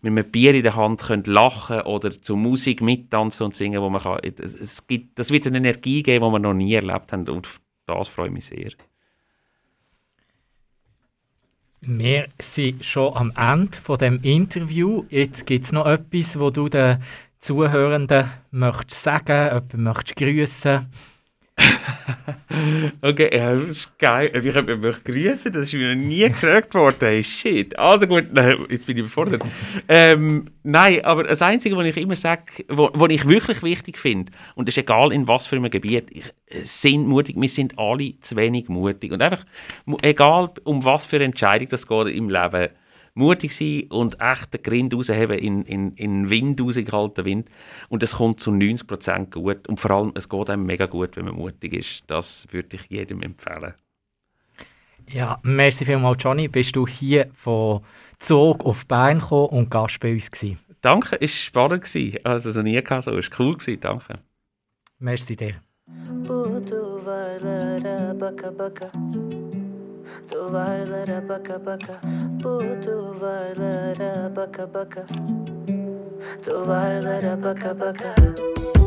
mit 0.02 0.12
einem 0.12 0.32
Bier 0.32 0.56
in 0.56 0.64
der 0.64 0.76
Hand 0.76 1.02
können 1.02 1.24
lachen 1.26 1.82
oder 1.82 2.20
zur 2.20 2.38
Musik 2.38 2.82
mittanzen 2.82 3.46
und 3.46 3.56
singen, 3.56 3.82
wo 3.82 3.92
man 3.92 4.02
kann. 4.02 4.20
Es 4.24 4.88
gibt, 4.88 5.20
das 5.20 5.30
wird 5.30 5.46
eine 5.46 5.58
Energie 5.58 6.02
geben, 6.02 6.26
die 6.26 6.32
wir 6.32 6.40
noch 6.40 6.56
nie 6.56 6.74
erlebt 6.74 7.12
haben 7.12 7.30
und 7.30 7.48
das 7.86 8.08
freue 8.08 8.28
ich 8.28 8.34
mich 8.34 8.46
sehr. 8.46 8.72
Wir 11.82 12.28
sind 12.42 12.84
schon 12.84 13.16
am 13.16 13.32
Ende 13.38 13.78
von 13.78 13.98
dem 13.98 14.22
Interview. 14.22 15.06
Jetzt 15.10 15.46
gibt 15.46 15.66
es 15.66 15.72
noch 15.72 15.86
etwas, 15.86 16.38
wo 16.38 16.50
du 16.50 16.68
den 16.68 17.02
Zuhörenden 17.40 18.30
möchtest 18.52 19.02
sagen, 19.02 19.48
jemanden 19.48 19.84
möchtest 19.84 20.16
grüßen. 20.18 20.88
Okay, 23.02 23.30
ja, 23.36 23.54
das 23.54 23.64
ist 23.64 24.00
geil. 24.00 24.32
Ich 24.44 24.56
habe 24.56 24.76
mich 24.76 25.04
grüßen, 25.04 25.52
das 25.52 25.68
ist 25.68 25.74
mir 25.74 25.96
noch 25.96 26.02
nie 26.02 26.28
gefragt 26.28 26.74
worden. 26.74 26.98
Hey, 27.00 27.24
shit. 27.24 27.78
Also 27.78 28.08
gut, 28.08 28.26
nein, 28.34 28.58
jetzt 28.70 28.86
bin 28.86 28.98
ich 28.98 29.04
überfordert. 29.04 29.44
ähm, 29.88 30.50
nein, 30.64 31.04
aber 31.06 31.24
das 31.24 31.42
Einzige, 31.42 31.78
was 31.78 31.86
ich 31.86 31.98
immer 31.98 32.16
sage, 32.16 32.44
was 32.68 33.12
ich 33.12 33.28
wirklich 33.28 33.64
wichtig 33.64 33.98
finde, 33.98 34.32
und 34.56 34.68
das 34.68 34.74
ist 34.74 34.80
egal 34.84 35.12
in 35.12 35.28
was 35.28 35.48
für 35.48 35.56
einem 35.56 35.70
Gebiet, 35.70 36.08
ich, 36.10 36.26
äh, 36.48 36.64
sind 36.64 37.08
mutig, 37.08 37.36
wir 37.40 37.50
sind 37.50 37.78
alle 37.78 38.20
zu 38.22 38.36
wenig 38.36 38.68
mutig. 38.68 39.12
Und 39.12 39.22
einfach, 39.22 39.46
egal 40.02 40.52
um 40.64 40.84
was 40.84 41.06
für 41.06 41.18
eine 41.18 41.26
Entscheidung 41.26 41.70
das 41.70 41.88
geht 41.88 42.08
im 42.08 42.30
Leben, 42.30 42.70
mutig 43.14 43.56
sein 43.56 43.86
und 43.90 44.20
echt 44.20 44.54
den 44.54 44.64
Grind 44.64 44.94
rausheben 44.94 45.38
in, 45.38 45.64
in, 45.64 45.94
in 45.96 46.30
Wind 46.30 46.62
rausgehalten 46.62 47.26
Wind. 47.26 47.50
Und 47.90 48.04
es 48.04 48.14
kommt 48.14 48.40
zu 48.40 48.52
90% 48.52 49.32
gut. 49.32 49.68
Und 49.68 49.80
vor 49.80 49.92
allem, 49.92 50.12
es 50.16 50.30
geht 50.30 50.50
einem 50.50 50.66
mega 50.66 50.86
gut, 50.86 51.18
wenn 51.18 51.26
man 51.26 51.36
mutig 51.36 51.74
ist. 51.74 52.04
Das 52.08 52.48
würde 52.52 52.76
ich 52.76 52.86
jedem 52.90 53.22
empfehlen. 53.22 53.74
Ja, 55.12 55.40
merci 55.44 55.86
vielmals, 55.86 56.24
Johnny. 56.24 56.48
Bist 56.48 56.76
du 56.76 56.86
hier 56.86 57.30
von 57.34 57.82
Zug 58.20 58.66
auf 58.66 58.86
Bern 58.86 59.20
gekommen 59.20 59.48
und 59.50 59.72
Gast 59.72 60.00
bei 60.00 60.14
uns 60.14 60.30
gewesen. 60.30 60.60
Danke, 60.82 61.20
es 61.20 61.32
war 61.32 61.68
spannend. 61.68 61.84
gewesen. 61.84 62.20
Also, 62.24 62.52
so 62.52 62.62
nie 62.62 62.82
gehabt, 62.82 63.04
so. 63.04 63.18
Es 63.18 63.32
war 63.32 63.40
cool. 63.40 63.58
Gewesen. 63.58 63.80
Danke. 63.82 64.20
Merci 65.00 65.36
dir. 65.36 65.56
Duvarlara 70.32 71.28
baka 71.30 71.66
baka 71.66 71.96
Bu 72.44 72.62
duvarlara 72.86 74.36
baka 74.36 74.74
baka 74.74 75.02
Duvarlara 76.46 77.34
baka 77.44 77.74
baka 77.80 78.16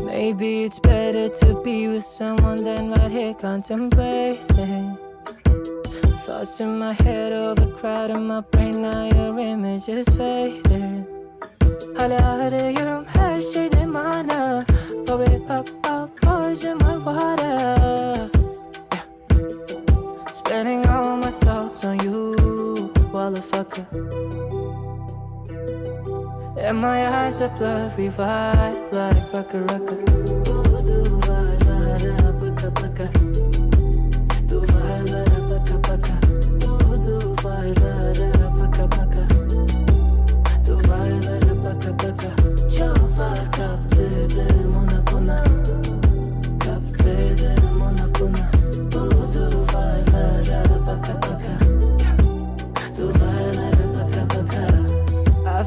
Maybe 0.07 0.64
it's 0.64 0.78
better 0.78 1.28
to 1.28 1.62
be 1.64 1.88
with 1.88 2.05
someone 2.05 2.62
than 2.62 2.90
right 2.90 3.11
here 3.11 3.34
contemplating. 3.34 4.97
Thoughts 6.26 6.61
in 6.61 6.78
my 6.78 6.93
head 6.93 7.32
overcrowding 7.32 8.26
my 8.26 8.40
brain 8.43 8.82
Now 8.82 9.05
your 9.05 9.38
image 9.38 9.88
is 9.88 10.07
fading. 10.16 11.07
Hala 11.99 12.45
arıyorum 12.45 13.05
her 13.05 13.43
şeyde 13.43 13.86
mana 13.86 14.64
Worry 15.09 15.43
about 15.45 16.16
poison 16.22 16.78
my 16.78 16.97
water. 16.99 17.82
motherfucker. 23.43 23.86
And 26.59 26.78
my 26.78 27.09
eyes 27.09 27.40
are 27.40 27.49
blurry 27.59 28.09
white 28.09 28.88
like 28.93 29.32
Rucka 29.32 29.66
Rucka. 29.66 29.97
Paka 38.72 38.88
paka, 38.88 39.26
tu 40.64 40.74
vai 40.86 41.11
lá, 41.11 41.55
paka 41.62 41.93
paka. 41.93 42.62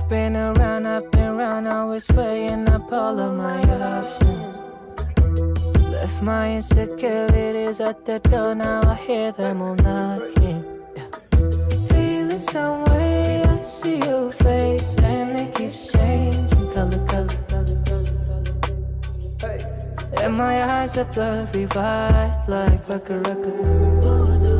I've 0.06 0.10
been 0.10 0.36
around, 0.36 0.86
I've 0.86 1.10
been 1.10 1.30
around, 1.30 1.66
always 1.66 2.08
weighing 2.10 2.70
up 2.70 2.94
all 2.94 3.20
of 3.20 3.34
my 3.34 3.60
options. 3.82 4.56
Left 5.92 6.22
my 6.22 6.58
insecurities 6.58 7.80
at 7.80 8.06
the 8.06 8.20
door, 8.20 8.54
now 8.54 8.84
I 8.84 8.94
hear 8.94 9.32
them 9.32 9.64
all 9.64 9.74
knocking. 9.74 10.64
Feeling 11.90 12.40
some 12.40 12.86
way, 12.86 13.42
I 13.46 13.64
see 13.64 13.98
your 13.98 14.32
face, 14.32 14.96
and 15.00 15.40
it 15.40 15.56
keeps 15.56 15.92
changing 15.92 16.72
color, 16.72 17.04
color. 17.08 17.28
color. 19.40 19.58
And 20.22 20.36
my 20.38 20.64
eyes 20.82 21.00
are 21.00 21.06
blurry 21.06 21.66
white, 21.66 22.46
like, 22.48 22.88
record, 22.88 23.28
record. 23.28 24.55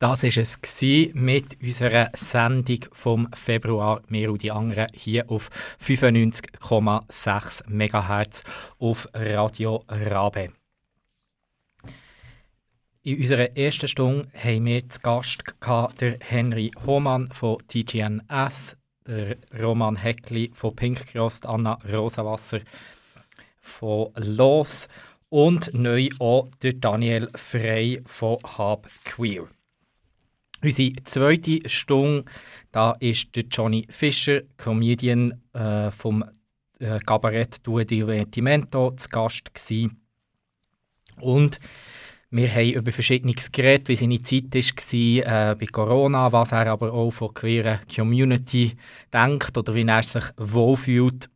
Das 0.00 0.22
war 0.22 0.30
es 0.30 0.60
mit 1.14 1.60
unserer 1.60 2.10
Sendung 2.14 2.84
vom 2.92 3.28
Februar. 3.34 4.00
Wir 4.06 4.30
und 4.30 4.42
die 4.42 4.52
anderen 4.52 4.86
hier 4.94 5.28
auf 5.28 5.50
95,6 5.84 7.68
MHz 7.68 8.44
auf 8.78 9.08
Radio 9.12 9.84
Rabe. 9.88 10.52
In 13.02 13.18
unserer 13.18 13.56
ersten 13.56 13.88
Stunde 13.88 14.28
haben 14.34 14.66
wir 14.66 14.88
zu 14.88 15.00
Gast 15.00 15.42
der 16.00 16.18
Henry 16.20 16.70
Hohmann 16.86 17.28
von 17.32 17.58
TGNS, 17.66 18.76
der 19.04 19.36
Roman 19.60 19.96
Heckli 19.96 20.52
von 20.54 20.76
Pink 20.76 21.06
Cross, 21.06 21.44
Anna 21.44 21.76
Rosenwasser 21.92 22.60
von 23.60 24.12
Los 24.14 24.86
und 25.28 25.74
neu 25.74 26.08
auch 26.20 26.48
der 26.62 26.74
Daniel 26.74 27.28
Frey 27.34 28.00
von 28.06 28.36
Hub 28.56 28.88
Queer. 29.04 29.48
Unsere 30.62 30.92
zweite 31.04 31.68
Stunde, 31.68 32.24
da 32.72 32.92
ist 32.98 33.34
der 33.36 33.44
Johnny 33.44 33.86
Fischer, 33.88 34.42
Comedian 34.56 35.40
äh, 35.52 35.90
vom 35.90 36.24
äh, 36.80 36.98
Cabaret 37.00 37.64
Due 37.64 37.84
Divertimento, 37.84 38.92
zu 38.96 39.08
Gast 39.08 39.54
gewesen. 39.54 40.00
Und 41.20 41.60
wir 42.30 42.52
haben 42.52 42.72
über 42.72 42.92
Verschiedenes 42.92 43.50
geredet, 43.50 43.88
wie 43.88 43.96
seine 43.96 44.20
Zeit 44.20 44.52
war 44.52 45.52
äh, 45.52 45.54
bei 45.54 45.66
Corona, 45.66 46.30
was 46.30 46.52
er 46.52 46.66
aber 46.66 46.92
auch 46.92 47.10
von 47.10 47.32
queeren 47.32 47.80
Community 47.94 48.76
denkt 49.12 49.56
oder 49.56 49.74
wie 49.74 49.86
er 49.86 50.02
sich 50.02 50.24
wohlfühlt, 50.36 51.30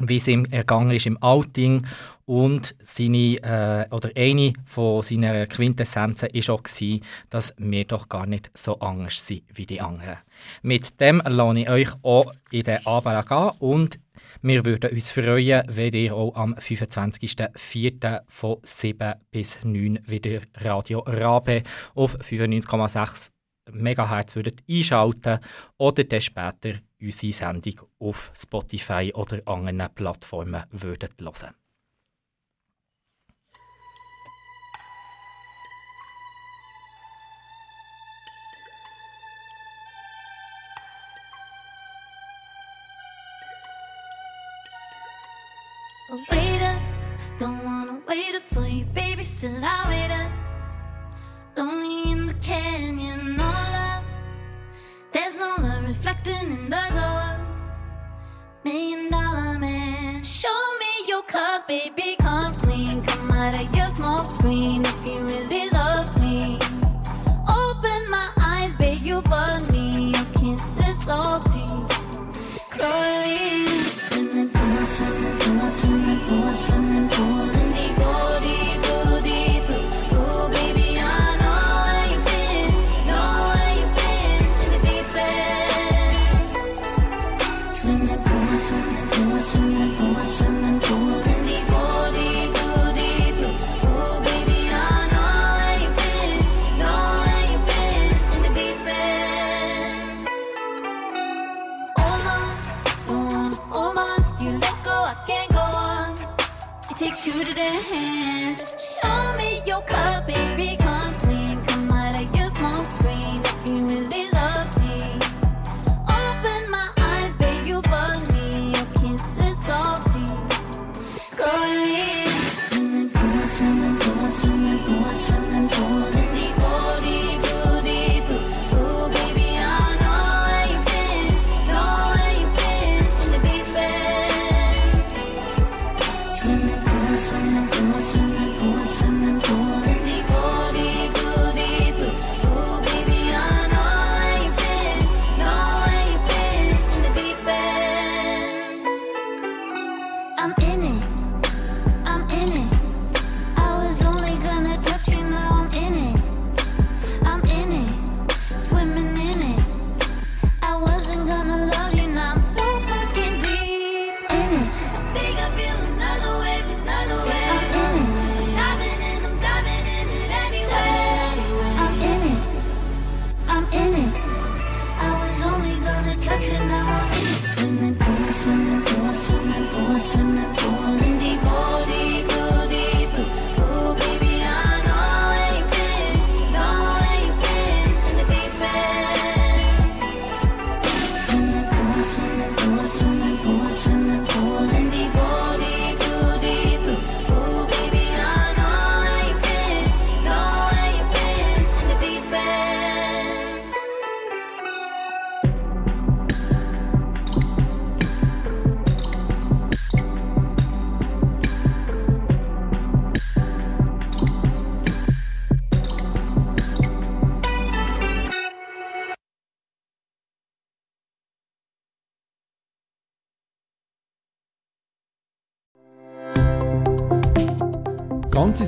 wie 0.00 0.16
es 0.16 0.28
ihm 0.28 0.44
ergangen 0.46 0.90
ist 0.90 1.06
im 1.06 1.16
Outing. 1.22 1.86
Und 2.32 2.74
seine, 2.82 3.36
äh, 3.42 3.94
oder 3.94 4.08
eine 4.16 4.54
von 4.64 5.02
seinen 5.02 5.46
Quintessenzen 5.50 6.30
war 6.32 6.54
auch, 6.54 6.62
gewesen, 6.62 7.04
dass 7.28 7.52
wir 7.58 7.84
doch 7.84 8.08
gar 8.08 8.24
nicht 8.24 8.50
so 8.54 8.80
anders 8.80 9.26
sind 9.26 9.42
wie 9.52 9.66
die 9.66 9.82
anderen. 9.82 10.16
Mit 10.62 10.98
dem 10.98 11.20
lasse 11.26 11.58
ich 11.58 11.68
euch 11.68 11.90
auch 12.00 12.32
in 12.50 12.62
den 12.62 12.86
Abend 12.86 13.28
gehen 13.28 13.50
und 13.58 14.00
wir 14.40 14.64
würden 14.64 14.92
uns 14.92 15.10
freuen, 15.10 15.62
wenn 15.68 15.92
ihr 15.92 16.14
auch 16.14 16.34
am 16.34 16.54
25.04. 16.54 18.22
von 18.28 18.56
7 18.62 19.12
bis 19.30 19.62
9 19.62 19.98
wieder 20.06 20.40
Radio 20.56 21.00
Rabe 21.00 21.64
auf 21.94 22.16
95,6 22.18 23.28
MHz 23.72 24.36
würdet 24.36 24.62
einschalten 24.66 25.38
oder 25.76 26.04
dann 26.04 26.20
später 26.22 26.78
unsere 26.98 27.32
Sendung 27.34 27.82
auf 27.98 28.32
Spotify 28.34 29.12
oder 29.14 29.42
anderen 29.44 29.86
Plattformen 29.94 30.64
würdet 30.70 31.20
hören. 31.20 31.54